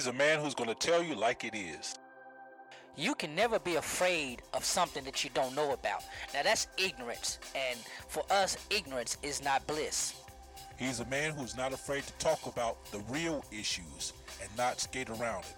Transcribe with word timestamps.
He's 0.00 0.06
a 0.06 0.12
man 0.14 0.40
who's 0.40 0.54
going 0.54 0.70
to 0.70 0.74
tell 0.74 1.02
you 1.02 1.14
like 1.14 1.44
it 1.44 1.54
is. 1.54 1.98
You 2.96 3.14
can 3.14 3.34
never 3.34 3.58
be 3.58 3.74
afraid 3.74 4.40
of 4.54 4.64
something 4.64 5.04
that 5.04 5.22
you 5.22 5.28
don't 5.34 5.54
know 5.54 5.72
about. 5.74 6.04
Now 6.32 6.42
that's 6.42 6.68
ignorance, 6.78 7.38
and 7.54 7.78
for 8.08 8.22
us, 8.30 8.56
ignorance 8.70 9.18
is 9.22 9.44
not 9.44 9.66
bliss. 9.66 10.14
He's 10.78 11.00
a 11.00 11.04
man 11.04 11.32
who's 11.32 11.54
not 11.54 11.74
afraid 11.74 12.04
to 12.04 12.12
talk 12.14 12.46
about 12.46 12.90
the 12.92 13.00
real 13.10 13.44
issues 13.52 14.14
and 14.40 14.48
not 14.56 14.80
skate 14.80 15.10
around 15.10 15.40
it. 15.40 15.54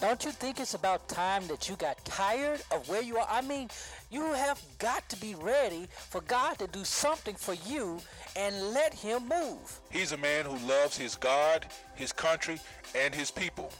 Don't 0.00 0.24
you 0.24 0.32
think 0.32 0.58
it's 0.58 0.74
about 0.74 1.08
time 1.08 1.46
that 1.46 1.68
you 1.68 1.76
got 1.76 2.04
tired 2.04 2.60
of 2.72 2.88
where 2.88 3.02
you 3.02 3.18
are? 3.18 3.28
I 3.30 3.40
mean, 3.40 3.68
you 4.10 4.32
have 4.34 4.60
got 4.78 5.08
to 5.08 5.16
be 5.20 5.34
ready 5.34 5.86
for 6.08 6.20
God 6.22 6.58
to 6.58 6.66
do 6.66 6.84
something 6.84 7.34
for 7.34 7.54
you 7.66 7.98
and 8.36 8.72
let 8.72 8.92
Him 8.92 9.28
move. 9.28 9.80
He's 9.90 10.12
a 10.12 10.16
man 10.16 10.44
who 10.44 10.56
loves 10.66 10.96
his 10.96 11.16
God, 11.16 11.66
his 11.94 12.12
country, 12.12 12.60
and 12.94 13.14
his 13.14 13.30
people. 13.30 13.72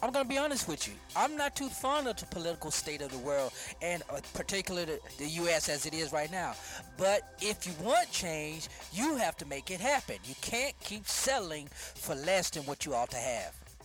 I'm 0.00 0.12
gonna 0.12 0.28
be 0.28 0.38
honest 0.38 0.68
with 0.68 0.86
you. 0.86 0.94
I'm 1.16 1.36
not 1.36 1.56
too 1.56 1.68
fond 1.68 2.06
of 2.06 2.16
the 2.16 2.26
political 2.26 2.70
state 2.70 3.02
of 3.02 3.10
the 3.10 3.18
world, 3.18 3.52
and 3.82 4.02
uh, 4.10 4.20
particularly 4.32 4.86
the, 4.86 5.00
the 5.18 5.26
U.S. 5.42 5.68
as 5.68 5.86
it 5.86 5.94
is 5.94 6.12
right 6.12 6.30
now. 6.30 6.54
But 6.96 7.34
if 7.40 7.66
you 7.66 7.72
want 7.82 8.08
change, 8.12 8.68
you 8.92 9.16
have 9.16 9.36
to 9.38 9.46
make 9.46 9.72
it 9.72 9.80
happen. 9.80 10.16
You 10.24 10.36
can't 10.40 10.78
keep 10.80 11.08
settling 11.08 11.68
for 11.72 12.14
less 12.14 12.50
than 12.50 12.62
what 12.64 12.86
you 12.86 12.94
ought 12.94 13.10
to 13.10 13.16
have. 13.16 13.57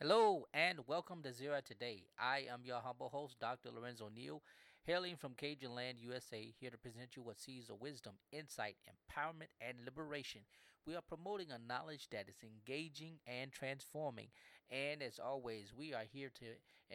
Hello 0.00 0.46
and 0.54 0.78
welcome 0.88 1.22
to 1.22 1.28
Zera 1.28 1.62
Today. 1.62 2.04
I 2.18 2.46
am 2.50 2.60
your 2.64 2.80
humble 2.80 3.10
host, 3.10 3.38
Dr. 3.38 3.70
Lorenzo 3.70 4.08
Neal, 4.12 4.42
hailing 4.84 5.14
from 5.16 5.34
Cajun 5.34 5.74
Land, 5.74 5.98
USA, 6.00 6.52
here 6.58 6.70
to 6.70 6.78
present 6.78 7.14
you 7.16 7.22
what 7.22 7.38
sees 7.38 7.68
of 7.68 7.80
wisdom, 7.80 8.14
insight, 8.32 8.76
empowerment, 8.88 9.52
and 9.60 9.76
liberation. 9.84 10.40
We 10.86 10.96
are 10.96 11.02
promoting 11.02 11.48
a 11.52 11.58
knowledge 11.58 12.08
that 12.10 12.28
is 12.30 12.42
engaging 12.42 13.20
and 13.26 13.52
transforming. 13.52 14.28
And 14.70 15.02
as 15.02 15.18
always, 15.18 15.72
we 15.76 15.92
are 15.92 16.04
here 16.10 16.30
to 16.40 16.46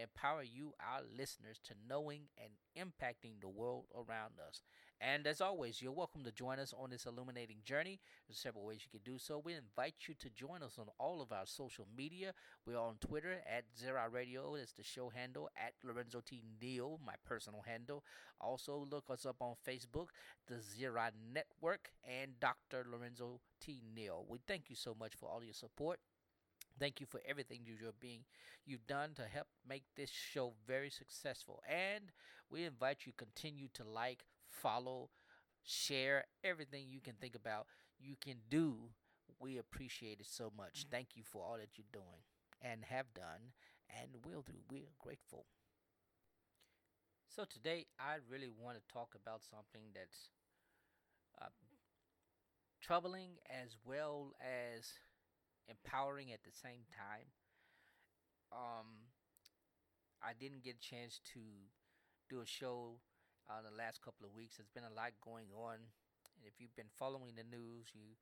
empower 0.02 0.42
you, 0.42 0.73
our 0.80 1.02
listeners, 1.16 1.59
to 1.66 1.75
knowing 1.88 2.23
and 2.38 2.53
impacting 2.75 3.40
the 3.40 3.50
world 3.50 3.86
around 3.95 4.34
us. 4.45 4.64
And 5.01 5.27
as 5.27 5.41
always, 5.41 5.81
you're 5.81 5.91
welcome 5.91 6.23
to 6.23 6.31
join 6.31 6.57
us 6.59 6.73
on 6.77 6.89
this 6.89 7.05
illuminating 7.05 7.57
journey. 7.63 7.99
There's 8.27 8.39
several 8.39 8.65
ways 8.65 8.81
you 8.83 8.97
can 8.97 9.03
do 9.09 9.19
so. 9.19 9.39
We 9.43 9.53
invite 9.53 9.95
you 10.07 10.13
to 10.19 10.29
join 10.29 10.63
us 10.63 10.77
on 10.79 10.88
all 10.97 11.21
of 11.21 11.31
our 11.31 11.45
social 11.45 11.85
media. 11.95 12.33
We're 12.65 12.79
on 12.79 12.95
Twitter 13.01 13.41
at 13.45 13.66
Zera 13.77 14.11
Radio. 14.11 14.55
That's 14.57 14.71
the 14.71 14.83
show 14.83 15.09
handle 15.09 15.49
at 15.57 15.73
Lorenzo 15.83 16.21
T. 16.25 16.41
Neal, 16.61 16.99
my 17.05 17.16
personal 17.25 17.61
handle. 17.67 18.03
Also, 18.39 18.88
look 18.89 19.05
us 19.09 19.25
up 19.25 19.38
on 19.41 19.55
Facebook, 19.67 20.07
the 20.47 20.55
Zera 20.55 21.11
Network, 21.33 21.89
and 22.07 22.39
Dr. 22.39 22.85
Lorenzo 22.89 23.41
T. 23.59 23.81
Neal. 23.95 24.25
We 24.29 24.39
thank 24.47 24.69
you 24.69 24.75
so 24.75 24.95
much 24.97 25.13
for 25.16 25.29
all 25.29 25.43
your 25.43 25.53
support. 25.53 25.99
Thank 26.79 26.99
you 26.99 27.05
for 27.05 27.21
everything 27.25 27.61
you're 27.66 27.91
being 27.99 28.25
you've 28.66 28.88
done 28.88 29.13
to 29.16 29.23
help 29.23 29.47
make 29.67 29.83
this 29.95 30.09
show 30.09 30.53
very 30.67 30.89
successful. 30.89 31.61
And 31.69 32.11
we 32.50 32.63
invite 32.66 33.05
you 33.05 33.13
continue 33.16 33.67
to 33.73 33.84
like, 33.84 34.25
follow, 34.61 35.09
share 35.63 36.25
everything 36.43 36.85
you 36.89 36.99
can 37.01 37.16
think 37.19 37.35
about 37.35 37.67
you 37.99 38.16
can 38.19 38.38
do. 38.49 38.75
We 39.39 39.57
appreciate 39.57 40.19
it 40.19 40.27
so 40.27 40.51
much. 40.55 40.85
Thank 40.91 41.16
you 41.16 41.23
for 41.23 41.43
all 41.43 41.57
that 41.57 41.77
you're 41.77 41.85
doing 41.91 42.23
and 42.61 42.83
have 42.85 43.13
done 43.13 43.53
and 43.89 44.09
will 44.25 44.41
do. 44.41 44.53
We 44.69 44.79
are 44.79 44.95
grateful. 44.99 45.45
So 47.27 47.43
today 47.45 47.85
I 47.99 48.16
really 48.29 48.49
want 48.49 48.77
to 48.77 48.93
talk 48.93 49.13
about 49.16 49.41
something 49.43 49.91
that's 49.93 50.31
uh, 51.41 51.47
troubling 52.81 53.31
as 53.49 53.75
well 53.85 54.33
as 54.39 54.85
empowering 55.67 56.31
at 56.31 56.43
the 56.43 56.51
same 56.51 56.85
time. 56.95 57.27
Um, 58.51 59.11
I 60.22 60.33
didn't 60.39 60.63
get 60.63 60.75
a 60.75 60.79
chance 60.79 61.19
to 61.33 61.39
do 62.29 62.41
a 62.41 62.45
show 62.45 62.99
uh, 63.50 63.61
the 63.61 63.75
last 63.75 64.01
couple 64.01 64.25
of 64.25 64.33
weeks. 64.33 64.57
There's 64.57 64.73
been 64.73 64.88
a 64.88 64.94
lot 64.95 65.13
going 65.23 65.47
on, 65.56 65.75
and 66.38 66.45
if 66.45 66.59
you've 66.59 66.75
been 66.75 66.91
following 66.97 67.33
the 67.35 67.45
news, 67.45 67.94
you 67.94 68.17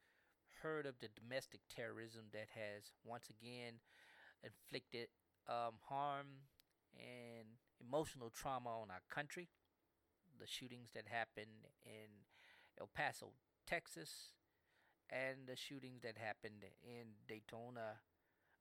heard 0.62 0.86
of 0.86 0.96
the 1.00 1.10
domestic 1.12 1.62
terrorism 1.68 2.32
that 2.32 2.48
has 2.56 2.92
once 3.04 3.30
again 3.30 3.80
inflicted 4.44 5.08
um, 5.48 5.76
harm 5.90 6.48
and 6.96 7.48
emotional 7.80 8.30
trauma 8.30 8.70
on 8.70 8.92
our 8.92 9.04
country. 9.10 9.50
The 10.40 10.48
shootings 10.48 10.92
that 10.96 11.06
happened 11.08 11.72
in 11.86 12.28
El 12.80 12.90
Paso, 12.94 13.32
Texas, 13.68 14.34
and 15.10 15.48
the 15.48 15.56
shootings 15.56 16.02
that 16.02 16.18
happened 16.18 16.66
in 16.84 17.16
Daytona, 17.28 18.02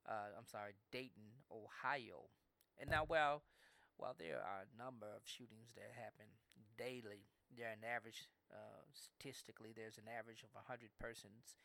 uh, 0.08 0.36
I'm 0.36 0.46
sorry, 0.46 0.72
Dayton, 0.90 1.42
Ohio. 1.50 2.28
And 2.78 2.90
now, 2.90 3.04
well, 3.08 3.42
while 3.96 4.16
there 4.18 4.40
are 4.40 4.64
a 4.66 4.74
number 4.78 5.06
of 5.06 5.24
shootings 5.24 5.74
that 5.76 5.92
happen 5.94 6.26
daily, 6.76 7.28
there 7.52 7.68
are 7.70 7.78
an 7.78 7.86
average, 7.86 8.28
uh, 8.50 8.82
statistically, 8.92 9.72
there's 9.74 10.00
an 10.00 10.08
average 10.08 10.42
of 10.42 10.52
100 10.54 10.90
persons 10.98 11.56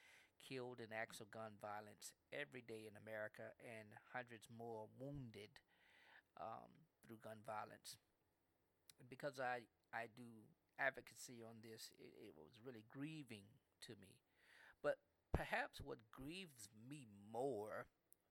killed 0.44 0.80
in 0.80 0.94
acts 0.94 1.20
of 1.20 1.34
gun 1.34 1.58
violence 1.60 2.14
every 2.32 2.62
day 2.62 2.86
in 2.86 2.96
America, 3.00 3.52
and 3.64 3.90
hundreds 4.14 4.48
more 4.54 4.88
wounded 5.00 5.50
um, 6.40 6.70
through 7.04 7.20
gun 7.20 7.42
violence. 7.44 7.98
Because 9.10 9.40
I 9.40 9.66
I 9.96 10.12
do 10.14 10.28
advocacy 10.78 11.42
on 11.42 11.58
this, 11.64 11.90
it, 11.98 12.12
it 12.32 12.34
was 12.38 12.54
really 12.64 12.86
grieving 12.92 13.48
to 13.88 13.94
me 14.00 14.20
but 14.82 14.98
perhaps 15.34 15.82
what 15.84 15.98
grieves 16.12 16.70
me 16.90 17.08
more 17.32 17.86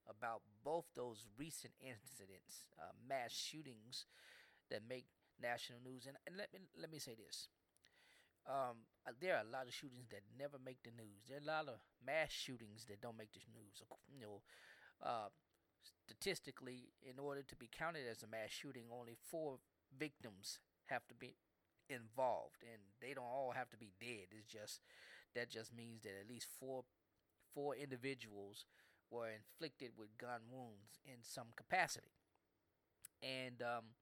about 0.08 0.42
both 0.64 0.86
those 0.94 1.26
recent 1.38 1.74
incidents, 1.80 2.66
uh, 2.78 2.92
mass 3.08 3.32
shootings 3.32 4.06
that 4.70 4.82
make 4.88 5.06
national 5.40 5.80
news, 5.84 6.06
and, 6.06 6.16
and 6.26 6.36
let 6.36 6.52
me 6.52 6.60
let 6.80 6.90
me 6.90 6.98
say 6.98 7.14
this. 7.14 7.48
Um, 8.46 8.86
uh, 9.06 9.10
there 9.20 9.34
are 9.34 9.42
a 9.42 9.50
lot 9.52 9.66
of 9.66 9.74
shootings 9.74 10.06
that 10.10 10.22
never 10.38 10.56
make 10.62 10.78
the 10.84 10.94
news. 10.94 11.26
There 11.26 11.38
are 11.38 11.42
a 11.42 11.50
lot 11.50 11.66
of 11.66 11.82
mass 12.04 12.30
shootings 12.30 12.86
that 12.86 13.02
don't 13.02 13.18
make 13.18 13.32
the 13.34 13.42
news. 13.50 13.82
You 14.06 14.20
know, 14.22 14.40
uh, 15.02 15.34
statistically, 16.06 16.94
in 17.02 17.18
order 17.18 17.42
to 17.42 17.56
be 17.56 17.68
counted 17.70 18.06
as 18.08 18.22
a 18.22 18.26
mass 18.30 18.50
shooting, 18.50 18.86
only 18.92 19.16
four 19.30 19.58
victims 19.98 20.58
have 20.86 21.06
to 21.08 21.14
be 21.14 21.34
involved, 21.90 22.62
and 22.62 22.82
they 23.00 23.14
don't 23.14 23.26
all 23.26 23.52
have 23.54 23.70
to 23.70 23.76
be 23.76 23.92
dead. 24.00 24.30
It's 24.30 24.46
just 24.46 24.80
that 25.34 25.50
just 25.50 25.74
means 25.74 26.02
that 26.02 26.14
at 26.20 26.28
least 26.28 26.46
four 26.58 26.84
four 27.54 27.74
individuals 27.74 28.64
were 29.10 29.30
inflicted 29.30 29.92
with 29.98 30.16
gun 30.18 30.42
wounds 30.50 31.00
in 31.04 31.22
some 31.22 31.48
capacity, 31.56 32.12
and 33.22 33.62
um, 33.62 33.92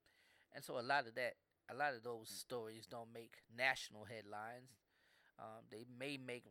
and 0.54 0.64
so 0.64 0.78
a 0.78 0.84
lot 0.84 1.06
of 1.06 1.14
that, 1.14 1.34
a 1.70 1.74
lot 1.76 1.94
of 1.94 2.02
those 2.02 2.30
stories 2.30 2.86
don't 2.86 3.12
make 3.12 3.42
national 3.56 4.04
headlines. 4.04 4.80
Um, 5.38 5.66
they 5.70 5.86
may 5.98 6.16
make 6.18 6.44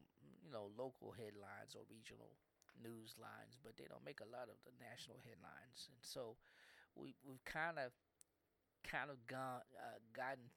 you 0.44 0.52
know 0.52 0.69
local 0.78 1.11
headlines 1.14 1.76
or 1.76 1.84
regional 1.90 2.35
news 2.82 3.16
lines, 3.20 3.58
but 3.64 3.78
they 3.78 3.85
don't 3.90 4.05
make 4.05 4.22
a 4.22 4.29
lot 4.29 4.50
of 4.52 4.58
the 4.66 4.73
national 4.82 5.20
headlines. 5.23 5.90
And 5.90 6.02
so 6.02 6.38
we 6.96 7.16
we've 7.26 7.44
kind 7.46 7.79
of 7.79 7.91
kind 8.84 9.09
of 9.11 9.17
gone 9.28 9.64
uh, 9.78 10.00
gotten 10.16 10.52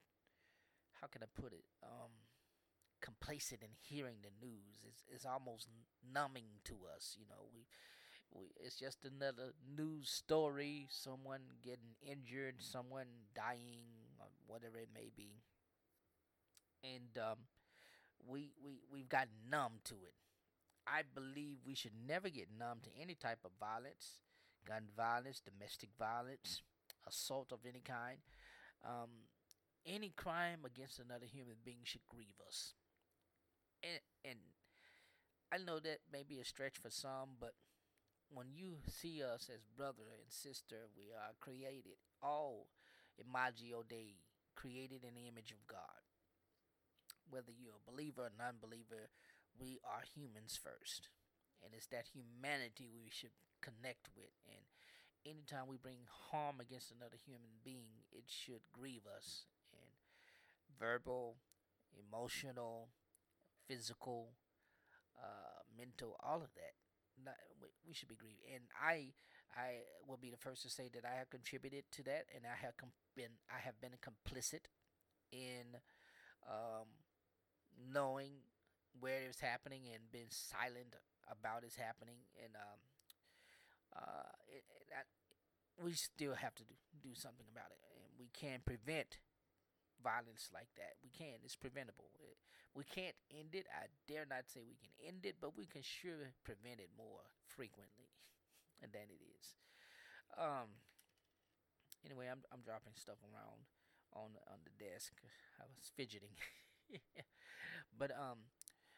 how 1.01 1.07
can 1.07 1.23
I 1.23 1.29
put 1.39 1.53
it? 1.53 1.65
Um, 1.83 2.11
complacent 3.01 3.61
in 3.61 3.69
hearing 3.81 4.17
the 4.21 4.45
news. 4.45 4.83
It's 4.87 5.03
it's 5.11 5.25
almost 5.25 5.67
numbing 6.13 6.61
to 6.65 6.75
us. 6.95 7.15
You 7.19 7.25
know, 7.29 7.47
we 7.53 7.65
we 8.31 8.47
it's 8.59 8.77
just 8.77 9.05
another 9.05 9.53
news 9.75 10.09
story. 10.09 10.87
Someone 10.89 11.41
getting 11.63 11.95
injured, 12.01 12.55
someone 12.59 13.07
dying, 13.35 14.15
or 14.19 14.27
whatever 14.47 14.77
it 14.77 14.89
may 14.93 15.09
be. 15.15 15.41
And 16.83 17.17
um, 17.17 17.39
we 18.25 18.51
we 18.63 18.81
we've 18.91 19.09
gotten 19.09 19.49
numb 19.49 19.79
to 19.85 19.95
it. 19.95 20.13
I 20.87 21.01
believe 21.13 21.57
we 21.65 21.75
should 21.75 21.97
never 22.07 22.29
get 22.29 22.47
numb 22.57 22.79
to 22.83 22.89
any 23.01 23.15
type 23.15 23.39
of 23.43 23.51
violence, 23.59 24.21
gun 24.65 24.83
violence, 24.95 25.41
domestic 25.41 25.89
violence, 25.99 26.61
assault 27.05 27.51
of 27.51 27.59
any 27.67 27.81
kind. 27.81 28.19
Um, 28.85 29.27
any 29.85 30.09
crime 30.09 30.59
against 30.65 30.99
another 30.99 31.25
human 31.25 31.55
being 31.63 31.83
should 31.83 32.05
grieve 32.09 32.39
us. 32.45 32.73
And, 34.25 34.39
I 35.51 35.57
know 35.57 35.79
that 35.79 35.99
may 36.11 36.23
be 36.23 36.39
a 36.39 36.45
stretch 36.45 36.77
for 36.77 36.89
some, 36.89 37.39
but 37.39 37.53
when 38.29 38.47
you 38.51 38.83
see 38.85 39.23
us 39.23 39.49
as 39.53 39.63
brother 39.77 40.11
and 40.11 40.27
sister, 40.27 40.91
we 40.97 41.13
are 41.15 41.31
created 41.39 42.03
all 42.21 42.67
imago 43.17 43.83
Dei, 43.87 44.19
created 44.55 45.03
in 45.03 45.15
the 45.15 45.27
image 45.27 45.51
of 45.51 45.65
God. 45.67 46.03
Whether 47.29 47.51
you're 47.55 47.79
a 47.79 47.89
believer 47.91 48.23
or 48.23 48.31
non-believer, 48.37 49.11
we 49.57 49.79
are 49.83 50.03
humans 50.03 50.59
first, 50.59 51.09
and 51.63 51.73
it's 51.73 51.87
that 51.87 52.11
humanity 52.11 52.87
we 52.91 53.09
should 53.09 53.35
connect 53.61 54.09
with. 54.15 54.35
And 54.47 54.67
anytime 55.25 55.67
we 55.67 55.77
bring 55.77 56.03
harm 56.31 56.59
against 56.59 56.91
another 56.91 57.17
human 57.17 57.63
being, 57.63 58.03
it 58.11 58.25
should 58.27 58.67
grieve 58.71 59.07
us. 59.07 59.47
And 59.71 59.91
verbal, 60.79 61.37
emotional, 61.95 62.89
physical, 63.67 64.29
uh, 65.17 65.61
mental, 65.77 66.15
all 66.23 66.41
of 66.41 66.53
that. 66.55 66.73
Not, 67.23 67.35
we 67.87 67.93
should 67.93 68.09
be 68.09 68.15
grieved, 68.15 68.41
and 68.53 68.63
I, 68.79 69.13
I 69.57 69.85
will 70.07 70.17
be 70.17 70.29
the 70.29 70.37
first 70.37 70.63
to 70.63 70.69
say 70.69 70.89
that 70.93 71.05
I 71.05 71.17
have 71.17 71.29
contributed 71.29 71.85
to 71.93 72.03
that, 72.03 72.25
and 72.35 72.45
I 72.45 72.55
have 72.63 72.77
com- 72.77 72.93
been, 73.15 73.41
I 73.49 73.59
have 73.65 73.79
been 73.81 73.97
complicit 73.97 74.69
in 75.31 75.81
um, 76.47 76.87
knowing 77.93 78.31
where 78.99 79.21
it's 79.27 79.41
happening 79.41 79.83
and 79.93 80.11
been 80.11 80.29
silent 80.29 80.95
about 81.29 81.63
it's 81.63 81.75
happening, 81.77 82.17
and 82.43 82.53
um, 82.55 82.79
uh, 83.95 84.31
it, 84.47 84.63
it, 84.81 84.87
I, 84.93 85.03
we 85.83 85.93
still 85.93 86.35
have 86.35 86.55
to 86.55 86.63
do, 86.63 86.75
do 87.01 87.13
something 87.15 87.47
about 87.51 87.71
it, 87.71 87.81
and 87.95 88.05
we 88.19 88.29
can 88.33 88.61
prevent 88.65 89.17
violence 90.03 90.49
like 90.53 90.69
that. 90.77 90.97
We 91.03 91.09
can. 91.11 91.41
It's 91.43 91.55
preventable. 91.57 92.09
It, 92.19 92.37
we 92.77 92.85
can't 92.85 93.17
end 93.33 93.57
it. 93.57 93.65
I 93.73 93.89
dare 94.05 94.29
not 94.29 94.45
say 94.45 94.61
we 94.61 94.77
can 94.77 94.93
end 95.01 95.25
it, 95.25 95.41
but 95.41 95.57
we 95.57 95.65
can 95.65 95.81
sure 95.81 96.29
prevent 96.45 96.77
it 96.77 96.93
more 96.93 97.25
frequently 97.49 98.13
than 98.93 99.09
it 99.09 99.21
is. 99.41 99.57
Um. 100.37 100.77
Anyway, 102.05 102.29
I'm 102.29 102.45
I'm 102.53 102.61
dropping 102.61 102.93
stuff 102.93 103.17
around 103.25 103.65
on 104.13 104.37
on 104.53 104.61
the 104.61 104.75
desk. 104.77 105.13
I 105.59 105.65
was 105.65 105.89
fidgeting. 105.97 106.37
but 107.97 108.11
um, 108.11 108.53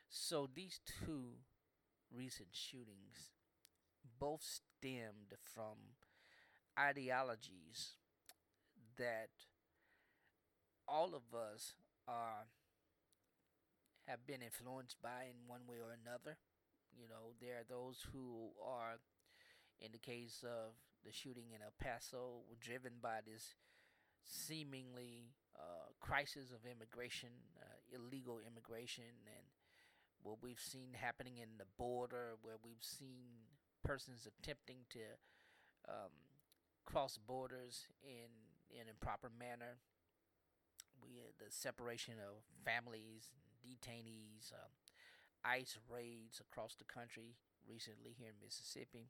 so 0.10 0.50
these 0.54 0.82
two 0.84 1.40
recent 2.12 2.50
shootings 2.52 3.32
both 4.20 4.44
stemmed 4.44 5.40
from 5.44 5.96
ideologies 6.78 7.96
that 8.98 9.30
all 10.88 11.16
of 11.16 11.34
us 11.34 11.76
are 12.08 12.48
have 14.10 14.26
been 14.26 14.42
influenced 14.42 14.98
by 15.02 15.30
in 15.30 15.38
one 15.46 15.62
way 15.70 15.78
or 15.78 15.94
another. 15.94 16.38
You 16.98 17.08
know, 17.08 17.38
there 17.40 17.62
are 17.62 17.70
those 17.70 18.02
who 18.12 18.50
are, 18.58 18.98
in 19.80 19.92
the 19.92 20.02
case 20.02 20.44
of 20.44 20.74
the 21.06 21.14
shooting 21.14 21.54
in 21.54 21.62
El 21.62 21.74
Paso, 21.78 22.42
driven 22.60 22.94
by 23.02 23.20
this 23.22 23.54
seemingly 24.26 25.30
uh, 25.56 25.94
crisis 26.00 26.50
of 26.50 26.66
immigration, 26.66 27.30
uh, 27.62 27.78
illegal 27.94 28.40
immigration, 28.42 29.14
and 29.30 29.46
what 30.24 30.42
we've 30.42 30.60
seen 30.60 30.90
happening 30.94 31.38
in 31.38 31.58
the 31.58 31.70
border, 31.78 32.34
where 32.42 32.58
we've 32.66 32.82
seen 32.82 33.46
persons 33.84 34.28
attempting 34.28 34.78
to 34.90 35.00
um, 35.88 36.12
cross 36.86 37.18
borders 37.18 37.88
in 38.04 38.34
in 38.70 38.90
improper 38.90 39.30
manner. 39.38 39.78
We 41.02 41.22
the 41.40 41.50
separation 41.50 42.16
of 42.20 42.44
families, 42.66 43.30
detainees, 43.66 44.52
uh, 44.54 44.68
ICE 45.44 45.78
raids 45.90 46.42
across 46.42 46.76
the 46.76 46.86
country 46.86 47.36
recently 47.68 48.16
here 48.18 48.30
in 48.30 48.46
Mississippi, 48.46 49.10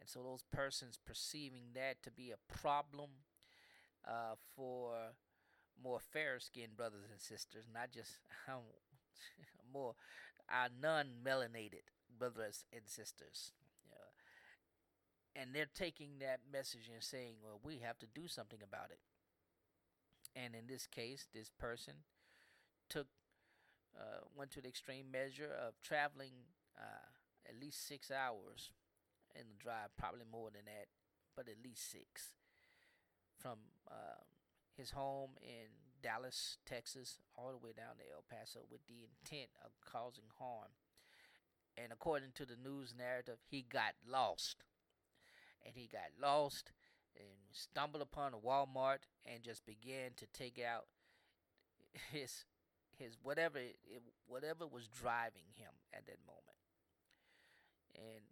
and 0.00 0.08
so 0.08 0.22
those 0.22 0.44
persons 0.52 0.98
perceiving 1.04 1.72
that 1.74 2.02
to 2.02 2.10
be 2.10 2.30
a 2.30 2.52
problem 2.52 3.10
uh, 4.06 4.34
for 4.54 4.92
more 5.82 6.00
fair-skinned 6.00 6.76
brothers 6.76 7.10
and 7.10 7.20
sisters, 7.20 7.64
not 7.72 7.90
just 7.92 8.12
um, 8.48 8.62
more 9.72 9.94
our 10.50 10.68
non-melanated 10.80 11.90
brothers 12.18 12.64
and 12.72 12.82
sisters. 12.86 13.52
and 15.34 15.54
they're 15.54 15.66
taking 15.74 16.18
that 16.20 16.40
message 16.50 16.88
and 16.92 17.02
saying, 17.02 17.34
"Well, 17.42 17.60
we 17.62 17.78
have 17.78 17.98
to 17.98 18.06
do 18.06 18.26
something 18.26 18.60
about 18.62 18.90
it." 18.90 19.00
And 20.34 20.54
in 20.54 20.66
this 20.66 20.86
case, 20.86 21.26
this 21.34 21.50
person 21.50 21.94
took 22.88 23.08
uh, 23.98 24.24
went 24.36 24.50
to 24.52 24.60
the 24.60 24.68
extreme 24.68 25.10
measure 25.10 25.50
of 25.50 25.80
traveling 25.82 26.32
uh, 26.78 27.08
at 27.48 27.60
least 27.60 27.86
six 27.86 28.10
hours 28.10 28.70
in 29.34 29.46
the 29.48 29.62
drive, 29.62 29.96
probably 29.98 30.24
more 30.30 30.50
than 30.50 30.64
that, 30.66 30.88
but 31.34 31.48
at 31.48 31.62
least 31.62 31.90
six 31.90 32.32
from 33.38 33.58
uh, 33.90 34.24
his 34.76 34.90
home 34.90 35.30
in 35.42 35.68
Dallas, 36.02 36.58
Texas, 36.66 37.18
all 37.36 37.50
the 37.50 37.64
way 37.64 37.72
down 37.76 37.96
to 37.98 38.04
El 38.12 38.24
Paso 38.28 38.60
with 38.70 38.86
the 38.86 39.04
intent 39.04 39.50
of 39.64 39.72
causing 39.84 40.30
harm. 40.38 40.70
And 41.76 41.92
according 41.92 42.30
to 42.36 42.46
the 42.46 42.56
news 42.56 42.94
narrative, 42.96 43.38
he 43.48 43.62
got 43.62 43.94
lost. 44.08 44.64
And 45.64 45.74
he 45.74 45.88
got 45.90 46.14
lost 46.20 46.72
and 47.16 47.36
stumbled 47.52 48.02
upon 48.02 48.34
a 48.34 48.38
Walmart 48.38 49.04
and 49.24 49.42
just 49.42 49.66
began 49.66 50.12
to 50.16 50.26
take 50.32 50.58
out 50.58 50.86
his 52.12 52.44
his 52.98 53.16
whatever 53.22 53.58
it, 53.58 54.02
whatever 54.26 54.66
was 54.66 54.88
driving 54.88 55.46
him 55.56 55.72
at 55.92 56.06
that 56.06 56.18
moment. 56.26 56.58
And 57.94 58.24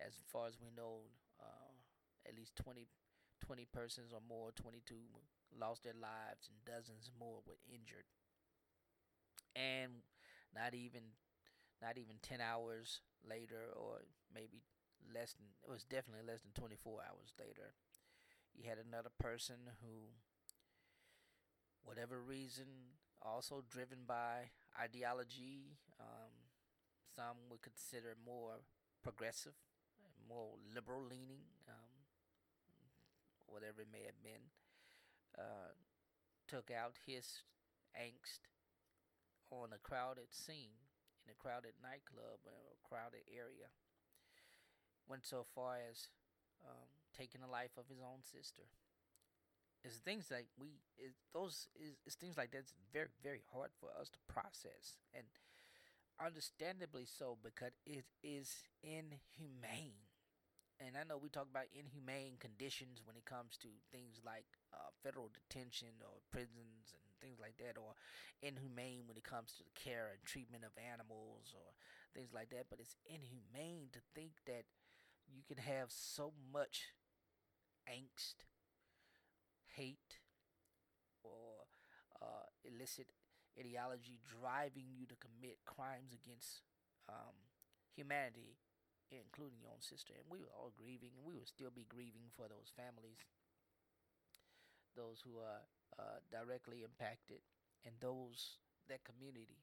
as 0.00 0.14
far 0.32 0.46
as 0.46 0.58
we 0.60 0.68
know, 0.76 1.08
uh, 1.40 1.72
at 2.28 2.36
least 2.36 2.56
20, 2.56 2.86
20 3.44 3.66
persons 3.72 4.12
or 4.12 4.20
more, 4.28 4.50
22 4.52 4.94
lost 5.58 5.84
their 5.84 5.96
lives 5.96 6.50
and 6.50 6.58
dozens 6.64 7.10
more 7.18 7.40
were 7.46 7.60
injured. 7.68 8.04
And 9.54 10.04
not 10.54 10.74
even 10.74 11.16
not 11.82 11.98
even 11.98 12.16
10 12.22 12.40
hours 12.40 13.00
later 13.28 13.68
or 13.76 14.00
maybe 14.32 14.64
less 15.12 15.34
than 15.34 15.46
it 15.60 15.70
was 15.70 15.84
definitely 15.84 16.24
less 16.24 16.40
than 16.40 16.52
24 16.56 17.00
hours 17.04 17.36
later 17.38 17.76
you 18.54 18.64
had 18.68 18.78
another 18.80 19.12
person 19.20 19.76
who 19.84 20.08
whatever 21.84 22.18
reason 22.18 22.96
also 23.22 23.64
driven 23.68 23.98
by 24.06 24.50
ideology 24.80 25.78
um, 26.00 26.32
some 27.14 27.36
would 27.50 27.62
consider 27.62 28.16
more 28.24 28.60
progressive 29.02 29.54
more 30.28 30.58
liberal 30.74 31.02
leaning 31.02 31.46
um, 31.68 31.96
whatever 33.46 33.82
it 33.82 33.88
may 33.92 34.04
have 34.04 34.20
been 34.22 34.50
uh, 35.38 35.72
took 36.48 36.70
out 36.70 36.94
his 37.06 37.42
angst 37.94 38.46
on 39.50 39.70
a 39.72 39.80
crowded 39.82 40.30
scene 40.30 40.78
in 41.24 41.32
a 41.32 41.38
crowded 41.38 41.74
nightclub 41.82 42.42
or 42.46 42.74
a 42.74 42.82
crowded 42.86 43.26
area. 43.30 43.70
Went 45.08 45.26
so 45.26 45.46
far 45.54 45.78
as 45.78 46.08
um, 46.66 46.90
taking 47.16 47.40
the 47.40 47.50
life 47.50 47.78
of 47.78 47.86
his 47.88 48.02
own 48.02 48.22
sister. 48.22 48.66
It's 49.86 49.98
things 49.98 50.26
like 50.30 50.48
we, 50.58 50.82
it, 50.98 51.12
those 51.32 51.68
is 51.78 51.96
it's 52.06 52.16
things 52.16 52.36
like 52.36 52.50
that's 52.50 52.74
very 52.92 53.08
very 53.22 53.42
hard 53.52 53.70
for 53.80 53.88
us 54.00 54.08
to 54.10 54.18
process, 54.26 54.98
and 55.14 55.24
understandably 56.20 57.04
so 57.06 57.36
because 57.42 57.76
it 57.84 58.06
is 58.22 58.64
inhumane 58.82 60.00
and 60.80 60.96
I 60.96 61.04
know 61.08 61.16
we 61.16 61.30
talk 61.30 61.48
about 61.50 61.72
inhumane 61.72 62.36
conditions 62.40 63.00
when 63.04 63.16
it 63.16 63.24
comes 63.24 63.56
to 63.64 63.68
things 63.92 64.20
like 64.24 64.46
uh, 64.74 64.92
federal 65.02 65.30
detention 65.32 65.88
or 66.04 66.20
prisons 66.32 66.92
and 66.92 67.04
things 67.20 67.40
like 67.40 67.56
that, 67.58 67.80
or 67.80 67.96
inhumane 68.42 69.08
when 69.08 69.16
it 69.16 69.24
comes 69.24 69.56
to 69.56 69.64
the 69.64 69.72
care 69.72 70.12
and 70.12 70.20
treatment 70.24 70.64
of 70.68 70.76
animals 70.76 71.56
or 71.56 71.72
things 72.12 72.28
like 72.34 72.50
that. 72.50 72.68
But 72.68 72.80
it's 72.80 72.96
inhumane 73.08 73.88
to 73.96 74.00
think 74.14 74.36
that 74.46 74.68
you 75.32 75.40
can 75.48 75.58
have 75.64 75.88
so 75.88 76.32
much 76.52 76.92
angst, 77.88 78.44
hate, 79.76 80.20
or 81.22 81.68
uh, 82.20 82.48
illicit 82.64 83.06
ideology 83.58 84.18
driving 84.24 84.88
you 84.92 85.06
to 85.06 85.16
commit 85.16 85.64
crimes 85.64 86.12
against 86.12 86.64
um, 87.08 87.36
humanity 87.94 88.56
including 89.10 89.62
your 89.62 89.70
own 89.70 89.82
sister. 89.82 90.14
And 90.18 90.26
we 90.26 90.42
were 90.42 90.50
all 90.50 90.74
grieving, 90.74 91.14
and 91.14 91.26
we 91.26 91.38
would 91.38 91.50
still 91.50 91.70
be 91.70 91.86
grieving 91.86 92.26
for 92.34 92.50
those 92.50 92.74
families, 92.74 93.22
those 94.98 95.22
who 95.22 95.38
are 95.38 95.62
uh, 95.98 96.18
directly 96.32 96.82
impacted, 96.82 97.42
and 97.86 97.94
those 98.02 98.58
that 98.90 99.06
community 99.06 99.62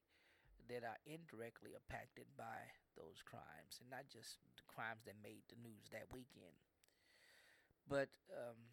that 0.71 0.83
are 0.83 0.99
indirectly 1.03 1.75
impacted 1.75 2.27
by 2.39 2.71
those 2.95 3.19
crimes, 3.23 3.83
and 3.83 3.91
not 3.91 4.07
just 4.07 4.39
the 4.55 4.67
crimes 4.67 5.03
that 5.03 5.19
made 5.19 5.43
the 5.51 5.59
news 5.59 5.91
that 5.91 6.07
weekend. 6.15 6.55
But 7.83 8.07
um, 8.31 8.72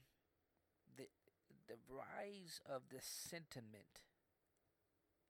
the 1.71 1.79
rise 1.89 2.61
of 2.67 2.83
the 2.91 2.99
sentiment 3.01 4.03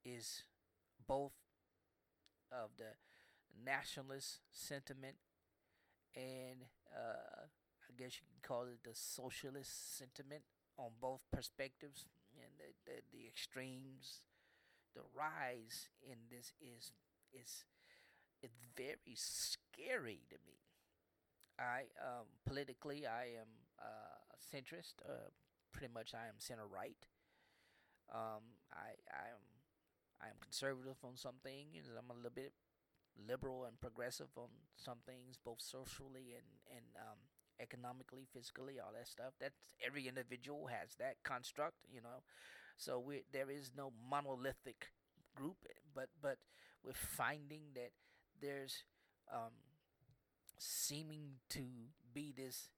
is 0.05 0.45
both 1.07 1.37
of 2.51 2.71
the 2.79 2.97
nationalist 3.63 4.41
sentiment 4.51 5.17
and 6.17 6.65
uh, 6.97 7.45
I 7.45 7.93
guess 7.97 8.17
you 8.17 8.27
can 8.27 8.41
call 8.43 8.65
it 8.65 8.83
the 8.83 8.95
socialist 8.95 9.99
sentiment 9.99 10.43
on 10.79 10.91
both 11.01 11.21
perspectives 11.31 12.07
and 12.35 12.51
the, 12.57 12.73
the, 12.87 12.97
the 13.13 13.27
extremes. 13.29 14.25
The 14.95 15.03
rise 15.15 15.89
in 16.03 16.17
this 16.31 16.53
is 16.61 16.93
is 17.33 17.65
it's 18.43 18.59
very 18.77 19.15
scary 19.15 20.23
to 20.31 20.37
me. 20.47 20.59
I 21.59 21.93
um, 22.03 22.27
politically 22.47 23.07
I 23.07 23.39
am 23.39 23.51
uh, 23.79 24.19
centrist. 24.41 24.95
Uh, 25.07 25.31
pretty 25.73 25.93
much 25.93 26.15
I 26.15 26.29
am 26.29 26.39
center 26.39 26.67
right. 26.67 26.97
Um, 28.11 28.59
I 28.73 28.99
I 29.11 29.25
am 29.31 29.43
I 30.23 30.27
am 30.29 30.39
conservative 30.41 30.99
on 31.05 31.17
some 31.17 31.39
things. 31.43 31.89
I'm 31.91 32.11
a 32.11 32.15
little 32.17 32.35
bit 32.35 32.53
liberal 33.17 33.65
and 33.67 33.81
progressive 33.81 34.31
on 34.37 34.49
some 34.77 34.99
things, 35.07 35.39
both 35.45 35.61
socially 35.63 36.35
and 36.37 36.49
and 36.77 36.87
um, 36.99 37.19
economically, 37.61 38.27
physically, 38.33 38.81
all 38.81 38.93
that 38.97 39.09
stuff. 39.09 39.35
That's 39.41 39.59
every 39.87 40.09
individual 40.09 40.69
has 40.69 40.97
that 40.99 41.23
construct, 41.25 41.77
you 41.93 42.01
know. 42.03 42.23
So 42.77 43.01
we 43.01 43.25
there 43.33 43.51
is 43.51 43.73
no 43.77 43.93
monolithic 44.11 44.93
group, 45.37 45.59
but 45.95 46.09
but 46.23 46.39
we're 46.85 46.95
finding 46.95 47.75
that 47.75 47.93
there's 48.41 48.85
um, 49.33 49.53
seeming 50.59 51.41
to 51.51 51.63
be 52.13 52.33
this 52.37 52.69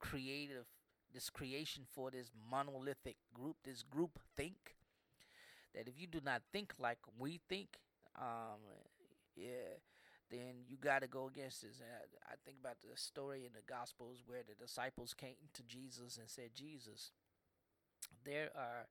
creative, 0.00 0.66
this 1.12 1.30
creation 1.30 1.84
for 1.94 2.10
this 2.10 2.30
monolithic 2.50 3.16
group, 3.34 3.56
this 3.64 3.82
group 3.82 4.18
think. 4.36 4.76
That 5.74 5.86
if 5.86 6.00
you 6.00 6.06
do 6.06 6.20
not 6.24 6.42
think 6.52 6.72
like 6.78 6.98
we 7.18 7.40
think, 7.48 7.78
um, 8.18 8.60
yeah, 9.36 9.78
then 10.30 10.64
you 10.66 10.76
got 10.76 11.02
to 11.02 11.08
go 11.08 11.26
against 11.28 11.62
this. 11.62 11.80
I, 11.80 12.32
I 12.32 12.34
think 12.44 12.56
about 12.60 12.76
the 12.82 12.96
story 12.96 13.44
in 13.44 13.52
the 13.52 13.72
Gospels 13.72 14.22
where 14.26 14.42
the 14.46 14.54
disciples 14.54 15.14
came 15.14 15.36
to 15.54 15.62
Jesus 15.62 16.16
and 16.16 16.28
said, 16.28 16.50
Jesus, 16.54 17.12
there 18.24 18.50
are 18.56 18.86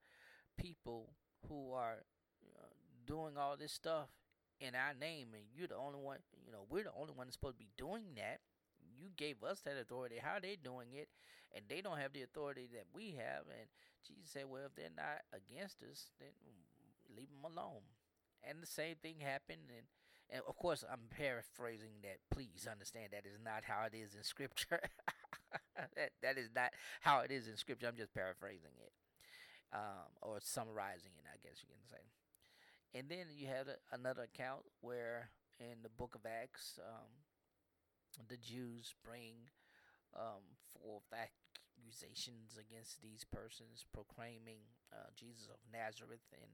people 0.56 1.10
who 1.48 1.72
are 1.72 2.04
uh, 2.56 2.66
doing 3.06 3.36
all 3.36 3.56
this 3.56 3.72
stuff 3.72 4.08
in 4.60 4.74
our 4.74 4.94
name, 4.98 5.28
and 5.34 5.44
you're 5.54 5.68
the 5.68 5.76
only 5.76 5.98
one, 5.98 6.18
you 6.44 6.52
know, 6.52 6.66
we're 6.68 6.84
the 6.84 6.92
only 6.98 7.12
one 7.12 7.26
that's 7.26 7.36
supposed 7.36 7.56
to 7.56 7.64
be 7.64 7.70
doing 7.76 8.04
that. 8.16 8.40
You 8.98 9.10
gave 9.16 9.42
us 9.42 9.60
that 9.60 9.78
authority. 9.80 10.16
How 10.20 10.36
are 10.36 10.40
they 10.40 10.56
doing 10.56 10.88
it? 10.92 11.08
And 11.54 11.64
they 11.68 11.80
don't 11.80 11.98
have 11.98 12.12
the 12.12 12.22
authority 12.22 12.68
that 12.72 12.86
we 12.92 13.16
have. 13.16 13.46
And 13.48 13.70
Jesus 14.06 14.30
said, 14.32 14.44
Well, 14.50 14.66
if 14.66 14.74
they're 14.74 14.94
not 14.94 15.22
against 15.32 15.82
us, 15.82 16.10
then 16.18 16.34
leave 17.14 17.30
them 17.30 17.46
alone. 17.46 17.86
And 18.42 18.62
the 18.62 18.66
same 18.66 18.96
thing 19.00 19.20
happened. 19.20 19.70
And 19.70 19.86
and 20.30 20.42
of 20.46 20.56
course, 20.56 20.84
I'm 20.84 21.08
paraphrasing 21.10 22.02
that. 22.02 22.18
Please 22.30 22.68
understand 22.70 23.08
that 23.12 23.24
is 23.24 23.40
not 23.42 23.64
how 23.64 23.86
it 23.86 23.96
is 23.96 24.14
in 24.14 24.22
Scripture. 24.22 24.80
that 25.96 26.12
that 26.22 26.36
is 26.36 26.50
not 26.54 26.72
how 27.00 27.20
it 27.20 27.30
is 27.30 27.48
in 27.48 27.56
Scripture. 27.56 27.88
I'm 27.88 27.96
just 27.96 28.12
paraphrasing 28.12 28.76
it, 28.76 28.92
um, 29.72 30.12
or 30.20 30.36
summarizing 30.40 31.16
it, 31.16 31.24
I 31.32 31.40
guess 31.40 31.62
you 31.62 31.68
can 31.72 31.88
say. 31.88 32.04
And 32.94 33.08
then 33.08 33.32
you 33.34 33.46
have 33.46 33.68
a, 33.68 33.76
another 33.94 34.28
account 34.28 34.62
where 34.80 35.30
in 35.60 35.82
the 35.82 35.88
Book 35.88 36.14
of 36.14 36.26
Acts, 36.26 36.78
um, 36.84 37.08
the 38.26 38.36
Jews 38.36 38.94
bring 39.04 39.46
um, 40.16 40.42
forth 40.74 41.06
accusations 41.14 42.58
against 42.58 43.02
these 43.02 43.24
persons, 43.24 43.86
proclaiming 43.92 44.66
uh, 44.92 45.12
Jesus 45.14 45.46
of 45.46 45.60
Nazareth 45.70 46.26
in 46.32 46.50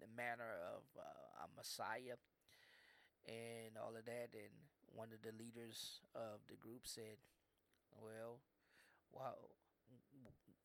the 0.00 0.08
manner 0.16 0.56
of 0.72 0.82
uh, 0.96 1.44
a 1.44 1.46
Messiah 1.56 2.16
and 3.26 3.76
all 3.76 3.92
of 3.96 4.04
that. 4.06 4.32
And 4.32 4.54
one 4.94 5.08
of 5.12 5.20
the 5.22 5.36
leaders 5.36 6.00
of 6.14 6.40
the 6.48 6.56
group 6.56 6.86
said, 6.86 7.20
"Well, 7.92 8.40
why, 9.10 9.36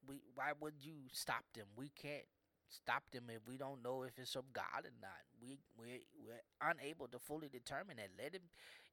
we 0.07 0.21
why 0.35 0.53
would 0.59 0.79
you 0.79 1.11
stop 1.11 1.43
them? 1.53 1.67
We 1.75 1.89
can't 1.89 2.27
stop 2.69 3.03
them 3.11 3.25
if 3.29 3.47
we 3.47 3.57
don't 3.57 3.83
know 3.83 4.03
if 4.03 4.17
it's 4.19 4.35
of 4.35 4.51
God 4.53 4.85
or 4.85 4.95
not. 5.01 5.23
We 5.41 5.59
we 5.77 6.05
we're 6.19 6.43
unable 6.61 7.07
to 7.09 7.19
fully 7.19 7.49
determine 7.49 7.97
that. 7.97 8.09
Let 8.21 8.33
him, 8.35 8.43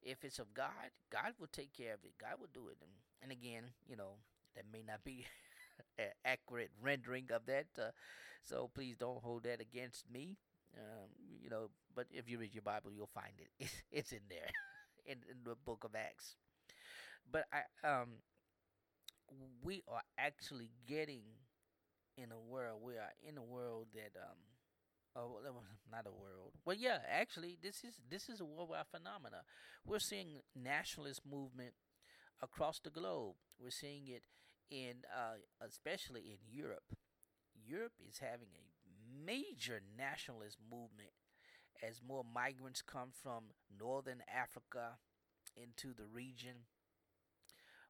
if 0.03 0.25
it's 0.25 0.39
of 0.39 0.53
God, 0.55 0.91
God 1.11 1.35
will 1.39 1.49
take 1.53 1.73
care 1.73 1.95
of 1.95 2.01
it. 2.05 2.13
God 2.21 2.41
will 2.41 2.53
do 2.53 2.69
it. 2.69 2.79
And, 2.81 2.91
and 3.23 3.33
again, 3.33 3.65
you 3.89 3.97
know 3.97 4.17
that 4.55 4.65
may 4.73 4.83
not 4.87 5.05
be 5.05 5.27
an 5.99 6.11
accurate 6.25 6.71
rendering 6.83 7.29
of 7.35 7.47
that. 7.47 7.67
Uh, 7.79 7.91
so 8.43 8.71
please 8.75 8.97
don't 8.99 9.23
hold 9.23 9.45
that 9.45 9.61
against 9.61 10.11
me. 10.11 10.37
Um, 10.77 11.09
you 11.43 11.51
know, 11.51 11.71
but 11.95 12.07
if 12.11 12.29
you 12.29 12.39
read 12.39 12.55
your 12.55 12.63
Bible, 12.63 12.91
you'll 12.93 13.07
find 13.07 13.35
it. 13.39 13.49
It's, 13.61 13.83
it's 13.93 14.13
in 14.13 14.27
there, 14.29 14.51
in, 15.07 15.19
in 15.31 15.39
the 15.45 15.55
Book 15.65 15.85
of 15.85 15.95
Acts. 15.95 16.37
But 17.31 17.47
I 17.53 17.89
um, 17.89 18.19
we 19.63 19.83
are 19.89 20.03
actually 20.19 20.71
getting 20.87 21.23
in 22.17 22.33
a 22.33 22.39
world. 22.39 22.81
We 22.83 22.95
are 22.95 23.13
in 23.27 23.39
a 23.39 23.43
world 23.43 23.89
that 23.95 24.19
um, 24.19 24.39
oh, 25.17 25.39
not 25.91 26.07
a 26.07 26.13
world. 26.13 26.53
Well, 26.65 26.77
yeah, 26.77 26.99
actually, 27.11 27.59
this 27.63 27.85
is 27.85 28.01
this 28.11 28.29
is 28.29 28.41
a 28.41 28.45
worldwide 28.45 28.87
phenomena. 28.91 29.43
We're 29.87 29.99
seeing 29.99 30.41
nationalist 30.55 31.23
movement 31.29 31.75
across 32.43 32.81
the 32.81 32.91
globe. 32.91 33.35
We're 33.59 33.71
seeing 33.71 34.09
it 34.09 34.25
in, 34.71 35.05
uh, 35.15 35.37
especially 35.67 36.23
in 36.23 36.39
Europe. 36.51 36.97
Europe 37.67 37.95
is 38.07 38.19
having 38.19 38.49
a 38.55 39.27
major 39.27 39.81
nationalist 39.97 40.59
movement 40.71 41.13
as 41.87 42.01
more 42.07 42.25
migrants 42.25 42.83
come 42.83 43.11
from 43.13 43.45
northern 43.79 44.23
Africa 44.33 44.99
into 45.57 45.95
the 45.95 46.07
region 46.07 46.67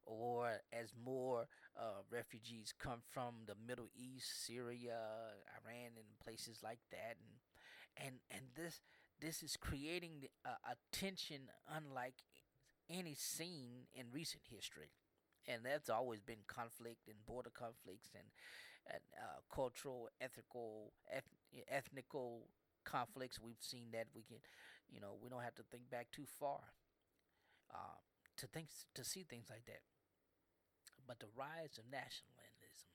or 0.07 0.61
as 0.73 0.93
more 1.05 1.47
uh, 1.79 2.03
refugees 2.11 2.73
come 2.79 3.01
from 3.11 3.35
the 3.47 3.55
Middle 3.67 3.89
East, 3.97 4.47
Syria, 4.47 4.99
Iran, 5.63 5.93
and 5.97 6.19
places 6.23 6.59
like 6.63 6.81
that, 6.91 7.17
and 7.21 8.07
and 8.07 8.17
and 8.31 8.47
this 8.57 8.81
this 9.21 9.43
is 9.43 9.57
creating 9.57 10.27
a, 10.45 10.51
a 10.73 10.77
tension 10.93 11.51
unlike 11.75 12.15
any 12.91 13.15
seen 13.15 13.87
in 13.95 14.07
recent 14.13 14.43
history, 14.51 14.91
and 15.47 15.63
that's 15.65 15.89
always 15.91 16.21
been 16.21 16.45
conflict 16.47 17.09
and 17.09 17.17
border 17.27 17.51
conflicts 17.51 18.11
and 18.15 18.25
and 18.91 19.01
uh, 19.19 19.41
cultural, 19.55 20.09
ethical, 20.21 20.93
eth- 21.15 21.65
ethnical 21.69 22.49
conflicts. 22.85 23.41
We've 23.41 23.61
seen 23.61 23.89
that 23.93 24.09
we 24.15 24.23
can, 24.23 24.39
you 24.91 25.01
know, 25.01 25.17
we 25.23 25.31
don't 25.31 25.43
have 25.43 25.55
to 25.57 25.65
think 25.71 25.91
back 25.91 26.09
too 26.13 26.27
far 26.39 26.61
uh, 27.73 27.99
to 28.37 28.47
think 28.47 28.69
to 28.95 29.05
see 29.05 29.25
things 29.25 29.47
like 29.51 29.65
that. 29.67 29.81
But 31.07 31.21
the 31.21 31.33
rise 31.37 31.79
of 31.79 31.85
nationalism, 31.91 32.91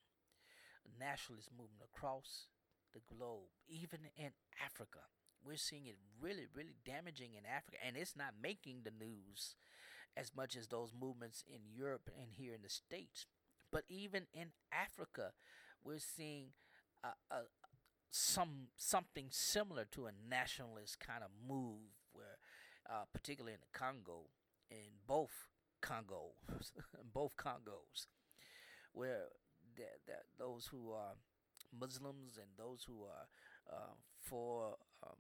nationalist 1.00 1.50
movement 1.52 1.86
across 1.86 2.48
the 2.94 3.02
globe, 3.08 3.54
even 3.68 4.00
in 4.18 4.32
Africa, 4.64 5.00
we're 5.44 5.58
seeing 5.58 5.86
it 5.86 5.96
really, 6.20 6.48
really 6.54 6.76
damaging 6.86 7.34
in 7.38 7.46
Africa, 7.46 7.78
and 7.86 7.96
it's 7.96 8.16
not 8.16 8.34
making 8.42 8.82
the 8.84 8.92
news 8.92 9.56
as 10.18 10.36
much 10.36 10.58
as 10.58 10.68
those 10.68 10.92
movements 11.00 11.44
in 11.48 11.62
Europe 11.72 12.10
and 12.20 12.32
here 12.32 12.54
in 12.54 12.62
the 12.62 12.70
States. 12.70 13.26
But 13.72 13.84
even 13.88 14.26
in 14.34 14.52
Africa, 14.74 15.32
we're 15.84 16.00
seeing 16.00 16.48
a, 17.04 17.10
a, 17.32 17.42
some 18.10 18.70
something 18.76 19.28
similar 19.30 19.86
to 19.92 20.08
a 20.08 20.12
nationalist 20.30 21.00
kind 21.00 21.24
of 21.24 21.30
move, 21.48 21.94
where 22.12 22.38
uh, 22.90 23.06
particularly 23.14 23.54
in 23.54 23.62
the 23.62 23.78
Congo, 23.78 24.30
in 24.70 25.00
both 25.08 25.48
Congo, 25.82 26.34
both 27.14 27.36
Congos, 27.38 28.08
where 28.94 29.26
the, 29.76 29.84
the, 30.06 30.14
those 30.38 30.68
who 30.68 30.92
are 30.92 31.14
Muslims 31.78 32.38
and 32.38 32.48
those 32.58 32.84
who 32.84 33.04
are 33.04 33.28
uh, 33.72 33.94
for 34.22 34.76
um, 35.04 35.16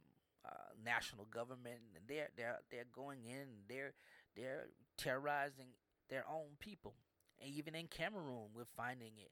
uh, 0.46 0.74
national 0.84 1.26
government, 1.26 1.80
and 1.96 2.04
they're 2.08 2.30
they're 2.36 2.60
they're 2.72 2.86
going 2.94 3.26
in, 3.26 3.48
they're 3.68 3.94
they're 4.36 4.68
terrorizing 4.98 5.68
their 6.10 6.24
own 6.30 6.58
people. 6.60 6.96
And 7.42 7.50
even 7.52 7.76
in 7.76 7.88
Cameroon, 7.88 8.50
we're 8.54 8.66
finding 8.76 9.12
it 9.18 9.32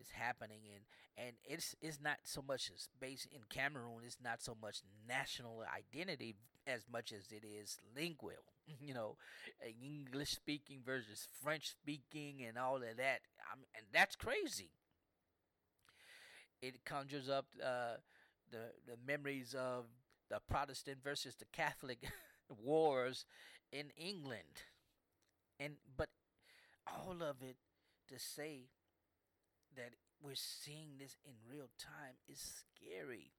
is 0.00 0.10
happening 0.10 0.60
and 0.74 1.26
and 1.26 1.36
it's 1.44 1.74
it's 1.80 2.00
not 2.00 2.18
so 2.24 2.42
much 2.46 2.70
as 2.74 2.88
based 3.00 3.28
in 3.32 3.40
Cameroon 3.48 4.02
it's 4.04 4.18
not 4.22 4.42
so 4.42 4.56
much 4.60 4.82
national 5.08 5.62
identity 5.74 6.34
as 6.66 6.84
much 6.90 7.12
as 7.12 7.30
it 7.30 7.44
is 7.46 7.78
lingual 7.94 8.32
you 8.80 8.94
know 8.94 9.16
English 9.82 10.30
speaking 10.30 10.80
versus 10.84 11.26
French 11.42 11.70
speaking 11.70 12.44
and 12.46 12.58
all 12.58 12.76
of 12.76 12.96
that. 12.96 13.20
I 13.52 13.56
mean, 13.56 13.68
and 13.76 13.86
that's 13.92 14.16
crazy. 14.16 14.70
It 16.62 16.84
conjures 16.84 17.28
up 17.28 17.46
uh, 17.62 17.96
the 18.50 18.72
the 18.86 18.96
memories 19.06 19.54
of 19.54 19.86
the 20.28 20.40
Protestant 20.48 20.98
versus 21.02 21.34
the 21.36 21.44
Catholic 21.52 21.98
wars 22.48 23.24
in 23.72 23.90
England. 23.96 24.64
And 25.60 25.76
but 25.96 26.08
all 26.86 27.22
of 27.22 27.42
it 27.42 27.56
to 28.08 28.18
say 28.18 28.68
that 29.76 29.92
we're 30.20 30.34
seeing 30.34 30.98
this 30.98 31.16
in 31.24 31.34
real 31.48 31.68
time 31.78 32.16
is 32.28 32.64
scary. 32.64 33.30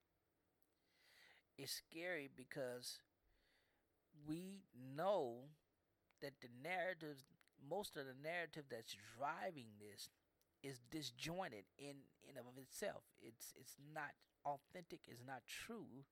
It's 1.58 1.74
scary 1.74 2.30
because 2.34 3.00
we 4.28 4.64
know 4.96 5.52
that 6.22 6.34
the 6.42 6.50
narrative, 6.64 7.18
most 7.70 7.98
of 7.98 8.06
the 8.06 8.18
narrative 8.22 8.66
that's 8.70 8.96
driving 9.18 9.78
this, 9.80 10.10
is 10.64 10.82
disjointed 10.92 11.66
in 11.78 12.10
in 12.28 12.38
of 12.38 12.58
itself. 12.58 13.04
It's 13.22 13.54
it's 13.56 13.76
not 13.94 14.14
authentic. 14.46 15.02
It's 15.08 15.26
not 15.26 15.44
true. 15.46 16.06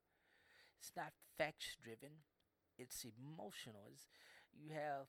It's 0.79 0.91
not 0.95 1.13
facts 1.37 1.75
driven. 1.81 2.23
It's 2.77 3.05
emotional. 3.05 3.89
It's, 3.91 4.07
you 4.53 4.71
have 4.73 5.07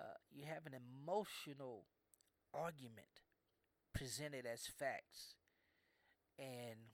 uh, 0.00 0.18
you 0.30 0.44
have 0.46 0.66
an 0.66 0.74
emotional 0.74 1.86
argument 2.54 3.22
presented 3.94 4.46
as 4.46 4.66
facts, 4.66 5.34
and 6.38 6.92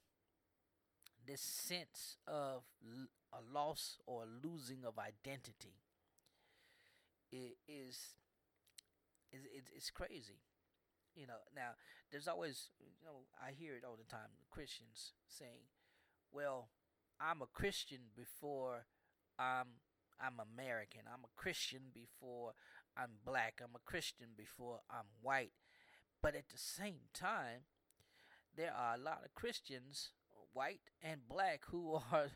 this 1.27 1.41
sense 1.41 2.17
of 2.27 2.63
a 3.33 3.41
loss 3.53 3.99
or 4.07 4.25
losing 4.43 4.85
of 4.85 4.99
identity 4.99 5.75
is 7.33 8.15
is 9.33 9.45
is 9.45 9.65
it's 9.75 9.91
crazy. 9.91 10.41
You 11.15 11.27
know, 11.27 11.41
now 11.55 11.73
there's 12.11 12.29
always 12.29 12.71
you 12.79 13.05
know 13.05 13.27
I 13.41 13.53
hear 13.53 13.75
it 13.75 13.85
all 13.85 13.97
the 13.97 14.11
time 14.11 14.31
Christians 14.51 15.13
saying, 15.29 15.69
"Well, 16.31 16.69
I'm 17.21 17.43
a 17.43 17.47
Christian 17.47 18.13
before 18.15 18.87
I'm 19.39 19.81
I'm 20.21 20.41
American. 20.41 21.03
I'm 21.07 21.25
a 21.25 21.41
Christian 21.41 21.91
before 21.93 22.53
I'm 22.97 23.19
black. 23.25 23.61
I'm 23.63 23.75
a 23.75 23.91
Christian 23.91 24.29
before 24.37 24.81
I'm 24.91 25.09
white." 25.23 25.53
But 26.21 26.37
at 26.37 26.51
the 26.51 26.59
same 26.59 27.09
time, 27.13 27.65
there 28.55 28.73
are 28.73 28.95
a 28.95 28.99
lot 28.99 29.23
of 29.25 29.35
Christians, 29.35 30.11
white 30.53 30.81
and 31.03 31.29
black, 31.29 31.63
who 31.71 31.95
are 32.13 32.29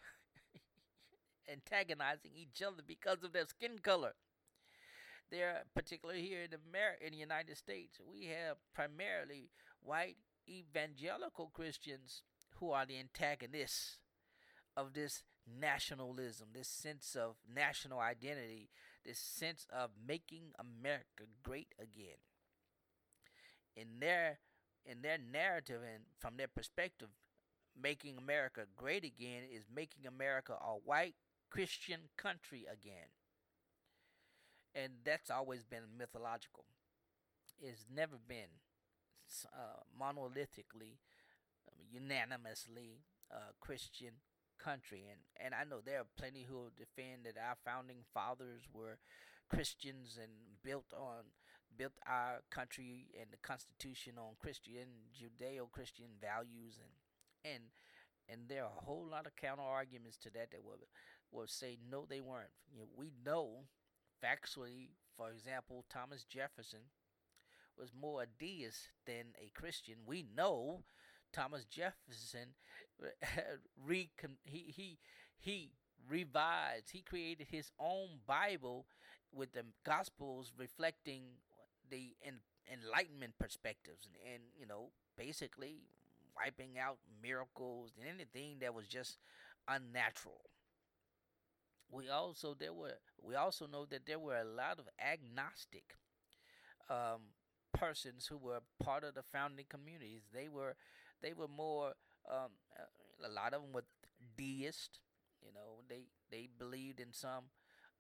antagonizing 1.53 2.33
each 2.35 2.63
other 2.63 2.83
because 2.87 3.23
of 3.23 3.33
their 3.33 3.47
skin 3.47 3.79
color. 3.83 4.15
There, 5.31 5.65
particularly 5.75 6.23
here 6.23 6.43
in 6.43 6.55
America, 6.55 7.07
in 7.07 7.13
the 7.13 7.19
United 7.19 7.57
States, 7.57 7.99
we 8.01 8.27
have 8.27 8.59
primarily 8.75 9.51
white 9.83 10.17
evangelical 10.49 11.51
Christians 11.53 12.23
who 12.61 12.71
are 12.71 12.87
the 12.87 12.99
antagonists 12.99 13.99
of 14.77 14.93
this 14.93 15.23
nationalism, 15.47 16.49
this 16.53 16.69
sense 16.69 17.17
of 17.17 17.37
national 17.53 18.01
identity, 18.01 18.71
this 19.05 19.19
sense 19.19 19.67
of 19.73 19.91
making 20.07 20.53
America 20.59 21.25
great 21.43 21.75
again. 21.79 22.19
In 23.77 24.01
their 24.01 24.39
in 24.85 25.03
their 25.03 25.19
narrative 25.19 25.81
and 25.83 26.05
from 26.19 26.37
their 26.37 26.49
perspective, 26.49 27.09
making 27.81 28.19
America 28.19 28.63
great 28.77 29.05
again 29.05 29.43
is 29.53 29.65
making 29.75 30.07
America 30.07 30.55
a 30.55 30.73
white 30.85 31.15
Christian 31.51 32.01
country 32.17 32.67
again. 32.71 33.09
And 34.75 34.93
that's 35.05 35.31
always 35.31 35.65
been 35.65 35.97
mythological. 35.99 36.65
It's 37.61 37.87
never 37.93 38.17
been 38.29 38.61
uh, 39.53 39.81
monolithically, 39.99 40.99
um, 41.67 41.79
unanimously 41.91 43.01
uh, 43.33 43.53
Christian 43.61 44.21
country. 44.59 45.05
And, 45.11 45.21
and 45.45 45.55
I 45.55 45.65
know 45.65 45.81
there 45.85 46.01
are 46.01 46.19
plenty 46.19 46.45
who 46.49 46.69
defend 46.77 47.25
that 47.25 47.41
our 47.41 47.57
founding 47.65 48.05
fathers 48.13 48.63
were 48.73 48.99
Christians 49.49 50.19
and 50.21 50.33
built 50.63 50.93
on 50.93 51.31
built 51.77 51.93
our 52.07 52.41
country 52.51 53.07
and 53.21 53.29
the 53.31 53.37
Constitution 53.43 54.15
on 54.17 54.33
Christian 54.41 55.13
Judeo-Christian 55.13 56.17
values 56.21 56.81
and 56.81 56.89
and 57.55 57.65
and 58.29 58.49
there 58.49 58.65
are 58.65 58.73
a 58.79 58.85
whole 58.85 59.07
lot 59.11 59.27
of 59.27 59.37
counter 59.37 59.63
arguments 59.63 60.17
to 60.19 60.31
that 60.31 60.51
that 60.53 60.65
will 60.65 60.79
will 61.33 61.47
say 61.47 61.79
no, 61.91 62.07
they 62.09 62.21
weren't. 62.21 62.51
You 62.73 62.81
know, 62.81 62.89
we 62.97 63.13
know 63.25 63.65
factually, 64.25 64.91
for 65.17 65.31
example, 65.31 65.85
Thomas 65.91 66.25
Jefferson 66.25 66.81
was 67.79 67.91
more 67.99 68.23
a 68.23 68.27
deist 68.27 68.91
than 69.07 69.35
a 69.41 69.51
Christian. 69.59 69.97
We 70.07 70.25
know 70.37 70.85
Thomas 71.33 71.65
Jefferson 71.65 72.55
recon- 73.87 74.39
he 74.45 74.73
he 74.77 74.99
he 75.39 75.71
revised. 76.09 76.91
He 76.91 77.03
created 77.03 77.49
his 77.51 77.71
own 77.79 78.21
Bible 78.27 78.87
with 79.33 79.53
the 79.53 79.65
Gospels 79.85 80.53
reflecting 80.57 81.23
the 81.91 82.15
en- 82.25 82.41
Enlightenment 82.73 83.35
perspectives, 83.39 84.07
and, 84.07 84.35
and 84.35 84.43
you 84.59 84.67
know, 84.67 84.91
basically 85.17 85.83
wiping 86.37 86.79
out 86.79 86.99
miracles 87.23 87.93
and 87.99 88.09
anything 88.09 88.59
that 88.61 88.75
was 88.75 88.87
just 88.87 89.19
unnatural 89.69 90.41
we 91.91 92.09
also 92.09 92.55
there 92.55 92.73
were 92.73 92.95
we 93.23 93.35
also 93.35 93.67
know 93.67 93.85
that 93.87 94.07
there 94.07 94.19
were 94.19 94.37
a 94.37 94.45
lot 94.45 94.79
of 94.79 94.89
agnostic 95.01 95.95
um, 96.91 97.35
persons 97.73 98.27
who 98.27 98.39
were 98.39 98.61
part 98.83 99.05
of 99.05 99.15
the 99.15 99.23
founding 99.23 99.67
communities. 99.69 100.23
They 100.33 100.49
were 100.49 100.75
they 101.23 101.33
were 101.33 101.49
more 101.49 101.95
um, 102.31 102.51
a 103.25 103.31
lot 103.31 103.55
of 103.55 103.63
them 103.63 103.73
were 103.73 103.85
deist. 104.37 105.01
You 105.45 105.53
know, 105.55 105.83
they 105.89 106.05
they 106.31 106.49
believed 106.59 107.01
in 107.01 107.13
some 107.13 107.45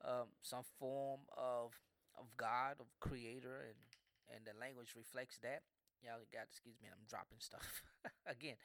um, 0.05 0.29
some 0.43 0.65
form 0.79 1.21
of 1.37 1.73
of 2.19 2.27
God, 2.37 2.77
of 2.81 2.87
Creator, 3.01 3.67
and 3.69 4.37
and 4.37 4.45
the 4.47 4.59
language 4.61 4.95
reflects 4.97 5.39
that. 5.43 5.63
Y'all 6.03 6.25
got 6.33 6.47
excuse 6.51 6.77
me, 6.81 6.89
I'm 6.91 7.05
dropping 7.09 7.39
stuff 7.41 7.83
again. 8.27 8.57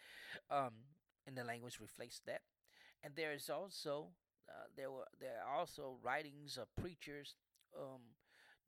Um, 0.50 0.88
and 1.26 1.38
the 1.38 1.44
language 1.44 1.80
reflects 1.80 2.22
that. 2.26 2.42
And 3.04 3.16
there 3.16 3.34
is 3.34 3.50
also 3.50 4.10
uh, 4.50 4.68
there 4.76 4.92
were 4.92 5.08
there 5.20 5.42
are 5.48 5.56
also 5.60 5.98
writings 6.04 6.58
of 6.58 6.68
preachers 6.76 7.36
um, 7.78 8.02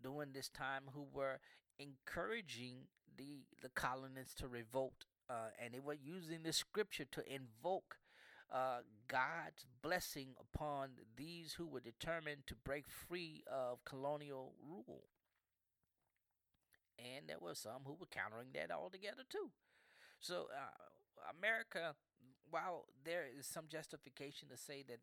during 0.01 0.31
this 0.33 0.49
time 0.49 0.83
who 0.93 1.05
were 1.11 1.39
encouraging 1.77 2.87
the 3.17 3.45
the 3.61 3.69
colonists 3.69 4.33
to 4.35 4.47
revolt, 4.47 5.05
uh, 5.29 5.49
and 5.61 5.73
they 5.73 5.79
were 5.79 5.93
using 5.93 6.43
the 6.43 6.53
scripture 6.53 7.05
to 7.11 7.21
invoke 7.31 7.97
uh, 8.51 8.79
God's 9.07 9.65
blessing 9.81 10.35
upon 10.39 10.89
these 11.15 11.53
who 11.53 11.67
were 11.67 11.79
determined 11.79 12.43
to 12.47 12.55
break 12.55 12.85
free 12.89 13.43
of 13.51 13.83
colonial 13.83 14.53
rule. 14.67 15.03
And 17.03 17.27
there 17.27 17.39
were 17.39 17.55
some 17.55 17.83
who 17.85 17.93
were 17.99 18.09
countering 18.09 18.49
that 18.55 18.71
altogether 18.71 19.23
too. 19.29 19.51
So 20.19 20.47
uh, 20.55 21.31
America 21.37 21.95
while 22.53 22.85
there 23.03 23.25
is 23.25 23.47
some 23.47 23.65
justification 23.67 24.47
to 24.47 24.57
say 24.57 24.83
that 24.87 24.99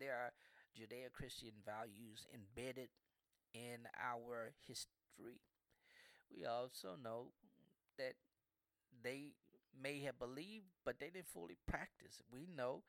there 0.00 0.14
are 0.14 0.32
Judeo 0.74 1.12
Christian 1.12 1.52
values 1.64 2.26
embedded 2.34 2.88
in 3.54 3.86
our 4.02 4.52
history, 4.66 5.40
we 6.36 6.44
also 6.44 6.96
know 7.02 7.28
that 7.98 8.14
they 9.02 9.32
may 9.80 10.00
have 10.00 10.18
believed, 10.18 10.66
but 10.84 10.98
they 10.98 11.10
didn't 11.10 11.28
fully 11.32 11.56
practice. 11.66 12.20
We 12.32 12.48
know 12.54 12.82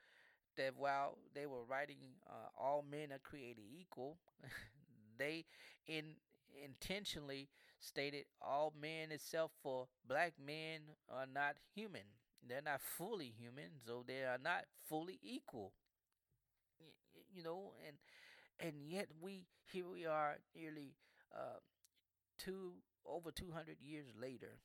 that 0.57 0.73
while 0.75 1.17
they 1.33 1.45
were 1.45 1.63
writing 1.63 2.17
uh, 2.27 2.49
all 2.57 2.83
men 2.89 3.11
are 3.11 3.19
created 3.19 3.63
equal, 3.79 4.17
they 5.17 5.45
in 5.87 6.15
intentionally 6.63 7.49
stated 7.79 8.25
all 8.41 8.73
men 8.79 9.11
itself 9.11 9.51
for 9.63 9.87
black 10.07 10.33
men 10.43 10.81
are 11.09 11.25
not 11.25 11.55
human 11.73 12.03
they're 12.47 12.61
not 12.61 12.81
fully 12.81 13.33
human, 13.37 13.79
so 13.85 14.03
they 14.05 14.23
are 14.23 14.39
not 14.41 14.65
fully 14.87 15.19
equal. 15.21 15.73
You 17.31 17.43
know, 17.43 17.73
and 17.87 17.97
and 18.59 18.83
yet 18.89 19.07
we 19.21 19.45
here 19.71 19.87
we 19.87 20.05
are 20.05 20.37
nearly 20.55 20.95
uh, 21.35 21.59
two 22.37 22.73
over 23.05 23.31
200 23.31 23.77
years 23.81 24.05
later 24.19 24.59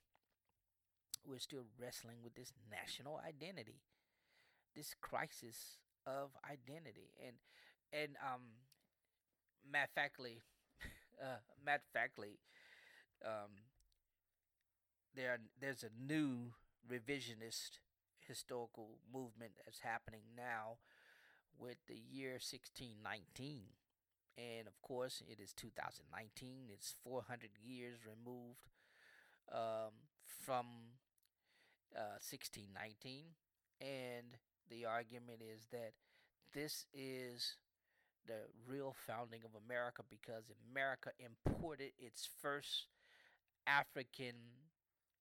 we're 1.27 1.39
still 1.39 1.65
wrestling 1.81 2.19
with 2.23 2.35
this 2.35 2.53
national 2.71 3.21
identity 3.27 3.81
this 4.77 4.95
crisis 5.01 5.79
of 6.07 6.31
identity 6.45 7.11
and 7.25 7.37
and 7.93 8.17
um 8.21 8.43
matt 9.71 9.89
factly 9.95 10.43
uh 11.23 11.39
matt 11.65 11.83
factly 11.93 12.39
um 13.25 13.51
there 15.15 15.39
there's 15.61 15.85
a 15.85 15.91
new 16.13 16.53
revisionist 16.91 17.79
historical 18.27 18.99
movement 19.13 19.53
that's 19.65 19.81
happening 19.81 20.23
now 20.37 20.79
with 21.59 21.77
the 21.89 21.97
year 22.11 22.33
1619. 22.41 23.63
And 24.37 24.67
of 24.67 24.81
course, 24.83 25.23
it 25.31 25.39
is 25.41 25.53
2019. 25.53 26.69
It's 26.73 26.95
400 27.05 27.51
years 27.63 27.99
removed 28.03 28.67
um, 29.53 29.95
from 30.45 30.67
uh, 31.95 32.19
1619. 32.19 33.27
And 33.81 34.39
the 34.69 34.85
argument 34.87 35.41
is 35.43 35.69
that 35.71 35.93
this 36.53 36.87
is 36.93 37.55
the 38.27 38.49
real 38.67 38.95
founding 39.07 39.41
of 39.45 39.51
America 39.67 40.03
because 40.09 40.45
America 40.71 41.11
imported 41.19 41.93
its 41.99 42.29
first 42.41 42.87
African 43.67 44.35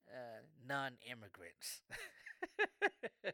uh, 0.10 0.42
non 0.68 0.94
immigrants. 1.10 1.82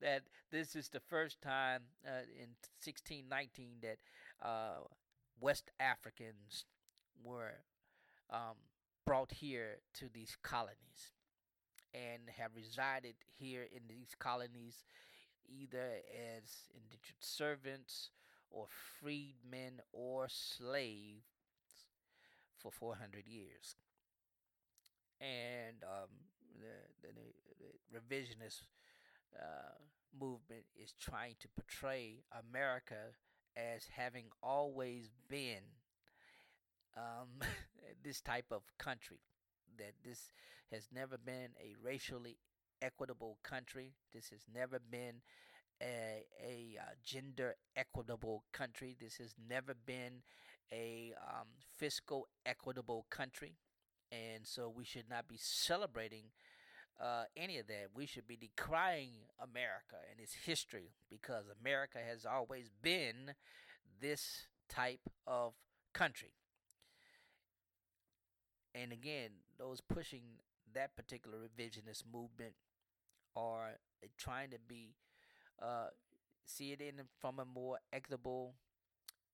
that 0.00 0.22
this 0.50 0.76
is 0.76 0.88
the 0.88 1.00
first 1.00 1.40
time 1.40 1.82
uh, 2.06 2.26
in 2.34 2.50
1619 2.84 3.76
that 3.82 3.98
uh, 4.46 4.80
West 5.40 5.70
Africans 5.80 6.64
were 7.24 7.62
um, 8.30 8.56
brought 9.04 9.32
here 9.32 9.78
to 9.94 10.06
these 10.12 10.36
colonies 10.42 11.12
and 11.94 12.22
have 12.36 12.50
resided 12.54 13.14
here 13.38 13.62
in 13.62 13.82
these 13.88 14.14
colonies 14.18 14.84
either 15.48 16.00
as 16.38 16.68
indentured 16.74 17.20
servants 17.20 18.10
or 18.50 18.66
freedmen 19.00 19.80
or 19.92 20.26
slaves 20.28 21.24
for 22.58 22.70
400 22.70 23.26
years. 23.26 23.76
And 25.20 25.82
um, 25.82 26.08
the, 26.60 27.06
the, 27.06 27.14
the, 27.14 27.98
revisionist 27.98 28.62
uh, 29.38 29.78
movement 30.18 30.64
is 30.80 30.92
trying 30.92 31.34
to 31.40 31.48
portray 31.48 32.24
America 32.50 33.14
as 33.56 33.86
having 33.96 34.26
always 34.42 35.10
been 35.28 35.62
um, 36.96 37.28
this 38.04 38.20
type 38.20 38.46
of 38.50 38.62
country. 38.78 39.20
That 39.78 39.92
this 40.04 40.30
has 40.72 40.88
never 40.94 41.18
been 41.18 41.50
a 41.60 41.74
racially 41.82 42.38
equitable 42.82 43.38
country. 43.42 43.92
This 44.12 44.30
has 44.30 44.40
never 44.52 44.78
been 44.78 45.22
a, 45.82 46.24
a 46.42 46.78
uh, 46.80 46.84
gender 47.04 47.56
equitable 47.76 48.44
country. 48.52 48.96
This 48.98 49.16
has 49.16 49.34
never 49.48 49.74
been 49.74 50.22
a 50.72 51.14
um, 51.20 51.48
fiscal 51.76 52.28
equitable 52.44 53.06
country. 53.10 53.56
And 54.12 54.46
so 54.46 54.72
we 54.74 54.84
should 54.84 55.10
not 55.10 55.28
be 55.28 55.36
celebrating 55.38 56.26
uh, 57.00 57.24
any 57.36 57.58
of 57.58 57.66
that. 57.66 57.88
We 57.94 58.06
should 58.06 58.26
be 58.26 58.36
decrying 58.36 59.10
America 59.40 59.96
and 60.10 60.20
its 60.20 60.34
history 60.34 60.92
because 61.10 61.44
America 61.60 61.98
has 62.06 62.24
always 62.24 62.70
been 62.82 63.34
this 64.00 64.46
type 64.68 65.10
of 65.26 65.54
country. 65.92 66.32
And 68.74 68.92
again, 68.92 69.30
those 69.58 69.80
pushing 69.80 70.22
that 70.74 70.96
particular 70.96 71.38
revisionist 71.38 72.02
movement 72.12 72.54
are 73.36 73.72
trying 74.18 74.50
to 74.50 74.58
be 74.68 74.94
uh, 75.62 75.88
see 76.44 76.72
it 76.72 76.80
in 76.80 76.94
from 77.20 77.38
a 77.40 77.44
more 77.46 77.78
equitable 77.92 78.54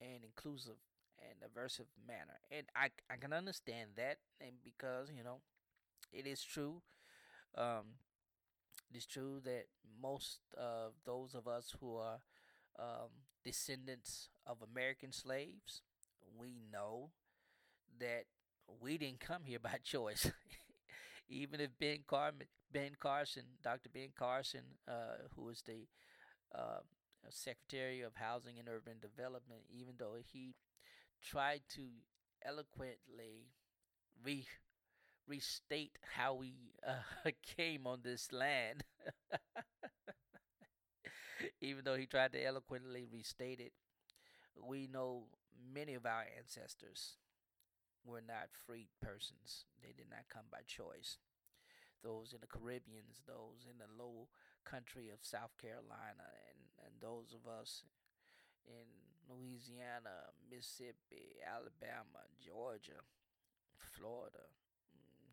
and 0.01 0.25
inclusive 0.25 0.77
and 1.21 1.39
aversive 1.51 1.89
manner. 2.07 2.39
And 2.51 2.67
I 2.77 2.91
I 3.11 3.17
can 3.17 3.33
understand 3.33 3.91
that, 3.97 4.19
and 4.41 4.53
because 4.65 5.11
you 5.17 5.25
know, 5.25 5.41
it 6.13 6.27
is 6.27 6.43
true. 6.45 6.83
Um, 7.57 7.99
it 8.93 8.97
is 8.97 9.07
true 9.07 9.41
that 9.45 9.65
most 10.01 10.39
of 10.57 10.93
those 11.05 11.35
of 11.35 11.47
us 11.49 11.75
who 11.81 11.97
are 11.97 12.19
um, 12.79 13.11
descendants 13.45 14.29
of 14.47 14.59
American 14.63 15.13
slaves, 15.13 15.83
we 16.39 16.57
know 16.73 17.11
that 18.01 18.25
we 18.81 18.99
didn't 18.99 19.21
come 19.21 19.43
here 19.45 19.59
by 19.63 19.79
choice. 19.83 20.31
Even 21.29 21.61
if 21.61 21.71
Ben 21.79 22.01
Car- 22.07 22.33
Ben 22.73 22.93
Carson, 22.99 23.45
Dr. 23.63 23.89
Ben 23.91 24.11
Carson, 24.19 24.63
uh, 24.89 25.29
who 25.37 25.49
is 25.49 25.63
the 25.67 25.87
uh, 26.55 26.81
Secretary 27.31 28.03
of 28.03 28.15
Housing 28.17 28.59
and 28.59 28.69
Urban 28.69 28.97
Development, 29.01 29.63
even 29.71 29.95
though 29.99 30.17
he 30.33 30.55
tried 31.23 31.63
to 31.71 31.83
eloquently 32.45 33.49
re- 34.25 34.47
restate 35.29 35.99
how 36.17 36.35
we 36.35 36.55
uh, 36.87 37.31
came 37.57 37.87
on 37.87 38.01
this 38.03 38.33
land, 38.33 38.85
even 41.61 41.85
though 41.85 41.97
he 41.97 42.07
tried 42.07 42.33
to 42.33 42.45
eloquently 42.45 43.07
restate 43.11 43.61
it, 43.61 43.73
we 44.63 44.89
know 44.89 45.25
many 45.75 45.95
of 45.95 46.07
our 46.07 46.27
ancestors 46.39 47.17
were 48.05 48.23
not 48.27 48.49
freed 48.67 48.89
persons. 49.03 49.67
They 49.83 49.93
did 49.97 50.11
not 50.11 50.29
come 50.31 50.47
by 50.51 50.61
choice. 50.67 51.19
Those 52.03 52.33
in 52.33 52.41
the 52.41 52.51
Caribbeans, 52.51 53.23
those 53.27 53.67
in 53.71 53.79
the 53.79 53.91
low 53.95 54.29
country 54.65 55.11
of 55.11 55.23
South 55.23 55.55
Carolina, 55.61 56.27
and, 56.51 56.61
and 56.83 56.93
those 57.01 57.35
of 57.35 57.47
us 57.47 57.85
in 58.67 58.87
Louisiana, 59.31 60.35
Mississippi, 60.51 61.39
Alabama, 61.47 62.27
Georgia, 62.45 63.01
Florida, 63.77 64.51
mm, 64.95 65.31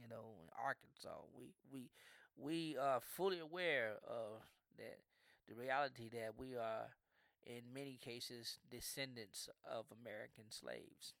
you 0.00 0.08
know, 0.08 0.50
Arkansas. 0.58 1.22
We 1.38 1.54
we 1.70 1.90
we 2.36 2.76
are 2.76 3.00
fully 3.00 3.38
aware 3.38 3.96
of 4.06 4.42
that 4.78 4.98
the 5.48 5.54
reality 5.54 6.08
that 6.12 6.34
we 6.36 6.56
are 6.56 6.90
in 7.46 7.62
many 7.72 7.98
cases 8.02 8.58
descendants 8.70 9.48
of 9.64 9.86
American 10.02 10.44
slaves. 10.50 11.14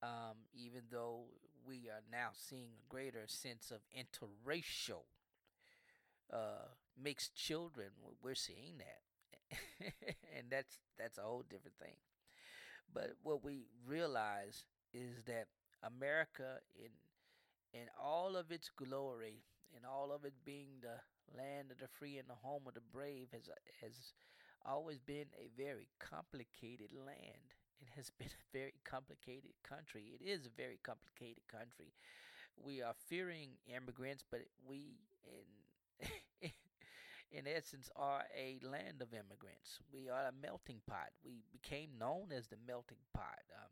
Um, 0.00 0.46
even 0.54 0.82
though 0.92 1.24
we 1.68 1.88
are 1.90 2.02
now 2.10 2.30
seeing 2.32 2.70
a 2.72 2.88
greater 2.88 3.24
sense 3.26 3.70
of 3.70 3.80
interracial 3.94 5.04
uh, 6.32 6.68
mixed 7.02 7.34
children, 7.34 7.88
we're 8.22 8.34
seeing 8.34 8.74
that, 8.78 9.58
and 10.36 10.46
that's 10.50 10.78
that's 10.98 11.18
a 11.18 11.22
whole 11.22 11.44
different 11.48 11.76
thing. 11.78 11.96
But 12.92 13.14
what 13.22 13.44
we 13.44 13.66
realize 13.86 14.64
is 14.92 15.22
that 15.26 15.46
America, 15.82 16.60
in 16.76 16.90
in 17.72 17.86
all 18.02 18.36
of 18.36 18.50
its 18.50 18.70
glory, 18.70 19.44
in 19.76 19.84
all 19.84 20.12
of 20.12 20.24
it 20.24 20.34
being 20.44 20.80
the 20.80 21.00
land 21.36 21.70
of 21.70 21.78
the 21.78 21.88
free 21.88 22.18
and 22.18 22.28
the 22.28 22.42
home 22.42 22.62
of 22.66 22.74
the 22.74 22.80
brave, 22.92 23.28
has 23.32 23.48
has 23.82 24.12
always 24.64 24.98
been 24.98 25.26
a 25.38 25.48
very 25.56 25.88
complicated 25.98 26.90
land. 26.92 27.54
It 27.80 27.88
has 27.96 28.10
been 28.18 28.28
a 28.28 28.46
very 28.52 28.74
complicated 28.84 29.52
country. 29.62 30.12
It 30.20 30.24
is 30.24 30.46
a 30.46 30.50
very 30.56 30.78
complicated 30.82 31.42
country. 31.48 31.92
We 32.56 32.82
are 32.82 32.94
fearing 33.08 33.50
immigrants, 33.68 34.24
but 34.30 34.42
we 34.68 34.98
in 35.26 36.50
in 37.32 37.46
essence 37.46 37.90
are 37.96 38.24
a 38.36 38.58
land 38.66 39.02
of 39.02 39.12
immigrants. 39.14 39.80
We 39.92 40.08
are 40.08 40.28
a 40.28 40.32
melting 40.42 40.80
pot. 40.88 41.10
We 41.24 41.44
became 41.52 41.90
known 41.98 42.32
as 42.36 42.48
the 42.48 42.56
melting 42.66 43.02
pot. 43.14 43.40
Um, 43.54 43.70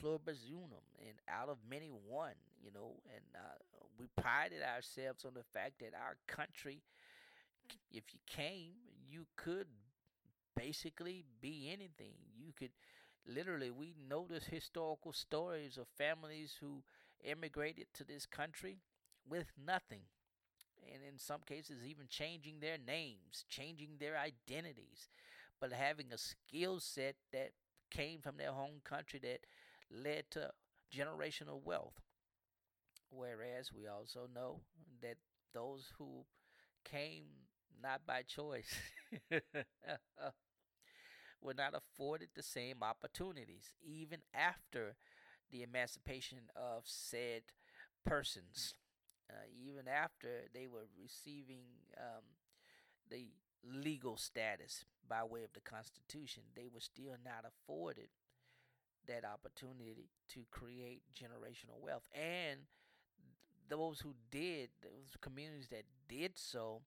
pluribus 0.00 0.40
unum, 0.48 0.84
and 1.00 1.18
out 1.28 1.48
of 1.48 1.58
many 1.68 1.88
one, 1.88 2.34
you 2.62 2.70
know, 2.72 2.94
and 3.14 3.24
uh, 3.36 3.58
we 3.98 4.06
prided 4.20 4.62
ourselves 4.62 5.24
on 5.24 5.34
the 5.34 5.44
fact 5.52 5.80
that 5.80 5.92
our 5.94 6.16
country, 6.28 6.82
if 7.90 8.04
you 8.12 8.20
came, 8.26 8.72
you 9.08 9.26
could 9.36 9.66
basically 10.56 11.24
be 11.40 11.70
anything. 11.72 12.14
You 12.38 12.52
could 12.58 12.72
literally, 13.26 13.70
we 13.70 13.94
this 14.26 14.44
historical 14.44 15.12
stories 15.12 15.78
of 15.78 15.86
families 15.96 16.56
who 16.60 16.82
immigrated 17.24 17.86
to 17.94 18.04
this 18.04 18.26
country 18.26 18.78
with 19.28 19.52
nothing. 19.64 20.02
And 20.92 21.02
in 21.04 21.18
some 21.18 21.42
cases, 21.46 21.84
even 21.86 22.08
changing 22.08 22.60
their 22.60 22.78
names, 22.78 23.44
changing 23.48 23.98
their 23.98 24.18
identities, 24.18 25.08
but 25.60 25.72
having 25.72 26.12
a 26.12 26.18
skill 26.18 26.80
set 26.80 27.16
that 27.32 27.52
came 27.90 28.20
from 28.20 28.36
their 28.36 28.52
home 28.52 28.80
country 28.84 29.20
that 29.20 29.46
led 29.90 30.30
to 30.32 30.52
generational 30.92 31.62
wealth. 31.62 32.00
Whereas 33.10 33.72
we 33.72 33.86
also 33.86 34.28
know 34.34 34.60
that 35.02 35.16
those 35.52 35.92
who 35.98 36.24
came 36.84 37.26
not 37.82 38.06
by 38.06 38.22
choice 38.22 38.74
were 41.42 41.54
not 41.54 41.74
afforded 41.74 42.28
the 42.34 42.42
same 42.42 42.82
opportunities, 42.82 43.74
even 43.82 44.20
after 44.34 44.96
the 45.50 45.62
emancipation 45.62 46.38
of 46.54 46.82
said 46.84 47.42
persons, 48.04 48.74
uh, 49.28 49.46
even 49.66 49.88
after 49.88 50.48
they 50.54 50.66
were 50.66 50.86
receiving 51.00 51.64
um, 51.98 52.22
the 53.10 53.28
legal 53.64 54.16
status 54.16 54.84
by 55.08 55.24
way 55.24 55.42
of 55.42 55.52
the 55.52 55.60
Constitution, 55.60 56.42
they 56.54 56.68
were 56.72 56.80
still 56.80 57.16
not 57.24 57.44
afforded 57.44 58.08
that 59.06 59.24
opportunity 59.24 60.10
to 60.28 60.40
create 60.50 61.02
generational 61.14 61.80
wealth. 61.80 62.08
And 62.14 62.60
those 63.68 64.00
who 64.00 64.14
did, 64.30 64.70
those 64.82 65.16
communities 65.20 65.68
that 65.70 65.84
did 66.08 66.32
so, 66.36 66.82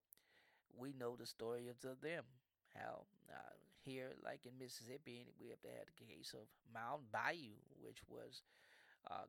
we 0.78 0.94
know 0.98 1.16
the 1.16 1.26
story 1.26 1.68
of 1.68 1.82
them. 1.82 2.24
How 2.76 3.04
uh, 3.30 3.54
here, 3.86 4.14
like 4.24 4.46
in 4.46 4.58
Mississippi, 4.60 5.28
we 5.40 5.50
have 5.50 5.64
had 5.64 5.88
the 5.88 6.06
case 6.06 6.34
of 6.34 6.48
Mound 6.74 7.12
Bayou, 7.12 7.60
which 7.82 8.00
was 8.10 8.42
uh, 9.12 9.28